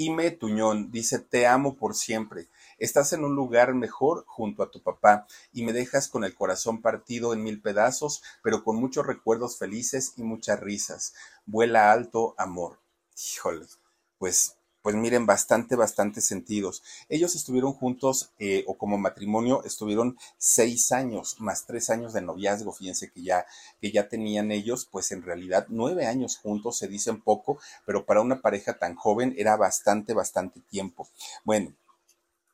Ime 0.00 0.30
Tuñón 0.30 0.92
dice, 0.92 1.18
te 1.18 1.48
amo 1.48 1.74
por 1.74 1.96
siempre. 1.96 2.46
Estás 2.78 3.12
en 3.12 3.24
un 3.24 3.34
lugar 3.34 3.74
mejor 3.74 4.24
junto 4.28 4.62
a 4.62 4.70
tu 4.70 4.80
papá 4.80 5.26
y 5.52 5.64
me 5.64 5.72
dejas 5.72 6.06
con 6.06 6.22
el 6.22 6.36
corazón 6.36 6.80
partido 6.80 7.32
en 7.32 7.42
mil 7.42 7.60
pedazos, 7.60 8.22
pero 8.40 8.62
con 8.62 8.76
muchos 8.76 9.04
recuerdos 9.04 9.58
felices 9.58 10.12
y 10.16 10.22
muchas 10.22 10.60
risas. 10.60 11.14
Vuela 11.46 11.90
alto, 11.90 12.36
amor. 12.38 12.78
Híjole, 13.16 13.66
pues 14.18 14.57
pues 14.88 14.96
miren, 14.96 15.26
bastante, 15.26 15.76
bastante 15.76 16.22
sentidos. 16.22 16.82
Ellos 17.10 17.34
estuvieron 17.34 17.74
juntos 17.74 18.30
eh, 18.38 18.64
o 18.66 18.78
como 18.78 18.96
matrimonio 18.96 19.62
estuvieron 19.64 20.16
seis 20.38 20.92
años, 20.92 21.36
más 21.40 21.66
tres 21.66 21.90
años 21.90 22.14
de 22.14 22.22
noviazgo, 22.22 22.72
fíjense 22.72 23.10
que 23.10 23.20
ya, 23.20 23.44
que 23.82 23.92
ya 23.92 24.08
tenían 24.08 24.50
ellos, 24.50 24.88
pues 24.90 25.12
en 25.12 25.22
realidad 25.22 25.66
nueve 25.68 26.06
años 26.06 26.38
juntos, 26.38 26.78
se 26.78 26.88
dicen 26.88 27.20
poco, 27.20 27.58
pero 27.84 28.06
para 28.06 28.22
una 28.22 28.40
pareja 28.40 28.78
tan 28.78 28.94
joven 28.94 29.34
era 29.36 29.56
bastante, 29.56 30.14
bastante 30.14 30.62
tiempo. 30.70 31.06
Bueno, 31.44 31.74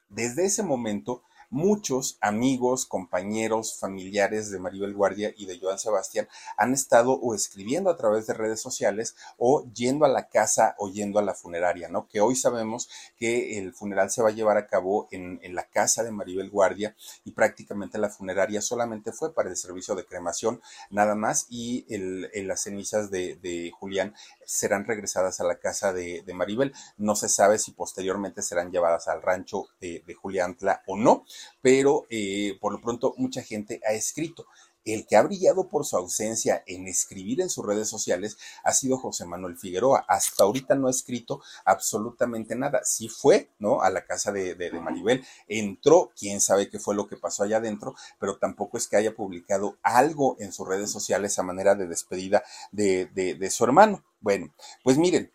desde 0.09 0.45
ese 0.45 0.65
momento 0.65 1.23
muchos 1.55 2.19
amigos, 2.21 2.85
compañeros, 2.85 3.79
familiares 3.79 4.51
de 4.51 4.59
Maribel 4.59 4.93
Guardia 4.93 5.33
y 5.37 5.47
de 5.47 5.57
Joan 5.61 5.79
Sebastián 5.79 6.27
han 6.57 6.75
estado 6.75 7.13
o 7.13 7.33
escribiendo 7.33 7.91
a 7.91 7.97
través 7.97 8.27
de 8.27 8.35
redes 8.35 8.61
sociales 8.61 9.15
o 9.39 9.65
yendo 9.73 10.05
a 10.05 10.09
la 10.09 10.29
casa 10.29 10.75
o 10.79 10.91
yendo 10.91 11.21
a 11.21 11.23
la 11.23 11.33
funeraria, 11.33 11.89
¿no? 11.89 12.09
Que 12.09 12.21
hoy 12.21 12.35
sabemos 12.35 12.89
que 13.17 13.57
el 13.57 13.73
funeral 13.73 14.11
se 14.11 14.21
va 14.21 14.31
a 14.31 14.33
llevar 14.33 14.57
a 14.57 14.67
cabo 14.67 15.07
en, 15.13 15.39
la 15.55 15.69
casa 15.69 16.03
de 16.03 16.11
Maribel 16.11 16.51
Guardia 16.51 16.97
y 17.25 17.31
prácticamente 17.31 17.99
la 17.99 18.09
funeraria 18.09 18.61
solamente 18.61 19.13
fue 19.13 19.33
para 19.33 19.49
el 19.49 19.57
servicio 19.57 19.95
de 19.95 20.05
cremación 20.05 20.61
nada 20.91 21.15
más 21.15 21.47
y 21.49 21.87
el, 21.89 22.31
las 22.49 22.63
cenizas 22.63 23.13
de, 23.13 23.71
Julián 23.79 24.13
serán 24.47 24.85
regresadas 24.85 25.41
a 25.41 25.45
la 25.45 25.59
casa 25.59 25.93
de, 25.93 26.23
Maribel. 26.35 26.73
No 26.97 27.15
se 27.15 27.29
sabe 27.29 27.59
si 27.59 27.73
posteriormente 27.73 28.43
serán 28.43 28.71
llevadas 28.71 29.09
al 29.09 29.23
rancho 29.23 29.67
de, 29.81 30.03
de 30.07 30.15
Juliantla 30.15 30.83
o 30.87 30.97
no, 30.97 31.25
pero 31.61 32.07
eh, 32.11 32.59
por 32.61 32.73
lo 32.73 32.81
pronto 32.81 33.15
mucha 33.17 33.43
gente 33.43 33.81
ha 33.89 33.93
escrito. 33.93 34.47
El 34.85 35.07
que 35.07 35.17
ha 35.17 35.23
brillado 35.23 35.69
por 35.69 35.85
su 35.85 35.97
ausencia 35.97 36.63
en 36.67 36.87
escribir 36.87 37.41
en 37.41 37.49
sus 37.49 37.65
redes 37.65 37.89
sociales 37.89 38.37
ha 38.63 38.73
sido 38.73 38.99
José 38.99 39.25
Manuel 39.25 39.57
Figueroa. 39.57 40.05
Hasta 40.09 40.45
ahorita 40.45 40.75
no 40.75 40.89
ha 40.89 40.91
escrito 40.91 41.43
absolutamente 41.65 42.55
nada. 42.55 42.81
Sí 42.85 43.09
fue, 43.09 43.51
¿no? 43.59 43.81
A 43.81 43.91
la 43.91 44.05
casa 44.05 44.33
de, 44.33 44.55
Maribel, 44.81 45.25
entró, 45.49 46.13
quién 46.19 46.41
sabe 46.41 46.69
qué 46.69 46.79
fue 46.79 46.95
lo 46.95 47.07
que 47.07 47.17
pasó 47.17 47.45
allá 47.45 47.57
adentro, 47.59 47.95
pero 48.19 48.37
tampoco 48.39 48.77
es 48.77 48.89
que 48.89 48.97
haya 48.97 49.15
publicado 49.15 49.79
algo 49.83 50.37
en 50.39 50.53
sus 50.53 50.69
redes 50.69 50.91
sociales 50.91 51.39
a 51.39 51.43
manera 51.43 51.75
de 51.75 51.87
despedida 51.87 52.43
de, 52.73 53.07
de 53.07 53.51
su 53.51 53.65
hermano. 53.65 54.05
Bueno, 54.21 54.55
pues 54.83 54.99
miren, 54.99 55.33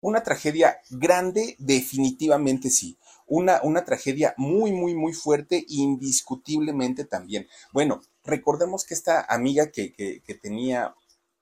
una 0.00 0.22
tragedia 0.22 0.80
grande, 0.90 1.56
definitivamente 1.58 2.70
sí 2.70 2.96
una, 3.30 3.60
una 3.62 3.84
tragedia 3.84 4.34
muy, 4.36 4.72
muy, 4.72 4.94
muy 4.94 5.12
fuerte, 5.12 5.64
indiscutiblemente 5.68 7.04
también. 7.04 7.46
Bueno, 7.72 8.02
recordemos 8.24 8.84
que 8.84 8.94
esta 8.94 9.24
amiga 9.28 9.70
que, 9.70 9.92
que, 9.94 10.34
tenía 10.34 10.94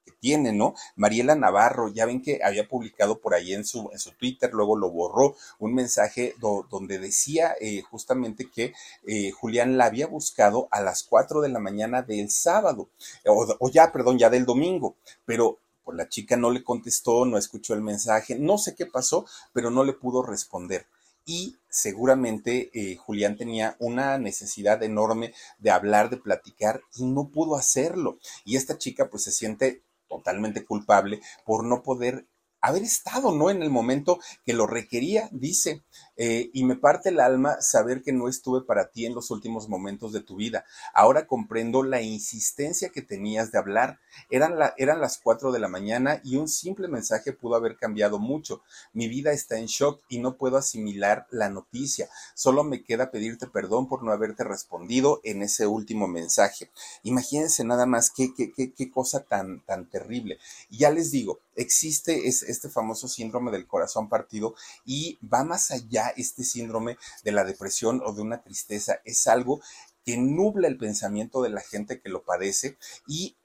que 0.04 0.12
tiene, 0.20 0.52
¿no? 0.52 0.74
Mariela 0.96 1.34
Navarro, 1.34 1.88
ya 1.88 2.04
ven 2.04 2.20
que 2.20 2.40
había 2.44 2.68
publicado 2.68 3.20
por 3.20 3.32
ahí 3.32 3.54
en 3.54 3.64
su, 3.64 3.88
en 3.90 3.98
su 3.98 4.12
Twitter, 4.12 4.50
luego 4.52 4.76
lo 4.76 4.90
borró, 4.90 5.34
un 5.58 5.74
mensaje 5.74 6.34
donde 6.38 6.98
decía 6.98 7.54
eh, 7.58 7.80
justamente 7.80 8.50
que 8.54 8.74
eh, 9.06 9.30
Julián 9.30 9.78
la 9.78 9.86
había 9.86 10.06
buscado 10.06 10.68
a 10.70 10.82
las 10.82 11.02
4 11.04 11.40
de 11.40 11.48
la 11.48 11.58
mañana 11.58 12.02
del 12.02 12.30
sábado, 12.30 12.90
o, 13.24 13.56
o 13.60 13.70
ya, 13.70 13.92
perdón, 13.92 14.18
ya 14.18 14.28
del 14.28 14.44
domingo, 14.44 14.96
pero 15.24 15.58
la 15.90 16.06
chica 16.06 16.36
no 16.36 16.50
le 16.50 16.62
contestó, 16.62 17.24
no 17.24 17.38
escuchó 17.38 17.72
el 17.72 17.80
mensaje, 17.80 18.38
no 18.38 18.58
sé 18.58 18.74
qué 18.74 18.84
pasó, 18.84 19.24
pero 19.54 19.70
no 19.70 19.84
le 19.84 19.94
pudo 19.94 20.22
responder 20.22 20.86
y 21.28 21.58
seguramente 21.68 22.70
eh, 22.72 22.96
Julián 22.96 23.36
tenía 23.36 23.76
una 23.80 24.16
necesidad 24.16 24.82
enorme 24.82 25.34
de 25.58 25.70
hablar, 25.70 26.08
de 26.08 26.16
platicar 26.16 26.80
y 26.96 27.04
no 27.04 27.28
pudo 27.28 27.56
hacerlo. 27.56 28.18
Y 28.46 28.56
esta 28.56 28.78
chica 28.78 29.10
pues 29.10 29.24
se 29.24 29.32
siente 29.32 29.82
totalmente 30.08 30.64
culpable 30.64 31.20
por 31.44 31.64
no 31.64 31.82
poder 31.82 32.26
haber 32.62 32.82
estado, 32.82 33.30
¿no? 33.32 33.50
En 33.50 33.62
el 33.62 33.68
momento 33.68 34.18
que 34.46 34.54
lo 34.54 34.66
requería, 34.66 35.28
dice, 35.30 35.82
eh, 36.20 36.50
y 36.52 36.64
me 36.64 36.74
parte 36.74 37.10
el 37.10 37.20
alma 37.20 37.60
saber 37.60 38.02
que 38.02 38.12
no 38.12 38.28
estuve 38.28 38.62
para 38.62 38.90
ti 38.90 39.06
en 39.06 39.14
los 39.14 39.30
últimos 39.30 39.68
momentos 39.68 40.12
de 40.12 40.20
tu 40.20 40.34
vida. 40.34 40.64
Ahora 40.92 41.28
comprendo 41.28 41.84
la 41.84 42.02
insistencia 42.02 42.90
que 42.90 43.02
tenías 43.02 43.52
de 43.52 43.58
hablar. 43.58 44.00
Eran, 44.28 44.54
eran 44.78 45.00
las 45.00 45.18
cuatro 45.18 45.52
de 45.52 45.60
la 45.60 45.68
mañana 45.68 46.20
y 46.24 46.36
un 46.36 46.48
simple 46.48 46.88
mensaje 46.88 47.32
pudo 47.32 47.54
haber 47.54 47.76
cambiado 47.76 48.18
mucho. 48.18 48.62
Mi 48.92 49.06
vida 49.06 49.30
está 49.30 49.58
en 49.58 49.66
shock 49.66 50.02
y 50.08 50.18
no 50.18 50.36
puedo 50.36 50.56
asimilar 50.56 51.28
la 51.30 51.48
noticia. 51.50 52.08
Solo 52.34 52.64
me 52.64 52.82
queda 52.82 53.12
pedirte 53.12 53.46
perdón 53.46 53.88
por 53.88 54.02
no 54.02 54.10
haberte 54.10 54.42
respondido 54.42 55.20
en 55.22 55.42
ese 55.42 55.68
último 55.68 56.08
mensaje. 56.08 56.70
Imagínense 57.04 57.62
nada 57.62 57.86
más 57.86 58.10
qué, 58.10 58.34
qué, 58.34 58.52
qué, 58.52 58.90
cosa 58.90 59.22
tan, 59.22 59.60
tan 59.60 59.88
terrible. 59.88 60.38
Ya 60.68 60.90
les 60.90 61.12
digo, 61.12 61.38
existe 61.54 62.26
este 62.26 62.68
famoso 62.68 63.06
síndrome 63.06 63.52
del 63.52 63.66
corazón 63.66 64.08
partido 64.08 64.54
y 64.84 65.18
va 65.22 65.44
más 65.44 65.70
allá 65.70 66.07
este 66.16 66.44
síndrome 66.44 66.98
de 67.24 67.32
la 67.32 67.44
depresión 67.44 68.02
o 68.04 68.12
de 68.12 68.22
una 68.22 68.42
tristeza. 68.42 69.00
Es 69.04 69.26
algo 69.26 69.60
que 70.04 70.16
nubla 70.16 70.68
el 70.68 70.78
pensamiento 70.78 71.42
de 71.42 71.50
la 71.50 71.60
gente 71.60 72.00
que 72.00 72.08
lo 72.08 72.24
padece 72.24 72.78
y 73.06 73.36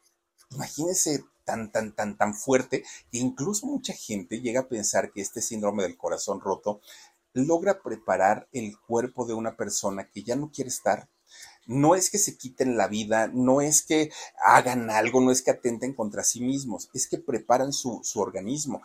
imagínense 0.52 1.24
tan, 1.44 1.72
tan, 1.72 1.94
tan, 1.94 2.18
tan 2.18 2.34
fuerte 2.34 2.84
que 3.12 3.18
incluso 3.18 3.66
mucha 3.66 3.94
gente 3.94 4.40
llega 4.40 4.62
a 4.62 4.68
pensar 4.70 5.12
que 5.12 5.22
este 5.22 5.42
síndrome 5.42 5.84
del 5.84 5.98
corazón 5.98 6.40
roto 6.40 6.82
logra 7.34 7.82
preparar 7.82 8.48
el 8.52 8.78
cuerpo 8.80 9.26
de 9.26 9.34
una 9.34 9.58
persona 9.58 10.10
que 10.10 10.24
ya 10.24 10.36
no 10.36 10.52
quiere 10.52 10.70
estar. 10.70 11.10
No 11.66 11.96
es 11.96 12.10
que 12.10 12.18
se 12.18 12.38
quiten 12.38 12.78
la 12.78 12.88
vida, 12.88 13.28
no 13.28 13.62
es 13.62 13.84
que 13.84 14.12
hagan 14.46 14.90
algo, 14.90 15.22
no 15.22 15.32
es 15.32 15.42
que 15.42 15.52
atenten 15.52 15.94
contra 15.94 16.24
sí 16.24 16.42
mismos, 16.42 16.90
es 16.94 17.08
que 17.08 17.18
preparan 17.18 17.74
su, 17.74 18.02
su 18.04 18.20
organismo. 18.20 18.82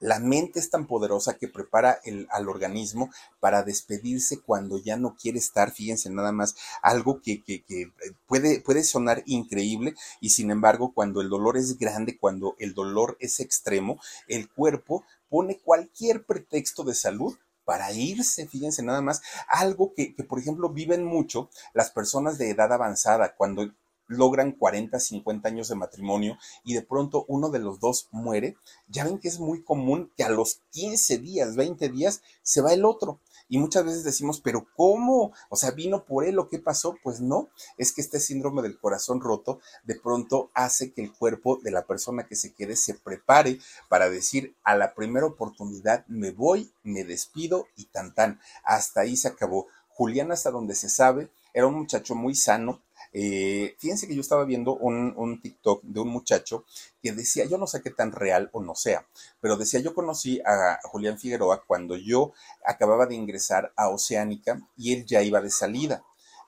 La 0.00 0.18
mente 0.18 0.58
es 0.58 0.70
tan 0.70 0.86
poderosa 0.86 1.36
que 1.36 1.46
prepara 1.46 2.00
al 2.30 2.48
organismo 2.48 3.10
para 3.38 3.62
despedirse 3.62 4.40
cuando 4.40 4.78
ya 4.78 4.96
no 4.96 5.14
quiere 5.14 5.38
estar. 5.38 5.70
Fíjense 5.70 6.08
nada 6.08 6.32
más, 6.32 6.56
algo 6.82 7.20
que, 7.20 7.44
eh, 7.46 7.90
puede, 8.26 8.82
sonar 8.82 9.22
increíble 9.26 9.94
y 10.20 10.30
sin 10.30 10.50
embargo 10.50 10.92
cuando 10.94 11.20
el 11.20 11.28
dolor 11.28 11.58
es 11.58 11.78
grande, 11.78 12.16
cuando 12.18 12.56
el 12.58 12.72
dolor 12.72 13.18
es 13.20 13.40
extremo, 13.40 14.00
el 14.26 14.48
cuerpo 14.48 15.04
pone 15.28 15.58
cualquier 15.58 16.24
pretexto 16.24 16.82
de 16.82 16.94
salud 16.94 17.36
para 17.66 17.92
irse, 17.92 18.48
fíjense 18.48 18.82
nada 18.82 19.02
más, 19.02 19.20
algo 19.46 19.92
que, 19.94 20.14
por 20.26 20.38
ejemplo 20.38 20.70
viven 20.70 21.04
mucho 21.04 21.50
las 21.74 21.90
personas 21.90 22.38
de 22.38 22.50
edad 22.50 22.72
avanzada, 22.72 23.34
cuando 23.36 23.70
logran 24.10 24.52
40, 24.52 24.98
50 24.98 25.48
años 25.48 25.68
de 25.68 25.76
matrimonio 25.76 26.36
y 26.64 26.74
de 26.74 26.82
pronto 26.82 27.24
uno 27.28 27.48
de 27.48 27.60
los 27.60 27.78
dos 27.78 28.08
muere, 28.10 28.56
ya 28.88 29.04
ven 29.04 29.18
que 29.18 29.28
es 29.28 29.38
muy 29.38 29.62
común 29.62 30.12
que 30.16 30.24
a 30.24 30.28
los 30.28 30.60
15 30.72 31.18
días, 31.18 31.56
20 31.56 31.88
días, 31.88 32.20
se 32.42 32.60
va 32.60 32.72
el 32.72 32.84
otro. 32.84 33.20
Y 33.48 33.58
muchas 33.58 33.84
veces 33.84 34.04
decimos, 34.04 34.40
pero 34.40 34.66
¿cómo? 34.76 35.32
O 35.48 35.56
sea, 35.56 35.72
vino 35.72 36.04
por 36.04 36.24
él 36.24 36.38
o 36.38 36.48
qué 36.48 36.60
pasó? 36.60 36.96
Pues 37.02 37.20
no, 37.20 37.48
es 37.78 37.92
que 37.92 38.00
este 38.00 38.20
síndrome 38.20 38.62
del 38.62 38.78
corazón 38.78 39.20
roto 39.20 39.58
de 39.82 39.96
pronto 39.96 40.50
hace 40.54 40.92
que 40.92 41.02
el 41.02 41.12
cuerpo 41.12 41.58
de 41.62 41.72
la 41.72 41.84
persona 41.84 42.26
que 42.26 42.36
se 42.36 42.52
quede 42.52 42.76
se 42.76 42.94
prepare 42.94 43.58
para 43.88 44.08
decir, 44.08 44.54
a 44.62 44.76
la 44.76 44.94
primera 44.94 45.26
oportunidad 45.26 46.06
me 46.06 46.30
voy, 46.30 46.72
me 46.84 47.02
despido 47.02 47.66
y 47.76 47.86
tan 47.86 48.14
tan. 48.14 48.40
Hasta 48.64 49.00
ahí 49.00 49.16
se 49.16 49.28
acabó. 49.28 49.66
Julián, 49.88 50.30
hasta 50.30 50.52
donde 50.52 50.76
se 50.76 50.88
sabe, 50.88 51.28
era 51.52 51.66
un 51.66 51.74
muchacho 51.74 52.14
muy 52.14 52.34
sano, 52.34 52.80
eh, 53.12 53.74
fíjense 53.78 54.06
que 54.06 54.14
yo 54.14 54.20
estaba 54.20 54.44
viendo 54.44 54.74
un, 54.76 55.40
TikTok 55.42 55.82
de 55.82 56.00
un 56.00 56.08
muchacho 56.08 56.64
que 57.02 57.12
decía, 57.12 57.44
yo 57.44 57.58
no 57.58 57.66
sé 57.66 57.82
qué 57.82 57.90
tan 57.90 58.12
real 58.12 58.50
o 58.52 58.62
no 58.62 58.74
sea, 58.74 59.06
pero 59.40 59.56
decía, 59.56 59.80
yo 59.80 59.94
conocí 59.94 60.40
a 60.44 60.78
Julián 60.84 61.18
Figueroa 61.18 61.64
cuando 61.66 61.96
yo 61.96 62.32
acababa 62.64 63.06
de 63.06 63.14
ingresar 63.14 63.72
a 63.76 63.88
Oceánica 63.88 64.60
y 64.76 64.94
él 64.94 65.06
ya 65.06 65.22
iba 65.22 65.40
de 65.40 65.50
salida. 65.50 66.04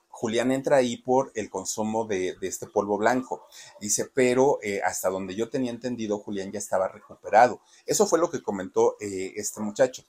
Julián 0.09 0.51
entra 0.51 0.77
ahí 0.77 0.97
por 0.97 1.31
el 1.35 1.49
consumo 1.49 2.05
de, 2.05 2.37
este 2.41 2.67
polvo 2.67 2.97
blanco. 2.97 3.45
Dice, 3.81 4.05
pero 4.05 4.59
eh, 4.61 4.79
hasta 4.81 5.09
donde 5.09 5.35
yo 5.35 5.49
tenía 5.49 5.71
entendido, 5.71 6.19
Julián 6.19 6.51
ya 6.51 6.59
estaba 6.59 6.87
recuperado. 6.87 7.61
Eso 7.85 8.05
fue 8.05 8.19
lo 8.19 8.29
que 8.29 8.41
comentó 8.41 8.95
eh, 9.01 9.33
este 9.35 9.59
muchacho. 9.59 10.03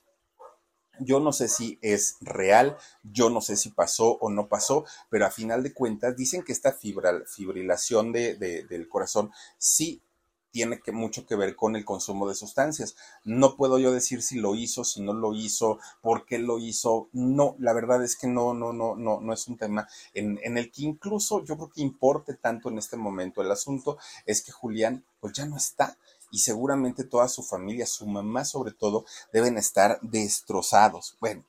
Yo 0.99 1.19
no 1.19 1.31
sé 1.33 1.47
si 1.47 1.77
es 1.81 2.17
real, 2.21 2.77
yo 3.03 3.29
no 3.29 3.41
sé 3.41 3.55
si 3.55 3.69
pasó 3.69 4.17
o 4.19 4.29
no 4.29 4.47
pasó, 4.47 4.85
pero 5.09 5.25
a 5.25 5.31
final 5.31 5.63
de 5.63 5.73
cuentas 5.73 6.15
dicen 6.15 6.43
que 6.43 6.51
esta 6.51 6.73
fibrilación 6.73 8.11
de, 8.11 8.35
del 8.35 8.87
corazón 8.87 9.31
sí 9.57 10.01
tiene 10.55 10.79
que, 10.79 10.93
mucho 10.93 11.25
que 11.25 11.35
ver 11.35 11.53
con 11.57 11.75
el 11.75 11.83
consumo 11.83 12.29
de 12.29 12.33
sustancias. 12.33 12.95
No 13.25 13.57
puedo 13.57 13.77
yo 13.77 13.91
decir 13.91 14.21
si 14.21 14.39
lo 14.39 14.55
hizo, 14.55 14.85
si 14.85 15.01
no 15.01 15.11
lo 15.11 15.33
hizo, 15.33 15.79
por 16.01 16.25
qué 16.25 16.39
lo 16.39 16.59
hizo. 16.59 17.09
No, 17.11 17.57
la 17.59 17.73
verdad 17.73 18.01
es 18.01 18.15
que 18.15 18.27
no, 18.27 18.53
no, 18.53 18.71
no, 18.71 18.95
no, 18.95 19.19
no 19.19 19.33
es 19.33 19.49
un 19.49 19.57
tema 19.57 19.85
en, 20.13 20.39
en 20.43 20.57
el 20.57 20.71
que 20.71 20.83
incluso 20.83 21.43
yo 21.43 21.57
creo 21.57 21.71
que 21.71 21.81
importe 21.81 22.35
tanto 22.35 22.69
en 22.69 22.77
este 22.77 22.95
momento. 22.95 23.41
El 23.41 23.51
asunto 23.51 23.97
es 24.25 24.41
que 24.41 24.53
Julián 24.53 25.03
pues 25.19 25.33
ya 25.33 25.45
no 25.45 25.57
está 25.57 25.97
y 26.35 26.39
seguramente 26.39 27.05
toda 27.05 27.29
su 27.29 27.43
familia, 27.43 27.85
su 27.85 28.05
mamá 28.05 28.43
sobre 28.43 28.73
todo, 28.73 29.05
deben 29.31 29.57
estar 29.57 29.99
destrozados. 30.01 31.17
Bueno, 31.21 31.45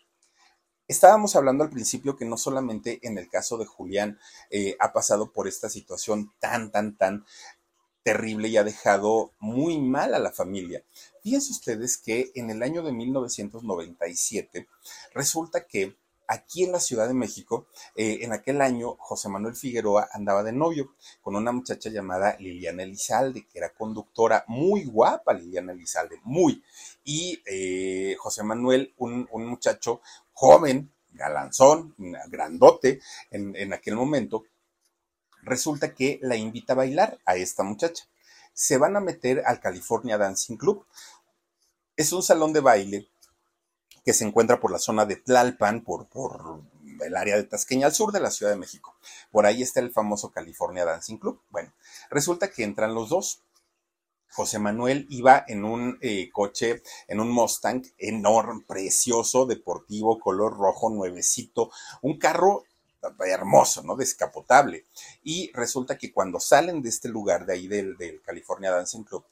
Estábamos 0.89 1.35
hablando 1.35 1.65
al 1.65 1.71
principio 1.71 2.17
que 2.17 2.25
no 2.25 2.37
solamente 2.37 3.01
en 3.03 3.19
el 3.19 3.29
caso 3.29 3.59
de 3.59 3.67
Julián 3.67 4.21
eh, 4.51 4.77
ha 4.79 4.93
pasado 4.93 5.33
por 5.33 5.49
esta 5.49 5.69
situación 5.69 6.33
tan, 6.39 6.71
tan, 6.71 6.97
tan 6.97 7.27
terrible 8.05 8.47
y 8.47 8.57
ha 8.57 8.63
dejado 8.63 9.33
muy 9.41 9.81
mal 9.81 10.15
a 10.15 10.21
la 10.21 10.31
familia. 10.31 10.85
Fíjense 11.25 11.51
ustedes 11.51 11.97
que 11.97 12.31
en 12.37 12.51
el 12.51 12.63
año 12.63 12.85
de 12.85 12.93
1997 12.93 14.69
resulta 15.13 15.67
que 15.67 15.97
aquí 16.29 16.65
en 16.65 16.73
la 16.73 16.81
Ciudad 16.81 17.09
de 17.09 17.15
México, 17.15 17.67
eh, 17.95 18.19
en 18.23 18.33
aquel 18.33 18.61
año, 18.61 18.97
José 18.99 19.29
Manuel 19.29 19.55
Figueroa 19.55 20.09
andaba 20.13 20.43
de 20.43 20.53
novio 20.53 20.95
con 21.23 21.37
una 21.37 21.53
muchacha 21.53 21.91
llamada 21.91 22.37
Liliana 22.39 22.83
Elizalde, 22.83 23.47
que 23.47 23.59
era 23.59 23.73
conductora, 23.73 24.45
muy 24.49 24.85
guapa 24.85 25.33
Liliana 25.33 25.73
Elizalde, 25.73 26.21
muy. 26.25 26.63
Y 27.05 27.43
eh, 27.47 28.17
José 28.19 28.43
Manuel, 28.43 28.95
un, 28.99 29.29
muchacho 29.33 30.01
joven, 30.33 30.93
galanzón, 31.13 31.95
grandote 32.29 33.01
en, 33.31 33.55
en 33.57 33.73
aquel 33.73 33.97
momento, 33.97 34.45
resulta 35.43 35.95
que 35.95 36.19
la 36.23 36.37
invita 36.37 36.73
a 36.73 36.77
bailar 36.77 37.19
a 37.25 37.37
esta 37.37 37.63
muchacha. 37.63 38.05
Se 38.53 38.77
van 38.79 38.97
a 38.97 39.01
meter 39.01 39.43
al 39.47 39.61
California 39.61 40.19
Dancing 40.19 40.57
Club. 40.57 40.85
Es 41.97 42.13
un 42.13 42.23
salón 42.23 42.53
de 42.53 42.61
baile 42.61 43.09
que 44.07 44.13
se 44.13 44.25
encuentra 44.25 44.61
por 44.61 44.71
la 44.71 44.79
zona 44.79 45.05
de 45.05 45.17
Tlalpan, 45.17 45.83
por, 45.83 46.07
por 46.07 46.63
el 47.05 47.17
área 47.17 47.35
de 47.35 47.43
Tasqueña, 47.43 47.89
al 47.89 47.93
sur 47.93 48.13
de 48.13 48.21
la 48.21 48.31
Ciudad 48.31 48.53
de 48.53 48.59
México. 48.59 48.95
Por 49.33 49.47
ahí 49.47 49.63
está 49.63 49.81
el 49.81 49.91
famoso 49.91 50.31
California 50.31 50.85
Dancing 50.85 51.19
Club. 51.19 51.43
Bueno, 51.51 51.73
resulta 52.09 52.49
que 52.49 52.63
entran 52.63 52.95
los 52.95 53.09
dos. 53.09 53.43
José 54.31 54.61
Manuel 54.61 55.09
iba 55.11 55.45
en 55.49 55.65
un 55.65 55.99
eh, 56.03 56.31
coche, 56.33 56.85
en 57.09 57.19
un 57.19 57.31
Mustang 57.33 57.83
enorme, 57.99 58.63
precioso, 58.65 59.45
deportivo, 59.45 60.21
color 60.21 60.57
rojo, 60.57 60.89
nuevecito, 60.89 61.73
un 62.01 62.17
carro 62.17 62.65
hermoso, 63.27 63.83
¿no? 63.83 63.97
Descapotable. 63.97 64.85
Y 65.25 65.51
resulta 65.53 65.99
que 65.99 66.13
cuando 66.13 66.39
salen 66.39 66.81
de 66.81 66.91
este 66.91 67.09
lugar, 67.09 67.45
de 67.45 67.55
ahí 67.55 67.67
del, 67.67 67.97
California 68.25 68.71
Dancing 68.71 69.03
Club, 69.03 69.25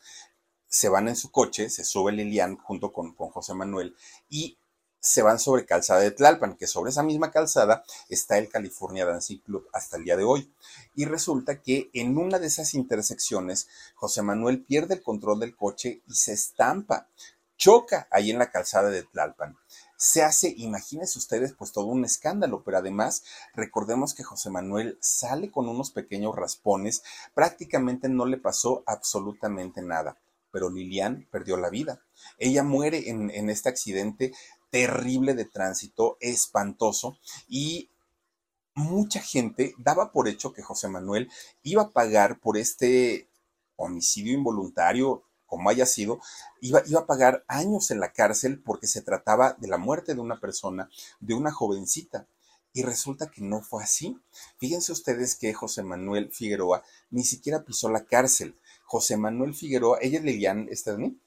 se 0.67 0.89
van 0.89 1.07
en 1.07 1.15
su 1.15 1.31
coche, 1.31 1.71
se 1.71 1.85
sube 1.85 2.11
Lilian 2.11 2.57
junto 2.57 2.93
con, 2.93 3.15
con 3.15 3.29
José 3.31 3.55
Manuel 3.55 3.95
y 4.29 4.59
se 5.05 5.21
van 5.21 5.39
sobre 5.39 5.67
Calzada 5.67 6.01
de 6.01 6.13
Tlalpan, 6.13 6.57
que 6.57 6.67
sobre 6.67 6.91
esa 6.91 7.03
misma 7.03 7.31
calzada 7.31 7.85
está 8.09 8.39
el 8.39 8.49
California 8.49 9.05
Dancing 9.05 9.37
Club 9.41 9.69
hasta 9.75 9.99
el 9.99 10.05
día 10.05 10.17
de 10.17 10.25
hoy. 10.25 10.51
Y 10.95 11.05
resulta 11.05 11.61
que 11.61 11.91
en 11.93 12.17
una 12.17 12.39
de 12.39 12.47
esas 12.47 12.73
intersecciones, 12.73 13.69
José 13.97 14.23
Manuel 14.23 14.65
pierde 14.65 14.95
el 14.95 15.03
control 15.03 15.41
del 15.41 15.55
coche 15.55 16.03
y 16.07 16.15
se 16.15 16.33
estampa, 16.33 17.11
choca 17.59 18.09
ahí 18.11 18.31
en 18.31 18.39
la 18.39 18.51
calzada 18.51 18.89
de 18.89 19.03
Tlalpan. 19.03 19.59
Se 19.99 20.23
hace, 20.23 20.55
imagínense 20.57 21.19
ustedes, 21.19 21.53
pues 21.53 21.73
todo 21.73 21.87
un 21.87 22.07
escándalo, 22.07 22.65
pero 22.65 22.79
además 22.79 23.25
recordemos 23.53 24.15
que 24.15 24.25
José 24.25 24.49
Manuel 24.49 24.97
sale 25.03 25.51
con 25.51 25.69
unos 25.69 25.91
pequeños 25.91 26.35
raspones, 26.35 27.03
prácticamente 27.35 28.09
no 28.09 28.25
le 28.25 28.39
pasó 28.39 28.83
absolutamente 28.87 29.83
nada 29.83 30.17
pero 30.55 30.71
Lilian 30.71 31.27
perdió 31.33 31.57
la 31.57 31.69
vida. 31.69 32.01
Ella 32.39 32.63
muere 32.63 33.11
en, 33.11 33.29
en, 33.29 33.51
este 33.51 33.69
accidente 33.69 34.33
terrible 34.75 35.35
de 35.35 35.45
tránsito, 35.45 36.17
espantoso, 36.19 37.17
y 37.47 37.91
mucha 38.75 39.21
gente 39.21 39.73
daba 39.79 40.11
por 40.11 40.27
hecho 40.27 40.53
que 40.53 40.65
José 40.65 40.89
Manuel 40.89 41.31
iba 41.63 41.83
a 41.83 41.91
pagar 41.93 42.41
por 42.41 42.57
este 42.59 43.29
homicidio 43.77 44.35
involuntario, 44.35 45.23
como 45.47 45.71
haya 45.71 45.87
sido, 45.87 46.19
iba, 46.61 46.83
iba, 46.87 47.03
a 47.03 47.07
pagar 47.07 47.45
años 47.47 47.93
en 47.93 48.01
la 48.01 48.13
cárcel 48.13 48.61
porque 48.65 48.89
se 48.89 49.01
trataba 49.01 49.53
de 49.61 49.69
la 49.69 49.79
muerte 49.79 50.13
de 50.17 50.21
una 50.21 50.41
persona, 50.41 50.91
de 51.21 51.35
una 51.35 51.53
jovencita. 51.53 52.27
Y 52.73 52.83
resulta 52.83 53.31
que 53.31 53.43
no 53.43 53.63
fue 53.63 53.85
así. 53.85 54.19
Fíjense 54.59 54.91
ustedes 54.91 55.37
que 55.37 55.55
José 55.55 55.85
Manuel 55.85 56.33
Figueroa 56.33 56.83
ni 57.11 57.23
siquiera 57.23 57.65
pisó 57.65 57.89
la 57.91 58.07
cárcel. 58.07 58.59
José 58.87 59.17
Manuel 59.17 59.55
Figueroa, 59.55 59.99
ella 60.01 60.19
es 60.19 60.25
Lilian 60.25 60.69
mí? 60.99 61.21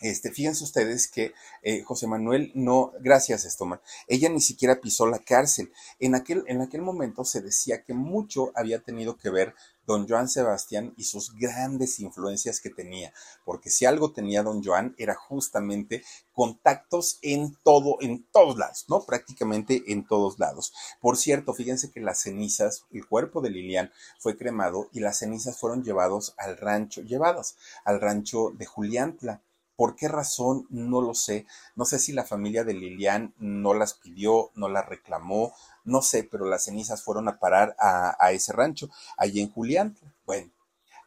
Este, 0.00 0.32
fíjense 0.32 0.64
ustedes 0.64 1.08
que 1.08 1.34
eh, 1.62 1.82
José 1.82 2.06
Manuel 2.06 2.52
no, 2.54 2.92
gracias 3.00 3.44
Estomar, 3.44 3.82
ella 4.08 4.30
ni 4.30 4.40
siquiera 4.40 4.80
pisó 4.80 5.06
la 5.06 5.18
cárcel. 5.18 5.70
En 5.98 6.14
aquel, 6.14 6.42
en 6.46 6.62
aquel 6.62 6.80
momento 6.80 7.24
se 7.24 7.42
decía 7.42 7.82
que 7.82 7.92
mucho 7.92 8.50
había 8.54 8.80
tenido 8.80 9.18
que 9.18 9.28
ver 9.28 9.54
don 9.86 10.08
Joan 10.08 10.28
Sebastián 10.28 10.94
y 10.96 11.04
sus 11.04 11.34
grandes 11.34 11.98
influencias 12.00 12.60
que 12.60 12.70
tenía, 12.70 13.12
porque 13.44 13.70
si 13.70 13.86
algo 13.86 14.12
tenía 14.12 14.42
don 14.42 14.62
Joan 14.62 14.94
era 14.98 15.14
justamente 15.14 16.04
contactos 16.32 17.18
en 17.22 17.56
todo, 17.64 17.96
en 18.00 18.24
todos 18.30 18.56
lados, 18.56 18.86
¿no? 18.88 19.02
Prácticamente 19.02 19.82
en 19.88 20.06
todos 20.06 20.38
lados. 20.38 20.72
Por 21.00 21.16
cierto, 21.16 21.54
fíjense 21.54 21.90
que 21.90 22.00
las 22.00 22.20
cenizas, 22.20 22.84
el 22.92 23.06
cuerpo 23.06 23.40
de 23.40 23.50
Lilian 23.50 23.92
fue 24.18 24.38
cremado 24.38 24.88
y 24.92 25.00
las 25.00 25.18
cenizas 25.18 25.58
fueron 25.58 25.82
llevados 25.82 26.34
al 26.38 26.56
rancho, 26.56 27.02
llevadas 27.02 27.56
al 27.84 28.00
rancho 28.00 28.50
de 28.56 28.66
Juliantla 28.66 29.42
¿Por 29.80 29.96
qué 29.96 30.08
razón? 30.08 30.66
No 30.68 31.00
lo 31.00 31.14
sé. 31.14 31.46
No 31.74 31.86
sé 31.86 31.98
si 31.98 32.12
la 32.12 32.26
familia 32.26 32.64
de 32.64 32.74
Lilian 32.74 33.32
no 33.38 33.72
las 33.72 33.94
pidió, 33.94 34.50
no 34.54 34.68
las 34.68 34.86
reclamó, 34.86 35.54
no 35.84 36.02
sé, 36.02 36.22
pero 36.22 36.44
las 36.44 36.64
cenizas 36.64 37.02
fueron 37.02 37.28
a 37.28 37.38
parar 37.38 37.74
a, 37.78 38.30
ese 38.32 38.52
rancho, 38.52 38.90
allí 39.16 39.40
en 39.40 39.50
Julián. 39.50 39.96
Bueno, 40.26 40.50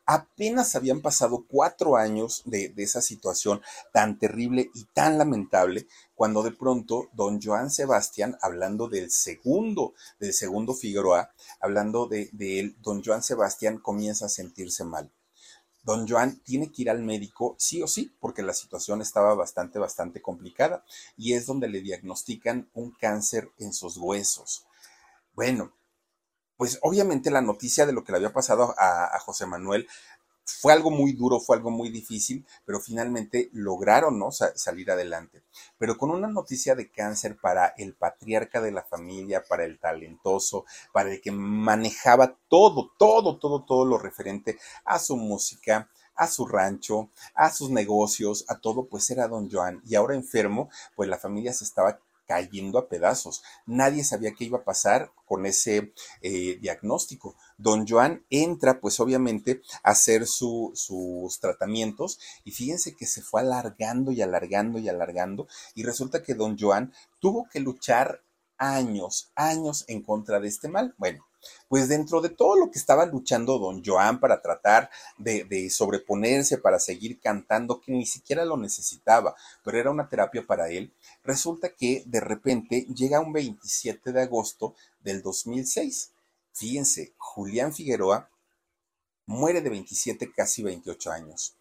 apenas 0.08 0.76
habían 0.76 1.02
pasado 1.02 1.46
cuatro 1.48 1.98
años 1.98 2.42
de, 2.46 2.74
esa 2.78 3.04
situación 3.04 3.62
tan 3.92 4.18
terrible 4.18 4.72
y 4.74 4.86
tan 4.86 5.20
lamentable, 5.20 5.86
cuando 6.16 6.42
de 6.42 6.50
pronto 6.50 7.10
don 7.14 7.40
Joan 7.40 7.70
Sebastián, 7.70 8.40
hablando 8.42 8.88
del 8.88 9.12
segundo, 9.12 9.94
del 10.20 10.34
segundo 10.34 10.74
Figueroa, 10.74 11.30
hablando 11.60 12.08
de, 12.08 12.28
de 12.32 12.60
él, 12.60 12.76
don 12.82 13.04
Joan 13.04 13.22
Sebastián 13.22 13.78
comienza 13.78 14.26
a 14.26 14.30
sentirse 14.30 14.84
mal 14.84 15.12
don 15.84 16.08
Joan 16.08 16.40
tiene 16.40 16.72
que 16.72 16.84
ir 16.84 16.90
al 16.90 17.04
médico 17.04 17.56
sí 17.60 17.82
o 17.84 17.88
sí, 17.88 18.16
porque 18.20 18.42
la 18.42 18.54
situación 18.54 19.02
estaba 19.02 19.36
bastante, 19.36 19.80
bastante 19.80 20.22
complicada, 20.22 20.84
y 21.18 21.34
es 21.34 21.46
donde 21.46 21.68
le 21.68 21.82
diagnostican 21.82 22.70
un 22.74 22.92
cáncer 22.92 23.52
en 23.60 23.74
sus 23.74 23.98
huesos. 23.98 24.66
Bueno, 25.34 25.74
pues 26.58 26.80
obviamente 26.82 27.32
la 27.32 27.42
noticia 27.42 27.86
de 27.86 27.94
lo 27.94 28.04
que 28.04 28.12
le 28.12 28.20
había 28.20 28.34
pasado 28.34 28.74
a, 28.78 29.16
a 29.16 29.20
José 29.20 29.46
Manuel 29.46 29.88
fue 30.46 30.74
algo 30.74 30.92
muy 30.92 31.14
duro, 31.14 31.40
fue 31.40 31.58
algo 31.58 31.72
muy 31.72 31.90
difícil, 31.90 32.46
pero 32.66 32.80
finalmente 32.80 33.50
lograron 33.54 34.20
¿no? 34.20 34.32
salir 34.32 34.92
adelante. 34.92 35.44
Pero 35.78 35.98
con 35.98 36.12
una 36.12 36.28
noticia 36.28 36.76
de 36.76 36.90
cáncer 36.90 37.38
para 37.38 37.74
el 37.78 37.94
patriarca 37.94 38.62
de 38.62 38.72
la 38.72 38.84
familia, 38.84 39.44
para 39.48 39.64
el 39.64 39.80
talentoso, 39.80 40.66
para 40.92 41.12
el 41.12 41.22
que 41.22 41.32
manejaba 41.32 42.38
todo, 42.48 42.92
todo, 42.98 43.38
todo, 43.38 43.64
todo 43.64 43.86
lo 43.86 43.98
referente 43.98 44.58
a 44.86 45.00
su 45.00 45.16
música, 45.16 45.90
a 46.16 46.28
su 46.28 46.46
rancho, 46.46 47.10
a 47.34 47.50
sus 47.52 47.70
negocios, 47.70 48.46
a 48.48 48.60
todo, 48.60 48.86
pues 48.86 49.10
era 49.10 49.28
don 49.28 49.50
Joan. 49.50 49.82
Y 49.86 49.96
ahora 49.96 50.16
enfermo, 50.16 50.70
pues 50.96 51.10
la 51.10 51.18
familia 51.18 51.54
se 51.54 51.64
estaba 51.64 52.00
cayendo 52.26 52.78
a 52.78 52.88
pedazos. 52.88 53.44
Nadie 53.66 54.04
sabía 54.04 54.34
qué 54.38 54.46
iba 54.46 54.60
a 54.60 54.64
pasar 54.64 55.12
con 55.26 55.46
ese 55.46 55.94
eh, 56.22 56.58
diagnóstico. 56.62 57.36
Don 57.58 57.88
Joan 57.88 58.26
entra, 58.30 58.80
pues 58.80 59.00
obviamente, 59.00 59.62
a 59.84 59.92
hacer 59.92 60.26
sus 60.28 61.40
tratamientos 61.40 62.20
y 62.44 62.52
fíjense 62.52 62.96
que 62.96 63.06
se 63.06 63.22
fue 63.22 63.42
alargando 63.42 64.12
y 64.12 64.22
alargando 64.22 64.80
y 64.80 64.90
alargando 64.90 65.48
y 65.76 65.84
resulta 65.84 66.24
que 66.24 66.34
don 66.34 66.58
Joan 66.58 66.94
tuvo 67.20 67.48
que 67.52 67.60
luchar 67.60 68.22
años, 68.58 69.32
años 69.36 69.86
en 69.88 70.02
contra 70.02 70.40
de 70.40 70.48
este 70.48 70.70
mal. 70.70 70.96
Bueno, 70.98 71.26
pues 71.68 71.88
dentro 71.88 72.22
de 72.22 72.30
todo 72.30 72.56
lo 72.58 72.72
que 72.72 72.80
estaba 72.80 73.06
luchando 73.06 73.60
don 73.60 73.84
Joan 73.84 74.20
para 74.20 74.42
tratar 74.42 74.90
de, 75.18 75.70
sobreponerse, 75.70 76.58
para 76.58 76.80
seguir 76.80 77.20
cantando, 77.20 77.82
que 77.82 77.92
ni 77.92 78.06
siquiera 78.06 78.46
lo 78.46 78.58
necesitaba, 78.58 79.36
pero 79.64 79.78
era 79.80 79.92
una 79.92 80.10
terapia 80.10 80.46
para 80.46 80.70
él, 80.70 80.94
resulta 81.24 81.70
que 81.70 82.04
de 82.06 82.20
repente 82.20 82.86
llega 82.94 83.20
un 83.20 83.34
27 83.34 84.12
de 84.12 84.22
agosto 84.22 84.76
del 85.02 85.22
2006. 85.22 86.12
Fíjense, 86.54 87.14
Julián 87.18 87.74
Figueroa 87.74 88.30
muere 89.26 89.62
de 89.62 89.70
27, 89.70 90.32
casi 90.32 90.64
28 90.64 91.12
años. 91.12 91.56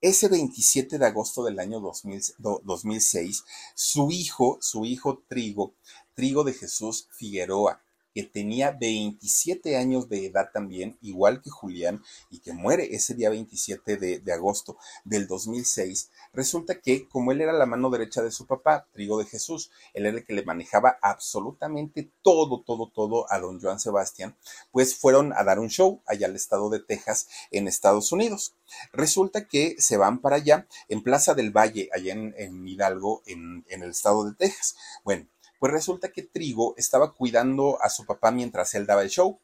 Ese 0.00 0.28
27 0.28 0.98
de 0.98 1.06
agosto 1.06 1.42
del 1.44 1.58
año 1.58 1.80
2006, 1.80 3.44
su 3.74 4.10
hijo, 4.10 4.58
su 4.60 4.84
hijo 4.84 5.22
Trigo, 5.26 5.74
Trigo 6.14 6.44
de 6.44 6.52
Jesús 6.52 7.08
Figueroa, 7.12 7.80
que 8.16 8.22
tenía 8.22 8.70
27 8.70 9.76
años 9.76 10.08
de 10.08 10.24
edad 10.24 10.48
también, 10.50 10.96
igual 11.02 11.42
que 11.42 11.50
Julián, 11.50 12.02
y 12.30 12.38
que 12.38 12.54
muere 12.54 12.94
ese 12.94 13.12
día 13.12 13.28
27 13.28 13.98
de, 13.98 14.32
agosto 14.32 14.78
del 15.04 15.26
2006, 15.26 16.10
resulta 16.32 16.80
que 16.80 17.06
como 17.10 17.32
él 17.32 17.42
era 17.42 17.52
la 17.52 17.66
mano 17.66 17.90
derecha 17.90 18.22
de 18.22 18.30
su 18.30 18.46
papá, 18.46 18.88
Trigo 18.94 19.18
de 19.18 19.26
Jesús, 19.26 19.70
él 19.92 20.06
era 20.06 20.16
el 20.16 20.24
que 20.24 20.32
le 20.32 20.46
manejaba 20.46 20.96
absolutamente 21.02 22.10
todo, 22.22 22.62
todo, 22.62 22.88
todo 22.88 23.30
a 23.30 23.38
don 23.38 23.60
Joan 23.60 23.80
Sebastián, 23.80 24.34
pues 24.72 24.96
fueron 24.96 25.34
a 25.34 25.44
dar 25.44 25.58
un 25.58 25.68
show 25.68 26.00
allá 26.06 26.26
al 26.26 26.36
estado 26.36 26.70
de 26.70 26.80
Texas, 26.80 27.28
en 27.50 27.68
Estados 27.68 28.12
Unidos. 28.12 28.54
Resulta 28.94 29.46
que 29.46 29.76
se 29.78 29.98
van 29.98 30.22
para 30.22 30.36
allá, 30.36 30.66
en 30.88 31.02
Plaza 31.02 31.34
del 31.34 31.50
Valle, 31.50 31.90
allá 31.92 32.14
en, 32.14 32.66
Hidalgo, 32.66 33.22
en, 33.26 33.66
en 33.68 33.82
el 33.82 33.90
estado 33.90 34.24
de 34.24 34.34
Texas. 34.34 34.74
Bueno, 35.04 35.26
pues 35.58 35.72
resulta 35.72 36.12
que 36.12 36.22
Trigo 36.22 36.74
estaba 36.76 37.12
cuidando 37.12 37.78
a 37.82 37.88
su 37.88 38.04
papá 38.04 38.30
mientras 38.30 38.74
él 38.74 38.86
daba 38.86 39.02
el 39.02 39.10
show. 39.10 39.38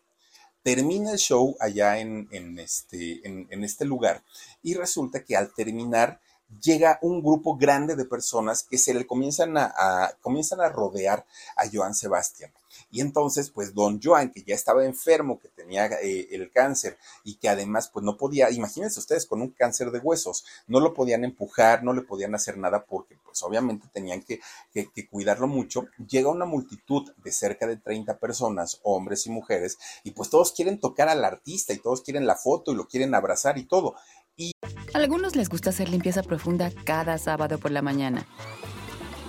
Termina 0.63 1.13
el 1.13 1.19
show 1.19 1.57
allá 1.59 1.99
en, 1.99 2.29
este, 2.59 3.21
este 3.51 3.85
lugar 3.85 4.23
y 4.63 4.75
resulta 4.75 5.25
que 5.25 5.37
al 5.37 5.53
terminar 5.53 6.21
llega 6.61 6.99
un 7.03 7.23
grupo 7.23 7.57
grande 7.57 7.97
de 7.97 8.05
personas 8.05 8.63
que 8.63 8.79
se 8.79 8.95
le 8.95 9.07
comienzan 9.07 9.57
a, 9.57 10.15
comienzan 10.21 10.61
a 10.61 10.69
rodear 10.69 11.27
a 11.57 11.65
Joan 11.73 11.95
Sebastián. 11.95 12.53
Y 12.93 13.01
entonces, 13.01 13.51
pues 13.51 13.74
don 13.74 14.01
Joan, 14.01 14.30
que 14.30 14.45
ya 14.45 14.55
estaba 14.55 14.84
enfermo, 14.84 15.40
que 15.40 15.49
tenía 15.49 15.86
eh, 15.86 16.28
el 16.30 16.51
cáncer 16.51 16.99
y 17.24 17.36
que 17.36 17.49
además, 17.49 17.88
pues 17.88 18.05
no 18.05 18.18
podía, 18.18 18.51
imagínense 18.51 19.01
ustedes 19.01 19.24
con 19.24 19.40
un 19.40 19.49
cáncer 19.49 19.90
de 19.90 19.99
huesos, 19.99 20.45
no 20.66 20.78
lo 20.78 20.93
podían 20.93 21.24
empujar, 21.24 21.82
no 21.82 21.95
le 21.95 22.03
podían 22.03 22.34
hacer 22.34 22.59
nada 22.59 22.84
porque 22.84 23.16
pues 23.24 23.43
obviamente 23.43 23.88
tenían 23.93 24.22
que, 24.22 24.40
que 24.72 25.09
cuidarlo 25.09 25.47
mucho. 25.47 25.86
Llega 26.07 26.28
una 26.28 26.45
multitud 26.45 27.11
de 27.16 27.32
cerca 27.32 27.66
de 27.66 27.78
30 27.78 28.18
personas, 28.18 28.78
hombres 28.82 29.26
y 29.26 29.30
mujeres, 29.30 29.78
y 30.05 30.11
pues 30.11 30.28
todos 30.28 30.53
quieren 30.53 30.78
tocar 30.78 31.09
al 31.09 31.24
artista 31.24 31.72
y 31.72 31.78
todos 31.78 32.03
quieren 32.03 32.26
la 32.26 32.36
foto 32.36 32.72
y 32.72 32.76
lo 32.76 32.86
quieren 32.86 33.14
abrazar 33.14 33.57
y 33.57 33.64
todo. 33.64 33.95
Y... 34.36 34.53
A 34.95 34.99
algunos 34.99 35.34
les 35.34 35.49
gusta 35.49 35.70
hacer 35.70 35.88
limpieza 35.88 36.22
profunda 36.22 36.70
cada 36.84 37.16
sábado 37.16 37.59
por 37.59 37.70
la 37.70 37.80
mañana. 37.80 38.26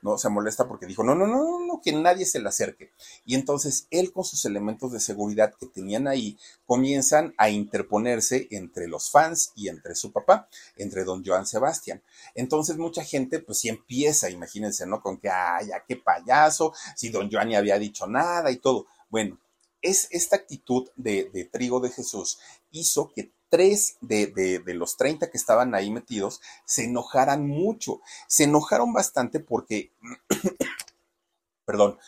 ¿no? 0.00 0.18
Se 0.18 0.28
molesta 0.28 0.66
porque 0.66 0.86
dijo, 0.86 1.04
no, 1.04 1.14
no, 1.14 1.26
no, 1.26 1.36
no, 1.36 1.66
no, 1.66 1.80
que 1.82 1.92
nadie 1.92 2.24
se 2.24 2.40
le 2.40 2.48
acerque. 2.48 2.92
Y 3.24 3.34
entonces 3.34 3.86
él 3.90 4.12
con 4.12 4.24
sus 4.24 4.44
elementos 4.44 4.92
de 4.92 5.00
seguridad 5.00 5.54
que 5.58 5.66
tenían 5.66 6.08
ahí 6.08 6.38
comienzan 6.66 7.34
a 7.36 7.50
interponerse 7.50 8.48
entre 8.50 8.88
los 8.88 9.10
fans 9.10 9.52
y 9.54 9.68
entre 9.68 9.94
su 9.94 10.12
papá, 10.12 10.48
entre 10.76 11.04
don 11.04 11.24
Joan 11.24 11.46
Sebastián. 11.46 12.02
Entonces 12.34 12.76
mucha 12.76 13.04
gente 13.04 13.40
pues 13.40 13.58
sí 13.58 13.68
empieza, 13.68 14.30
imagínense, 14.30 14.86
¿no? 14.86 15.02
Con 15.02 15.18
que, 15.18 15.28
ay, 15.28 15.68
qué 15.86 15.96
payaso, 15.96 16.72
si 16.96 17.10
don 17.10 17.30
Joan 17.30 17.48
ni 17.48 17.56
había 17.56 17.78
dicho 17.78 18.06
nada 18.06 18.50
y 18.50 18.56
todo. 18.56 18.86
Bueno, 19.10 19.38
es 19.82 20.08
esta 20.10 20.36
actitud 20.36 20.88
de, 20.96 21.30
de 21.32 21.44
Trigo 21.44 21.80
de 21.80 21.90
Jesús 21.90 22.38
hizo 22.70 23.12
que 23.14 23.32
tres 23.52 23.98
de, 24.00 24.62
los 24.68 24.96
30 24.96 25.30
que 25.30 25.36
estaban 25.36 25.74
ahí 25.74 25.90
metidos 25.90 26.40
se 26.64 26.84
enojaran 26.84 27.46
mucho. 27.46 28.00
Se 28.26 28.44
enojaron 28.44 28.94
bastante 28.94 29.40
porque, 29.40 29.92
perdón, 31.66 31.98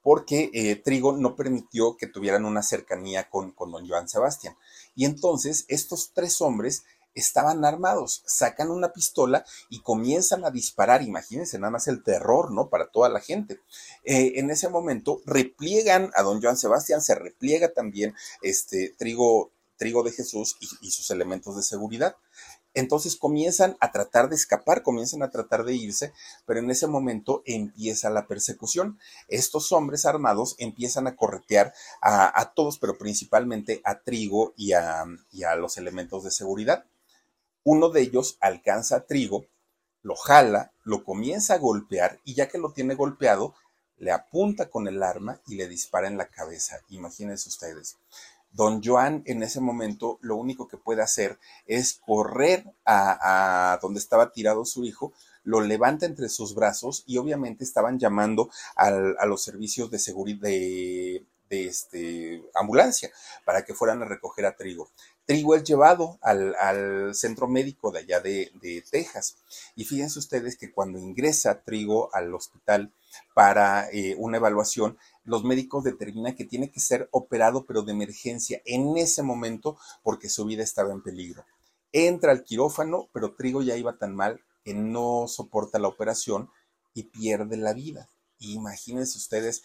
porque 0.00 0.50
eh, 0.54 0.76
Trigo 0.76 1.12
no 1.12 1.36
permitió 1.36 1.98
que 1.98 2.06
tuvieran 2.06 2.46
una 2.46 2.62
cercanía 2.62 3.28
con, 3.28 3.52
con 3.52 3.70
don 3.70 3.86
Joan 3.86 4.08
Sebastián. 4.08 4.56
Y 4.94 5.04
entonces 5.04 5.66
estos 5.68 6.12
tres 6.14 6.40
hombres 6.40 6.84
estaban 7.14 7.64
armados, 7.64 8.22
sacan 8.26 8.70
una 8.70 8.92
pistola 8.92 9.44
y 9.68 9.80
comienzan 9.80 10.44
a 10.44 10.50
disparar. 10.50 11.02
Imagínense 11.02 11.58
nada 11.58 11.70
más 11.70 11.86
el 11.86 12.02
terror, 12.02 12.50
¿no? 12.50 12.68
Para 12.68 12.90
toda 12.90 13.08
la 13.08 13.20
gente. 13.20 13.60
Eh, 14.04 14.32
en 14.36 14.50
ese 14.50 14.68
momento 14.68 15.20
repliegan 15.24 16.10
a 16.14 16.22
don 16.22 16.42
Joan 16.42 16.56
Sebastián, 16.56 17.02
se 17.02 17.14
repliega 17.14 17.72
también 17.72 18.14
este 18.42 18.94
Trigo, 18.98 19.52
trigo 19.76 20.02
de 20.02 20.12
Jesús 20.12 20.56
y, 20.80 20.90
sus 20.90 21.10
elementos 21.10 21.56
de 21.56 21.62
seguridad. 21.62 22.16
Entonces 22.72 23.16
comienzan 23.16 23.76
a 23.80 23.92
tratar 23.92 24.28
de 24.28 24.34
escapar, 24.34 24.82
comienzan 24.82 25.22
a 25.22 25.30
tratar 25.30 25.64
de 25.64 25.74
irse, 25.74 26.12
pero 26.44 26.60
en 26.60 26.70
ese 26.70 26.86
momento 26.86 27.42
empieza 27.46 28.10
la 28.10 28.26
persecución. 28.26 28.98
Estos 29.28 29.70
hombres 29.72 30.06
armados 30.06 30.56
empiezan 30.58 31.06
a 31.06 31.16
corretear 31.16 31.72
a, 32.00 32.52
todos, 32.54 32.78
pero 32.78 32.98
principalmente 32.98 33.80
a 33.84 34.00
Trigo 34.00 34.54
y 34.56 34.72
a, 34.72 35.04
y 35.30 35.44
a, 35.44 35.54
los 35.54 35.78
elementos 35.78 36.24
de 36.24 36.30
seguridad. 36.30 36.84
Uno 37.62 37.90
de 37.90 38.02
ellos 38.02 38.36
alcanza 38.40 38.96
a 38.96 39.06
Trigo, 39.06 39.46
lo 40.02 40.16
jala, 40.16 40.72
lo 40.82 41.04
comienza 41.04 41.54
a 41.54 41.58
golpear 41.58 42.20
y 42.24 42.34
ya 42.34 42.48
que 42.48 42.58
lo 42.58 42.72
tiene 42.72 42.94
golpeado, 42.94 43.54
le 43.98 44.10
apunta 44.10 44.68
con 44.68 44.88
el 44.88 45.02
arma 45.02 45.40
y 45.46 45.54
le 45.54 45.68
dispara 45.68 46.08
en 46.08 46.18
la 46.18 46.26
cabeza. 46.26 46.80
Imagínense 46.88 47.48
ustedes. 47.48 47.96
Don 48.54 48.80
Joan 48.82 49.22
en 49.26 49.42
ese 49.42 49.60
momento 49.60 50.18
lo 50.22 50.36
único 50.36 50.68
que 50.68 50.76
puede 50.76 51.02
hacer 51.02 51.38
es 51.66 52.00
correr 52.06 52.64
a, 52.86 53.78
donde 53.82 53.98
estaba 53.98 54.32
tirado 54.32 54.64
su 54.64 54.84
hijo, 54.84 55.12
lo 55.42 55.60
levanta 55.60 56.06
entre 56.06 56.28
sus 56.28 56.54
brazos 56.54 57.02
y 57.06 57.18
obviamente 57.18 57.64
estaban 57.64 57.98
llamando 57.98 58.50
a 58.76 59.26
los 59.26 59.42
servicios 59.42 59.90
de 59.90 59.98
seguridad 59.98 60.40
de, 60.40 61.26
este, 61.50 62.42
ambulancia 62.54 63.10
para 63.44 63.64
que 63.64 63.74
fueran 63.74 64.02
a 64.02 64.06
recoger 64.06 64.46
a 64.46 64.56
Trigo. 64.56 64.88
Trigo 65.26 65.54
es 65.54 65.64
llevado 65.64 66.18
al, 66.20 67.14
centro 67.14 67.48
médico 67.48 67.90
de 67.90 68.00
allá 68.00 68.20
de, 68.20 68.84
Texas. 68.90 69.36
Y 69.74 69.84
fíjense 69.84 70.18
ustedes 70.18 70.56
que 70.56 70.70
cuando 70.70 70.98
ingresa 70.98 71.62
Trigo 71.62 72.14
al 72.14 72.34
hospital 72.34 72.92
para 73.34 73.88
eh, 73.90 74.14
una 74.18 74.36
evaluación, 74.36 74.98
los 75.24 75.44
médicos 75.44 75.84
determinan 75.84 76.34
que 76.34 76.44
tiene 76.44 76.70
que 76.70 76.80
ser 76.80 77.08
operado, 77.10 77.64
pero 77.64 77.82
de 77.82 77.92
emergencia 77.92 78.60
en 78.64 78.96
ese 78.96 79.22
momento, 79.22 79.78
porque 80.02 80.28
su 80.28 80.44
vida 80.44 80.62
estaba 80.62 80.92
en 80.92 81.02
peligro. 81.02 81.44
Entra 81.92 82.32
al 82.32 82.44
quirófano, 82.44 83.08
pero 83.12 83.34
Trigo 83.34 83.62
ya 83.62 83.76
iba 83.76 83.96
tan 83.96 84.14
mal 84.14 84.42
que 84.64 84.74
no 84.74 85.26
soporta 85.28 85.78
la 85.78 85.88
operación 85.88 86.50
y 86.92 87.04
pierde 87.04 87.56
la 87.56 87.72
vida. 87.72 88.08
Imagínense 88.38 89.16
ustedes 89.16 89.62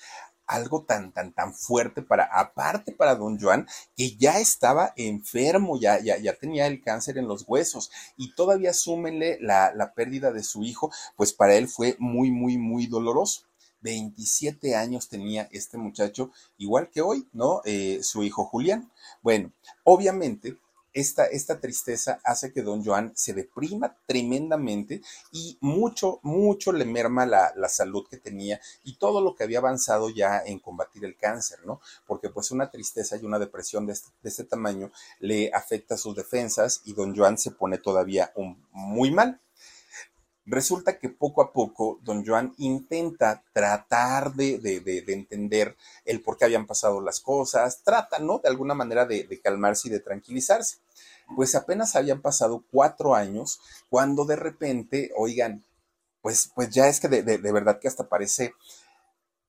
algo 0.50 0.84
tan, 0.84 1.14
tan, 1.14 1.32
tan 1.32 1.54
fuerte 1.54 2.02
para, 2.02 2.26
aparte 2.26 2.92
para 2.92 3.16
don 3.16 3.40
Joan, 3.40 3.68
que 3.96 4.18
ya 4.18 4.40
estaba 4.40 4.94
enfermo, 4.98 5.80
ya, 5.80 6.00
ya, 6.02 6.18
ya 6.18 6.34
tenía 6.34 6.66
el 6.68 6.82
cáncer 6.82 7.18
en 7.20 7.28
los 7.28 7.46
huesos 7.48 7.92
y 8.18 8.34
todavía 8.34 8.74
súmenle 8.74 9.38
la, 9.42 9.72
la 9.74 9.94
pérdida 9.94 10.32
de 10.32 10.44
su 10.44 10.64
hijo, 10.64 10.92
pues 11.16 11.34
para 11.34 11.56
él 11.56 11.68
fue 11.68 11.96
muy, 12.00 12.32
muy, 12.32 12.58
muy 12.58 12.88
doloroso. 12.88 13.44
27 13.82 14.76
años 14.76 15.08
tenía 15.08 15.48
este 15.52 15.78
muchacho, 15.78 16.32
igual 16.58 16.90
que 16.90 17.02
hoy, 17.02 17.30
¿no? 17.32 17.62
Eh, 17.64 18.00
su 18.02 18.24
hijo 18.24 18.44
Julián. 18.44 18.92
Bueno, 19.22 19.54
obviamente 19.84 20.58
esta, 21.00 21.26
esta, 21.26 21.60
tristeza 21.60 22.20
hace 22.24 22.52
que 22.52 22.62
don 22.62 22.84
Joan 22.84 23.12
se 23.16 23.34
deprima 23.34 23.96
tremendamente 24.06 25.02
y 25.32 25.58
mucho, 25.62 26.20
mucho 26.24 26.72
le 26.72 26.86
merma 26.86 27.26
la, 27.26 27.54
salud 27.70 28.08
que 28.10 28.18
tenía 28.18 28.60
y 28.84 28.98
todo 28.98 29.22
lo 29.22 29.36
que 29.36 29.44
había 29.44 29.60
avanzado 29.60 30.10
ya 30.10 30.42
en 30.46 30.60
combatir 30.60 31.06
el 31.06 31.16
cáncer, 31.16 31.60
¿no? 31.66 31.82
Porque 32.08 32.30
pues 32.30 32.52
una 32.52 32.72
tristeza 32.72 33.18
y 33.18 33.26
una 33.26 33.40
depresión 33.40 33.86
de 33.86 33.94
este, 33.94 34.10
de 34.22 34.30
este 34.30 34.44
tamaño 34.44 34.92
le 35.20 35.52
afecta 35.54 35.98
sus 35.98 36.16
defensas 36.16 36.82
y 36.86 36.94
don 36.94 37.16
Joan 37.16 37.38
se 37.38 37.52
pone 37.52 37.78
todavía 37.78 38.32
muy 38.72 39.12
mal. 39.12 39.40
Resulta 40.50 40.98
que 40.98 41.10
poco 41.10 41.44
a 41.44 41.54
poco 41.54 42.00
don 42.02 42.26
Joan 42.26 42.56
intenta 42.58 43.44
tratar 43.54 44.34
de, 44.34 44.60
entender 45.08 45.78
el 46.06 46.22
por 46.22 46.38
qué 46.38 46.46
habían 46.46 46.66
pasado 46.66 47.02
las 47.02 47.20
cosas, 47.20 47.84
trata, 47.84 48.18
¿no? 48.18 48.40
De 48.40 48.50
alguna 48.50 48.74
manera 48.74 49.06
de, 49.06 49.40
calmarse 49.44 49.90
y 49.90 49.92
de 49.92 50.00
tranquilizarse. 50.00 50.78
Pues 51.36 51.56
apenas 51.56 51.96
habían 51.96 52.22
pasado 52.22 52.64
cuatro 52.72 53.16
años 53.16 53.60
cuando 53.90 54.26
de 54.26 54.36
repente, 54.36 55.12
oigan, 55.18 55.64
pues, 56.22 56.52
pues 56.54 56.70
ya 56.70 56.88
es 56.88 57.00
que 57.00 57.08
de, 57.08 57.38
verdad 57.38 57.80
que 57.80 57.88
hasta 57.88 58.10
parece, 58.10 58.54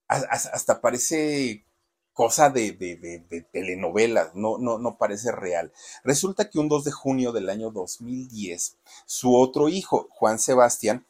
hasta 0.09 0.81
parece 0.81 1.65
cosa 2.13 2.51
de, 2.51 2.73
de, 2.73 3.47
telenovela, 3.53 4.31
no, 4.35 4.59
no, 4.59 4.79
no 4.79 4.99
parece 4.99 5.33
real. 5.33 5.73
Resulta 6.05 6.51
que 6.51 6.59
un 6.59 6.69
2 6.69 6.85
de 6.85 6.93
junio 6.93 7.33
del 7.33 7.49
año 7.49 7.71
2010, 7.71 8.77
su 9.07 9.35
otro 9.37 9.69
hijo, 9.69 10.09
Juan 10.11 10.39
Sebastián, 10.39 11.07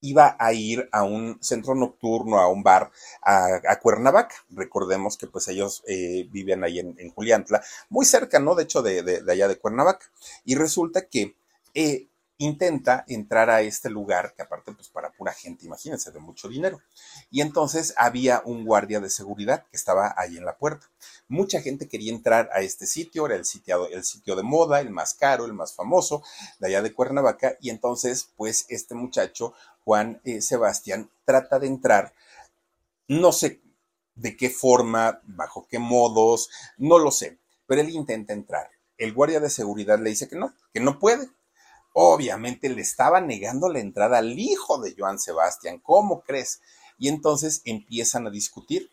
iba 0.00 0.36
a 0.38 0.52
ir 0.52 0.88
a 0.92 1.02
un 1.02 1.38
centro 1.40 1.74
nocturno, 1.74 2.38
a 2.38 2.48
un 2.48 2.62
bar, 2.62 2.90
a, 3.22 3.76
Cuernavaca. 3.80 4.34
Recordemos 4.50 5.16
que 5.16 5.26
pues 5.26 5.48
ellos 5.48 5.82
eh, 5.86 6.26
viven 6.30 6.64
ahí 6.64 6.78
en, 6.78 6.94
en, 6.98 7.10
Juliantla, 7.10 7.62
muy 7.88 8.06
cerca, 8.06 8.38
¿no? 8.38 8.54
De 8.54 8.64
hecho, 8.64 8.82
de, 8.82 9.22
allá 9.28 9.48
de 9.48 9.58
Cuernavaca. 9.58 10.06
Y 10.44 10.54
resulta 10.54 11.06
que 11.06 11.34
eh, 11.74 12.08
intenta 12.38 13.04
entrar 13.08 13.50
a 13.50 13.62
este 13.62 13.90
lugar, 13.90 14.32
que 14.34 14.42
aparte, 14.42 14.72
pues 14.72 14.88
para 14.88 15.10
pura 15.10 15.32
gente, 15.32 15.66
imagínense, 15.66 16.12
de 16.12 16.20
mucho 16.20 16.48
dinero. 16.48 16.80
Y 17.30 17.40
entonces 17.40 17.94
había 17.96 18.42
un 18.44 18.64
guardia 18.64 19.00
de 19.00 19.10
seguridad 19.10 19.64
que 19.70 19.76
estaba 19.76 20.14
ahí 20.16 20.36
en 20.36 20.44
la 20.44 20.56
puerta. 20.56 20.86
Mucha 21.26 21.60
gente 21.60 21.88
quería 21.88 22.12
entrar 22.12 22.48
a 22.52 22.60
este 22.60 22.86
sitio, 22.86 23.26
era 23.26 23.34
el 23.34 23.42
el 23.92 24.04
sitio 24.04 24.36
de 24.36 24.42
moda, 24.44 24.80
el 24.80 24.90
más 24.90 25.14
caro, 25.14 25.44
el 25.44 25.52
más 25.52 25.74
famoso, 25.74 26.22
de 26.60 26.68
allá 26.68 26.80
de 26.80 26.94
Cuernavaca, 26.94 27.56
y 27.60 27.70
entonces, 27.70 28.30
pues 28.36 28.66
este 28.68 28.94
muchacho, 28.94 29.52
Juan 29.88 30.20
eh, 30.24 30.42
Sebastián, 30.42 31.10
trata 31.24 31.58
de 31.58 31.66
entrar, 31.66 32.12
no 33.06 33.32
sé 33.32 33.62
de 34.16 34.36
qué 34.36 34.50
forma, 34.50 35.22
bajo 35.24 35.66
qué 35.66 35.78
modos, 35.78 36.50
no 36.76 36.98
lo 36.98 37.10
sé, 37.10 37.38
pero 37.66 37.80
él 37.80 37.88
intenta 37.88 38.34
entrar. 38.34 38.68
El 38.98 39.14
guardia 39.14 39.40
de 39.40 39.48
seguridad 39.48 39.98
le 39.98 40.10
dice 40.10 40.28
que 40.28 40.36
no, 40.36 40.52
que 40.74 40.80
no 40.80 40.98
puede, 40.98 41.30
Obviamente 41.94 42.68
le 42.68 42.82
estaba 42.82 43.20
negando 43.20 43.68
la 43.70 43.80
entrada 43.80 44.18
al 44.18 44.38
hijo 44.38 44.78
de 44.78 44.94
Joan 44.96 45.18
Sebastián. 45.18 45.80
¿Cómo 45.82 46.20
crees? 46.20 46.60
Y 46.98 47.08
entonces 47.08 47.62
empiezan 47.64 48.26
a 48.26 48.30
discutir 48.30 48.90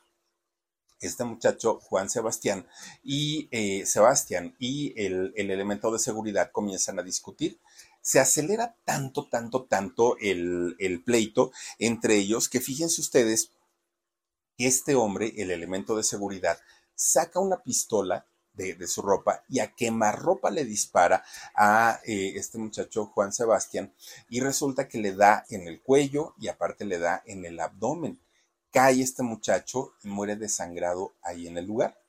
este 1.02 1.24
muchacho 1.24 1.80
Juan 1.82 2.10
Sebastián 2.10 2.66
y 3.04 3.48
eh, 3.52 3.86
Sebastián 3.86 4.56
y 4.58 5.00
el, 5.00 5.34
elemento 5.36 5.92
de 5.92 6.00
seguridad 6.00 6.50
comienzan 6.52 6.98
a 6.98 7.04
discutir. 7.04 7.60
Se 8.06 8.20
acelera 8.20 8.78
tanto, 8.86 9.28
tanto, 9.30 9.64
tanto 9.64 10.16
el, 10.20 11.02
pleito 11.04 11.52
entre 11.80 12.18
ellos 12.18 12.48
que 12.48 12.62
fíjense 12.62 13.02
ustedes 13.02 13.50
este 14.60 14.94
hombre, 14.94 15.34
el 15.38 15.50
elemento 15.50 15.98
de 15.98 16.04
seguridad, 16.04 16.60
saca 16.94 17.40
una 17.40 17.64
pistola 17.64 18.28
de, 18.54 18.78
su 18.86 19.02
ropa 19.02 19.44
y 19.50 19.60
a 19.60 19.74
quemarropa 19.74 20.52
le 20.52 20.66
dispara 20.66 21.24
a 21.56 22.00
eh, 22.06 22.34
este 22.36 22.60
muchacho 22.60 23.08
Juan 23.08 23.34
Sebastián 23.34 23.92
y 24.30 24.40
resulta 24.40 24.88
que 24.88 25.00
le 25.00 25.16
da 25.16 25.44
en 25.50 25.68
el 25.68 25.82
cuello 25.82 26.36
y 26.40 26.48
aparte 26.48 26.86
le 26.86 27.00
da 27.00 27.24
en 27.26 27.44
el 27.44 27.60
abdomen. 27.60 28.22
Cae 28.72 29.02
este 29.02 29.24
muchacho 29.24 29.96
y 30.04 30.10
muere 30.10 30.36
desangrado 30.36 31.16
ahí 31.24 31.48
en 31.48 31.58
el 31.58 31.66
lugar. 31.66 32.05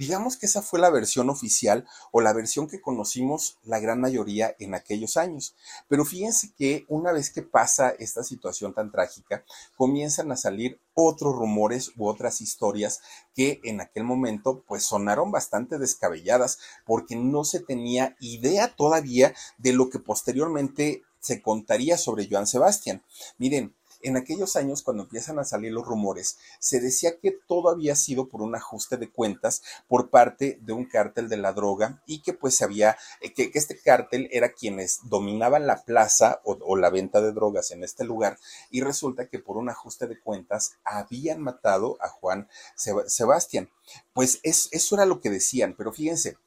Digamos 0.00 0.38
que 0.38 0.46
esa 0.46 0.62
fue 0.62 0.80
la 0.80 0.88
versión 0.88 1.28
oficial 1.28 1.86
o 2.10 2.22
la 2.22 2.32
versión 2.32 2.68
que 2.68 2.80
conocimos 2.80 3.58
la 3.64 3.80
gran 3.80 4.00
mayoría 4.00 4.56
en 4.58 4.74
aquellos 4.74 5.18
años. 5.18 5.54
Pero 5.88 6.06
fíjense 6.06 6.54
que 6.56 6.86
una 6.88 7.12
vez 7.12 7.28
que 7.28 7.42
pasa 7.42 7.90
esta 7.90 8.24
situación 8.24 8.72
tan 8.72 8.90
trágica, 8.90 9.44
comienzan 9.76 10.32
a 10.32 10.38
salir 10.38 10.80
otros 10.94 11.36
rumores 11.36 11.92
u 11.98 12.08
otras 12.08 12.40
historias 12.40 13.02
que 13.34 13.60
en 13.62 13.82
aquel 13.82 14.04
momento 14.04 14.64
pues 14.66 14.84
sonaron 14.84 15.32
bastante 15.32 15.76
descabelladas 15.78 16.60
porque 16.86 17.14
no 17.14 17.44
se 17.44 17.60
tenía 17.60 18.16
idea 18.20 18.74
todavía 18.74 19.34
de 19.58 19.74
lo 19.74 19.90
que 19.90 19.98
posteriormente 19.98 21.02
se 21.18 21.42
contaría 21.42 21.98
sobre 21.98 22.26
Joan 22.26 22.46
Sebastián. 22.46 23.04
Miren, 23.36 23.74
en 24.02 24.16
aquellos 24.16 24.56
años, 24.56 24.82
cuando 24.82 25.04
empiezan 25.04 25.38
a 25.38 25.44
salir 25.44 25.72
los 25.72 25.86
rumores, 25.86 26.38
se 26.58 26.80
decía 26.80 27.18
que 27.18 27.38
todo 27.46 27.68
había 27.68 27.94
sido 27.96 28.28
por 28.28 28.42
un 28.42 28.54
ajuste 28.54 28.96
de 28.96 29.10
cuentas 29.10 29.62
por 29.88 30.10
parte 30.10 30.58
de 30.62 30.72
un 30.72 30.86
cártel 30.86 31.28
de 31.28 31.36
la 31.36 31.52
droga 31.52 32.02
y 32.06 32.22
que 32.22 32.32
pues 32.32 32.62
había, 32.62 32.96
eh, 33.20 33.32
que, 33.32 33.50
este 33.54 33.78
cártel 33.78 34.28
era 34.32 34.52
quienes 34.52 35.00
dominaban 35.04 35.66
la 35.66 35.84
plaza 35.84 36.40
o, 36.44 36.76
la 36.76 36.90
venta 36.90 37.20
de 37.20 37.32
drogas 37.32 37.70
en 37.72 37.84
este 37.84 38.04
lugar 38.04 38.38
y 38.70 38.80
resulta 38.80 39.28
que 39.28 39.38
por 39.38 39.56
un 39.56 39.68
ajuste 39.68 40.06
de 40.06 40.18
cuentas 40.18 40.76
habían 40.84 41.40
matado 41.40 41.98
a 42.00 42.08
Juan 42.08 42.48
Sebastián. 42.76 43.68
Pues 44.14 44.40
eso 44.42 44.94
era 44.94 45.04
lo 45.04 45.20
que 45.20 45.30
decían, 45.30 45.74
pero 45.76 45.92
fíjense, 45.92 46.38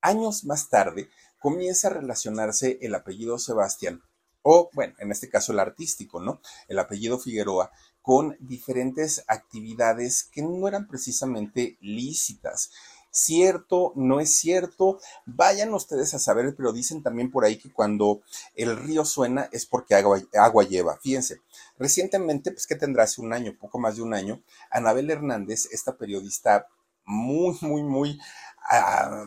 años 0.00 0.44
más 0.44 0.68
tarde 0.68 1.08
comienza 1.40 1.88
a 1.88 1.92
relacionarse 1.92 2.78
el 2.80 2.94
apellido 2.94 3.38
Sebastián 3.38 4.02
o 4.48 4.70
bueno, 4.74 4.94
en 5.00 5.10
este 5.10 5.28
caso 5.28 5.50
el 5.50 5.58
artístico, 5.58 6.20
¿no? 6.20 6.40
El 6.68 6.78
apellido 6.78 7.18
Figueroa, 7.18 7.72
con 8.00 8.36
diferentes 8.38 9.24
actividades 9.26 10.22
que 10.22 10.40
no 10.40 10.68
eran 10.68 10.86
precisamente 10.86 11.76
lícitas. 11.80 12.70
Cierto, 13.10 13.92
no 13.96 14.20
es 14.20 14.38
cierto, 14.38 15.00
vayan 15.24 15.74
ustedes 15.74 16.14
a 16.14 16.20
saber, 16.20 16.54
pero 16.56 16.72
dicen 16.72 17.02
también 17.02 17.32
por 17.32 17.44
ahí 17.44 17.58
que 17.58 17.72
cuando 17.72 18.20
el 18.54 18.76
río 18.76 19.04
suena 19.04 19.48
es 19.50 19.66
porque 19.66 19.96
agua, 19.96 20.22
agua 20.34 20.62
lleva. 20.62 20.96
Fíjense, 21.02 21.40
recientemente, 21.76 22.52
pues 22.52 22.68
que 22.68 22.76
tendrá 22.76 23.02
hace 23.02 23.20
un 23.20 23.32
año, 23.32 23.56
poco 23.58 23.80
más 23.80 23.96
de 23.96 24.02
un 24.02 24.14
año, 24.14 24.44
Anabel 24.70 25.10
Hernández, 25.10 25.66
esta 25.72 25.96
periodista 25.96 26.68
muy, 27.06 27.56
muy, 27.62 27.82
muy 27.82 28.18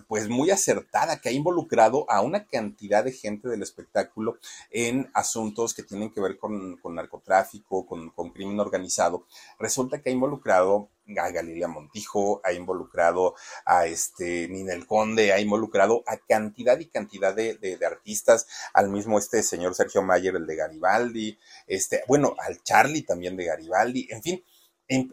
pues 0.08 0.28
muy 0.28 0.52
acertada, 0.52 1.20
que 1.20 1.30
ha 1.30 1.32
involucrado 1.32 2.10
a 2.10 2.22
una 2.22 2.46
cantidad 2.46 3.04
de 3.04 3.12
gente 3.12 3.48
del 3.48 3.64
espectáculo 3.64 4.38
en 4.70 5.10
asuntos 5.14 5.74
que 5.74 5.84
tienen 5.84 6.12
que 6.12 6.22
ver 6.22 6.38
con, 6.38 6.78
narcotráfico, 6.84 7.86
con, 7.86 8.12
crimen 8.32 8.60
organizado. 8.60 9.26
Resulta 9.58 10.02
que 10.02 10.10
ha 10.10 10.14
involucrado 10.14 10.90
a 11.18 11.30
Galilea 11.32 11.68
Montijo, 11.68 12.42
ha 12.44 12.54
involucrado 12.54 13.34
a 13.66 13.88
este 13.88 14.48
Ninel 14.48 14.86
Conde, 14.86 15.34
ha 15.34 15.40
involucrado 15.40 16.04
a 16.06 16.18
cantidad 16.18 16.78
y 16.80 16.86
cantidad 16.86 17.34
de, 17.34 17.56
de, 17.56 17.84
artistas, 17.86 18.46
al 18.74 18.90
mismo 18.90 19.18
este 19.18 19.42
señor 19.42 19.74
Sergio 19.74 20.04
Mayer, 20.04 20.36
el 20.36 20.46
de 20.46 20.56
Garibaldi, 20.56 21.40
este, 21.66 22.04
bueno, 22.08 22.36
al 22.46 22.62
Charlie 22.62 23.02
también 23.02 23.36
de 23.38 23.46
Garibaldi, 23.46 24.08
en 24.12 24.22
fin, 24.22 24.44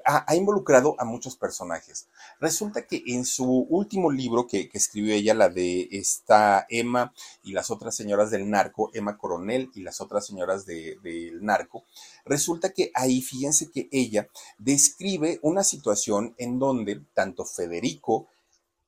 ha, 0.05 0.35
involucrado 0.35 0.95
a 0.99 1.05
muchos 1.05 1.37
personajes. 1.37 2.09
Resulta 2.41 2.87
que 2.87 3.03
en 3.07 3.25
su 3.25 3.67
último 3.69 4.11
libro 4.11 4.47
que, 4.47 4.71
escribió 4.73 5.15
ella, 5.15 5.35
la 5.35 5.49
de 5.49 5.89
esta 5.93 6.67
Emma 6.69 7.13
y 7.43 7.53
las 7.53 7.71
otras 7.71 7.95
señoras 7.95 8.31
del 8.31 8.49
narco, 8.49 8.91
Emma 8.95 9.19
Coronel 9.19 9.71
y 9.75 9.83
las 9.83 10.01
otras 10.01 10.27
señoras 10.27 10.65
del 10.67 11.45
narco, 11.45 11.85
resulta 12.25 12.71
que 12.73 12.91
ahí 12.95 13.21
fíjense 13.21 13.71
que 13.71 13.89
ella 13.93 14.29
describe 14.59 15.39
una 15.43 15.63
situación 15.63 16.35
en 16.39 16.59
donde 16.59 17.03
tanto 17.15 17.45
Federico 17.45 18.29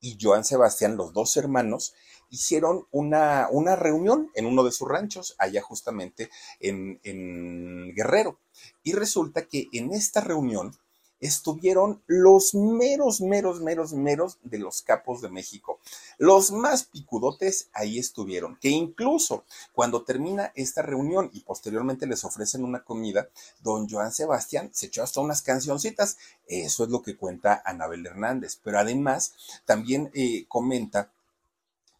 y 0.01 0.17
Joan 0.19 0.45
Sebastián, 0.45 0.95
los 0.95 1.13
dos 1.13 1.35
hermanos, 1.37 1.93
hicieron 2.29 2.85
una, 2.91 3.47
una 3.51 3.75
reunión 3.75 4.29
en 4.35 4.45
uno 4.45 4.63
de 4.63 4.71
sus 4.71 4.87
ranchos, 4.87 5.35
allá 5.37 5.61
justamente 5.61 6.29
en, 6.59 6.99
en 7.03 7.93
Guerrero. 7.95 8.39
Y 8.83 8.93
resulta 8.93 9.47
que 9.47 9.67
en 9.73 9.93
esta 9.93 10.21
reunión 10.21 10.73
estuvieron 11.19 12.01
los 12.07 12.53
meros, 12.55 13.21
meros, 13.21 13.59
meros, 13.59 13.93
meros 13.93 14.37
de 14.43 14.59
los 14.59 14.81
capos 14.81 15.21
de 15.21 15.29
México. 15.29 15.79
Los 16.17 16.51
más 16.51 16.85
picudotes 16.85 17.69
ahí 17.73 17.99
estuvieron, 17.99 18.57
que 18.57 18.69
incluso 18.69 19.43
cuando 19.73 20.03
termina 20.03 20.51
esta 20.55 20.81
reunión 20.81 21.29
y 21.33 21.41
posteriormente 21.41 22.07
les 22.07 22.23
ofrecen 22.23 22.63
una 22.63 22.83
comida, 22.83 23.29
don 23.61 23.89
Joan 23.89 24.11
Sebastián 24.11 24.69
se 24.73 24.87
echó 24.87 25.03
hasta 25.03 25.19
unas 25.21 25.41
cancioncitas. 25.41 26.17
Eso 26.47 26.83
es 26.83 26.89
lo 26.89 27.01
que 27.01 27.17
cuenta 27.17 27.61
Anabel 27.65 28.05
Hernández. 28.05 28.59
Pero 28.63 28.79
además 28.79 29.33
también 29.65 30.11
eh, 30.13 30.45
comenta 30.47 31.11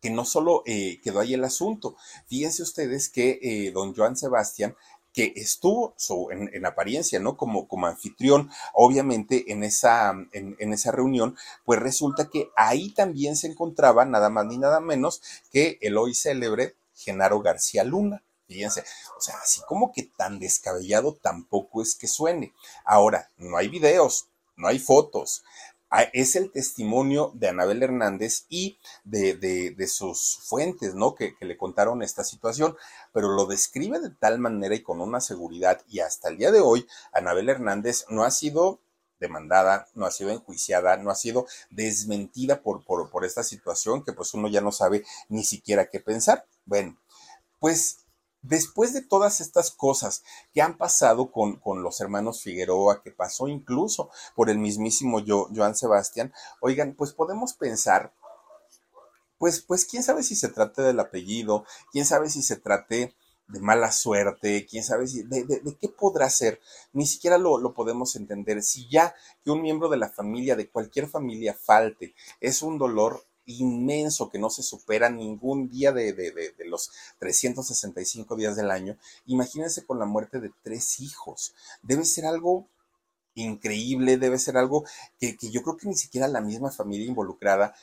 que 0.01 0.10
no 0.10 0.24
solo 0.24 0.64
eh, 0.66 1.01
quedó 1.03 1.20
ahí 1.20 1.34
el 1.34 1.43
asunto, 1.43 1.97
fíjense 2.28 2.64
ustedes 2.64 3.10
que 3.10 3.38
eh, 3.41 3.72
don 3.74 3.93
Joan 3.93 4.16
Sebastián 4.16 4.78
que 5.20 5.34
estuvo 5.36 5.95
en, 6.32 6.65
apariencia, 6.65 7.20
¿no? 7.20 7.36
Como, 7.36 7.67
anfitrión, 7.86 8.49
obviamente, 8.74 9.51
en 9.51 9.65
esa, 9.65 10.13
en, 10.32 10.74
esa 10.74 10.93
reunión, 10.93 11.36
pues 11.65 11.78
resulta 11.78 12.30
que 12.30 12.49
ahí 12.55 12.91
también 12.91 13.36
se 13.36 13.47
encontraba 13.47 14.05
nada 14.05 14.30
más 14.30 14.45
ni 14.45 14.57
nada 14.57 14.80
menos 14.80 15.22
que 15.51 15.78
el 15.82 15.97
hoy 15.97 16.15
célebre 16.15 16.76
Genaro 16.95 17.41
García 17.41 17.84
Luna. 17.84 18.24
Fíjense, 18.47 18.86
o 19.17 19.20
sea, 19.20 19.36
así 19.43 19.59
como 19.67 19.91
que 19.91 20.03
tan 20.03 20.39
descabellado 20.39 21.17
tampoco 21.22 21.82
es 21.82 21.95
que 21.95 22.07
suene. 22.07 22.53
Ahora, 22.86 23.30
no 23.36 23.57
hay 23.57 23.67
videos, 23.67 24.30
no 24.55 24.70
hay 24.70 24.80
fotos, 24.80 25.43
es 26.14 26.36
el 26.36 26.52
testimonio 26.52 27.32
de 27.34 27.50
Anabel 27.50 27.82
Hernández 27.82 28.46
y 28.50 28.80
de, 29.04 29.88
sus 29.88 30.40
fuentes, 30.44 30.94
¿no? 30.96 31.16
Que, 31.16 31.36
le 31.42 31.58
contaron 31.58 32.04
esta 32.04 32.24
situación, 32.24 32.76
pero 33.14 33.30
lo 33.30 33.46
describe 33.46 34.00
de 34.00 34.12
tal 34.12 34.40
manera 34.40 34.76
y 34.76 34.84
con 34.84 35.02
una 35.02 35.20
seguridad 35.20 35.82
y 35.88 36.00
hasta 36.00 36.30
el 36.30 36.38
día 36.38 36.52
de 36.52 36.60
hoy, 36.60 36.88
Anabel 37.12 37.50
Hernández 37.50 38.06
no 38.10 38.24
ha 38.24 38.32
sido 38.32 38.80
demandada, 39.20 39.88
no 39.96 40.06
ha 40.06 40.12
sido 40.12 40.30
enjuiciada, 40.30 40.96
no 40.98 41.12
ha 41.12 41.16
sido 41.16 41.46
desmentida 41.70 42.62
por, 42.62 42.86
por, 42.86 43.10
por 43.10 43.26
esta 43.26 43.44
situación 43.44 44.04
que 44.04 44.14
pues 44.14 44.34
uno 44.34 44.48
ya 44.48 44.62
no 44.62 44.72
sabe 44.72 45.04
ni 45.28 45.44
siquiera 45.44 45.90
qué 45.90 46.00
pensar. 46.00 46.46
Bueno, 46.66 46.98
pues 47.60 48.06
Después 48.42 48.94
de 48.94 49.02
todas 49.02 49.42
estas 49.42 49.70
cosas 49.72 50.24
que 50.54 50.62
han 50.62 50.78
pasado 50.78 51.32
con, 51.32 51.58
con, 51.58 51.84
los 51.84 52.00
hermanos 52.00 52.42
Figueroa, 52.42 53.02
que 53.04 53.12
pasó 53.12 53.48
incluso 53.50 54.10
por 54.34 54.50
el 54.50 54.60
mismísimo 54.60 55.20
Joan 55.26 55.76
Sebastián, 55.76 56.34
oigan, 56.62 56.96
pues 56.96 57.12
podemos 57.12 57.54
pensar, 57.54 58.14
pues, 59.38 59.62
pues 59.62 59.86
quién 59.86 60.04
sabe 60.04 60.24
si 60.24 60.36
se 60.36 60.48
trate 60.48 60.82
del 60.82 61.00
apellido, 61.00 61.66
quién 61.92 62.06
sabe 62.06 62.30
si 62.30 62.42
se 62.42 62.56
trate 62.56 63.14
de 63.50 63.60
mala 63.60 63.92
suerte, 63.92 64.66
quién 64.70 64.84
sabe 64.84 65.08
si, 65.08 65.24
de, 65.24 65.44
de, 65.44 65.78
qué 65.82 65.90
podrá 65.90 66.30
ser, 66.30 66.62
ni 66.94 67.08
siquiera 67.08 67.38
lo, 67.38 67.58
lo, 67.58 67.74
podemos 67.74 68.16
entender. 68.16 68.62
Si 68.62 68.88
ya 68.90 69.16
que 69.44 69.52
un 69.52 69.62
miembro 69.62 69.90
de 69.90 69.98
la 69.98 70.10
familia, 70.10 70.56
de 70.56 70.70
cualquier 70.70 71.08
familia, 71.08 71.54
falte, 71.56 72.14
es 72.40 72.62
un 72.62 72.78
dolor 72.78 73.26
inmenso 73.50 74.30
que 74.30 74.39
no 74.39 74.50
se 74.50 74.64
supera 74.64 75.10
ningún 75.10 75.70
día 75.70 75.91
de, 75.91 76.14
de, 76.14 76.54
los 76.66 76.91
365 77.20 78.36
días 78.36 78.56
del 78.56 78.72
año. 78.72 78.97
Imagínense 79.26 79.86
con 79.86 80.00
la 80.00 80.06
muerte 80.06 80.39
de 80.39 80.52
tres 80.64 81.00
hijos. 81.00 81.54
Debe 81.82 82.06
ser 82.06 82.26
algo 82.26 82.68
increíble, 83.36 84.18
debe 84.18 84.38
ser 84.38 84.58
algo 84.58 84.86
que, 85.20 85.36
yo 85.52 85.64
creo 85.64 85.78
que 85.78 85.88
ni 85.88 85.95
siquiera 85.95 86.28
la 86.28 86.41
misma 86.41 86.72
familia 86.72 87.08
involucrada 87.08 87.74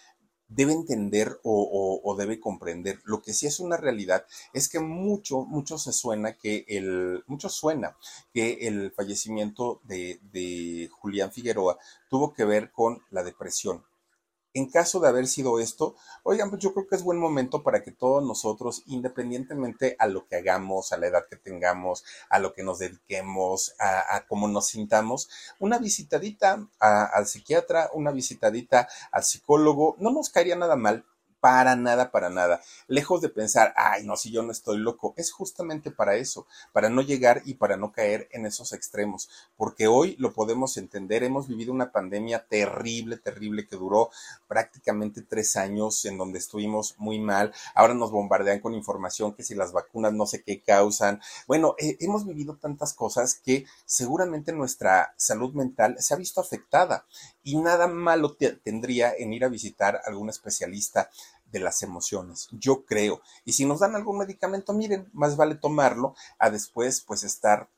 debe 0.48 0.72
entender 0.72 1.40
o, 1.42 2.14
debe 2.16 2.38
comprender. 2.38 3.00
Lo 3.04 3.20
que 3.20 3.32
sí 3.32 3.48
es 3.48 3.58
una 3.58 3.76
realidad 3.76 4.24
es 4.52 4.68
que 4.68 4.78
mucho, 4.78 5.44
mucho 5.44 5.76
se 5.78 5.92
suena 5.92 6.34
que 6.34 6.64
el, 6.68 7.24
mucho 7.26 7.48
suena 7.48 7.96
que 8.32 8.68
el 8.68 8.92
fallecimiento 8.92 9.80
de, 9.84 10.20
de 10.32 10.88
Julián 11.00 11.32
Figueroa 11.32 11.78
tuvo 12.08 12.32
que 12.32 12.44
ver 12.44 12.70
con 12.70 13.02
la 13.10 13.24
depresión 13.24 13.82
en 14.56 14.70
caso 14.70 15.00
de 15.00 15.08
haber 15.08 15.26
sido 15.26 15.60
esto, 15.60 15.96
oigan, 16.22 16.48
pues 16.48 16.62
yo 16.62 16.72
creo 16.72 16.86
que 16.88 16.96
es 16.96 17.02
buen 17.02 17.18
momento 17.18 17.62
para 17.62 17.82
que 17.82 17.92
todos 17.92 18.24
nosotros, 18.24 18.82
independientemente 18.86 19.96
a 19.98 20.06
lo 20.06 20.26
que 20.26 20.36
hagamos, 20.36 20.92
a 20.92 20.96
la 20.96 21.08
edad 21.08 21.26
que 21.28 21.36
tengamos, 21.36 22.04
a 22.30 22.38
lo 22.38 22.54
que 22.54 22.62
nos 22.62 22.78
dediquemos, 22.78 23.74
a, 23.78 24.24
cómo 24.26 24.48
nos 24.48 24.68
sintamos, 24.68 25.28
una 25.58 25.78
visitadita 25.78 26.66
al 26.78 27.26
psiquiatra, 27.26 27.90
una 27.92 28.12
visitadita 28.12 28.88
al 29.12 29.24
psicólogo, 29.24 29.94
no 29.98 30.10
nos 30.10 30.30
caería 30.30 30.56
nada 30.56 30.76
mal 30.76 31.04
para 31.46 31.76
nada, 31.76 32.10
para 32.10 32.28
nada. 32.28 32.60
Lejos 32.88 33.20
de 33.20 33.28
pensar, 33.28 33.72
ay, 33.76 34.04
no, 34.04 34.16
si 34.16 34.32
yo 34.32 34.42
no 34.42 34.50
estoy 34.50 34.78
loco, 34.78 35.14
es 35.16 35.30
justamente 35.30 35.92
para 35.92 36.16
eso, 36.16 36.48
para 36.72 36.90
no 36.90 37.02
llegar 37.02 37.42
y 37.44 37.54
para 37.54 37.76
no 37.76 37.92
caer 37.92 38.28
en 38.32 38.46
esos 38.46 38.72
extremos, 38.72 39.30
porque 39.56 39.86
hoy 39.86 40.16
lo 40.18 40.32
podemos 40.32 40.76
entender, 40.76 41.22
hemos 41.22 41.46
vivido 41.46 41.72
una 41.72 41.92
pandemia 41.92 42.44
terrible, 42.48 43.16
terrible, 43.16 43.68
que 43.68 43.76
duró 43.76 44.10
prácticamente 44.48 45.22
tres 45.22 45.54
años, 45.54 46.04
en 46.04 46.18
donde 46.18 46.40
estuvimos 46.40 46.96
muy 46.98 47.20
mal, 47.20 47.54
ahora 47.76 47.94
nos 47.94 48.10
bombardean 48.10 48.58
con 48.58 48.74
información 48.74 49.32
que 49.32 49.44
si 49.44 49.54
las 49.54 49.70
vacunas 49.70 50.12
no 50.12 50.26
sé 50.26 50.42
qué 50.42 50.62
causan, 50.62 51.20
bueno, 51.46 51.76
eh, 51.78 51.96
hemos 52.00 52.26
vivido 52.26 52.56
tantas 52.56 52.92
cosas 52.92 53.36
que 53.36 53.66
seguramente 53.84 54.52
nuestra 54.52 55.14
salud 55.16 55.54
mental 55.54 55.94
se 56.00 56.12
ha 56.12 56.16
visto 56.16 56.40
afectada 56.40 57.06
y 57.44 57.56
nada 57.56 57.86
malo 57.86 58.36
tendría 58.64 59.14
en 59.16 59.32
ir 59.32 59.44
a 59.44 59.48
visitar 59.48 59.94
a 59.94 60.08
algún 60.08 60.28
especialista 60.28 61.08
de 61.50 61.60
las 61.60 61.82
emociones, 61.82 62.48
yo 62.52 62.84
creo. 62.84 63.20
Y 63.44 63.52
si 63.52 63.64
nos 63.64 63.80
dan 63.80 63.94
algún 63.94 64.18
medicamento, 64.18 64.72
miren, 64.72 65.08
más 65.12 65.36
vale 65.36 65.54
tomarlo 65.54 66.14
a 66.38 66.50
después 66.50 67.00
pues 67.00 67.22
estar 67.24 67.68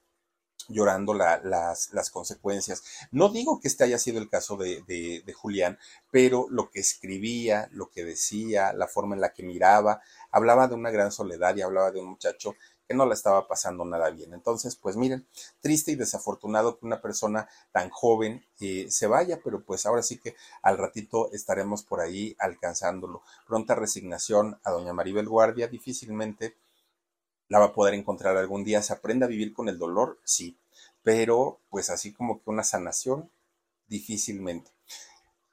llorando 0.69 1.15
las, 1.15 1.93
las, 1.93 2.11
consecuencias. 2.11 2.83
No 3.11 3.31
digo 3.31 3.61
que 3.61 3.69
este 3.69 3.85
haya 3.85 3.99
sido 3.99 4.19
el 4.19 4.29
caso 4.29 4.57
de, 4.57 4.83
de, 4.87 5.33
Julián, 5.33 5.79
pero 6.11 6.47
lo 6.51 6.71
que 6.71 6.81
escribía, 6.81 7.69
lo 7.73 7.91
que 7.91 8.05
decía, 8.05 8.73
la 8.73 8.87
forma 8.87 9.15
en 9.15 9.23
la 9.23 9.33
que 9.33 9.43
miraba, 9.43 10.03
hablaba 10.31 10.69
de 10.69 10.75
una 10.75 10.91
gran 10.91 11.11
soledad 11.11 11.57
y 11.57 11.63
hablaba 11.63 11.91
de 11.91 12.01
un 12.01 12.11
muchacho 12.11 12.55
que 12.89 12.95
no 12.95 13.05
la 13.05 13.15
estaba 13.15 13.47
pasando 13.47 13.85
nada 13.85 14.09
bien. 14.11 14.33
Entonces, 14.33 14.75
pues 14.75 14.97
miren, 14.97 15.27
triste 15.61 15.93
y 15.93 15.95
desafortunado 15.95 16.79
que 16.79 16.87
una 16.87 17.03
persona 17.03 17.47
tan 17.71 17.91
joven 17.91 18.47
eh, 18.61 18.87
se 18.91 19.07
vaya, 19.07 19.41
pero 19.45 19.63
pues 19.63 19.85
ahora 19.85 20.03
sí 20.03 20.19
que 20.19 20.35
al 20.63 20.79
ratito 20.79 21.31
estaremos 21.33 21.83
por 21.83 22.01
ahí 22.01 22.35
alcanzándolo. 22.39 23.23
Pronta 23.47 23.75
resignación 23.75 24.59
a 24.65 24.71
doña 24.71 24.95
Maribel 24.95 25.29
Guardia, 25.29 25.69
difícilmente 25.69 26.57
la 27.49 27.59
va 27.59 27.67
a 27.67 27.75
poder 27.75 27.95
encontrar 27.95 28.37
algún 28.37 28.65
día. 28.65 28.83
¿Se 28.83 28.93
aprende 28.95 29.27
a 29.27 29.29
vivir 29.29 29.53
con 29.53 29.69
el 29.69 29.79
dolor? 29.79 30.19
Sí, 30.25 30.59
pero 31.03 31.61
pues 31.71 31.91
así 31.91 32.13
como 32.13 32.43
que 32.43 32.51
una 32.51 32.65
sanación, 32.65 33.31
difícilmente. 33.87 34.71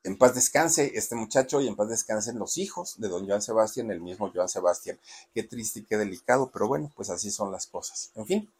En 0.05 0.19
paz 0.19 0.35
descanse 0.35 0.91
este 0.93 1.15
muchacho 1.15 1.61
y 1.61 1.67
en 1.67 1.75
paz 1.75 1.89
descansen 1.89 2.37
los 2.37 2.59
hijos 2.59 2.93
de 2.99 3.07
don 3.07 3.27
Joan 3.27 3.41
Sebastián, 3.41 3.89
el 3.89 4.01
mismo 4.01 4.31
Joan 4.31 4.47
Sebastián. 4.47 4.99
Qué 5.33 5.41
triste 5.41 5.79
y 5.79 5.83
qué 5.83 5.97
delicado, 5.97 6.51
pero 6.53 6.67
bueno, 6.67 6.91
pues 6.95 7.09
así 7.09 7.31
son 7.31 7.51
las 7.51 7.65
cosas. 7.65 8.11
En 8.13 8.27
fin, 8.27 8.53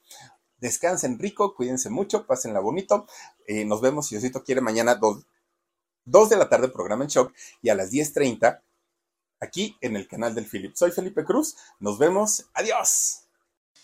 descansen 0.59 1.19
rico, 1.19 1.53
cuídense 1.53 1.91
mucho, 1.91 2.25
pásenla 2.25 2.59
bonito. 2.59 3.05
Eh, 3.45 3.63
nos 3.63 3.79
vemos, 3.79 4.07
si 4.07 4.17
Osito 4.17 4.43
quiere, 4.43 4.59
mañana 4.59 4.99
2 6.05 6.29
de 6.29 6.35
la 6.35 6.49
tarde, 6.49 6.67
programa 6.69 7.03
en 7.03 7.11
shock, 7.11 7.31
y 7.61 7.69
a 7.69 7.75
las 7.75 7.91
10.30 7.91 8.63
aquí 9.39 9.77
en 9.81 9.95
el 9.95 10.07
canal 10.07 10.33
del 10.33 10.47
Philip. 10.47 10.75
Soy 10.75 10.89
Felipe 10.89 11.23
Cruz, 11.23 11.55
nos 11.79 11.99
vemos, 11.99 12.47
adiós. 12.55 13.21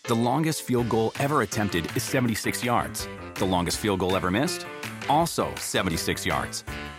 The 0.08 0.16
longest 0.16 0.62
field 0.62 0.88
goal 0.88 1.12
ever 1.20 1.42
attempted 1.42 1.86
is 1.94 2.02
76 2.02 2.64
yards. 2.64 3.06
The 3.36 3.46
longest 3.46 3.78
field 3.78 4.00
goal 4.00 4.16
ever 4.16 4.32
missed? 4.32 4.66
Also 5.08 5.54
76 5.60 6.26
yards. 6.26 6.64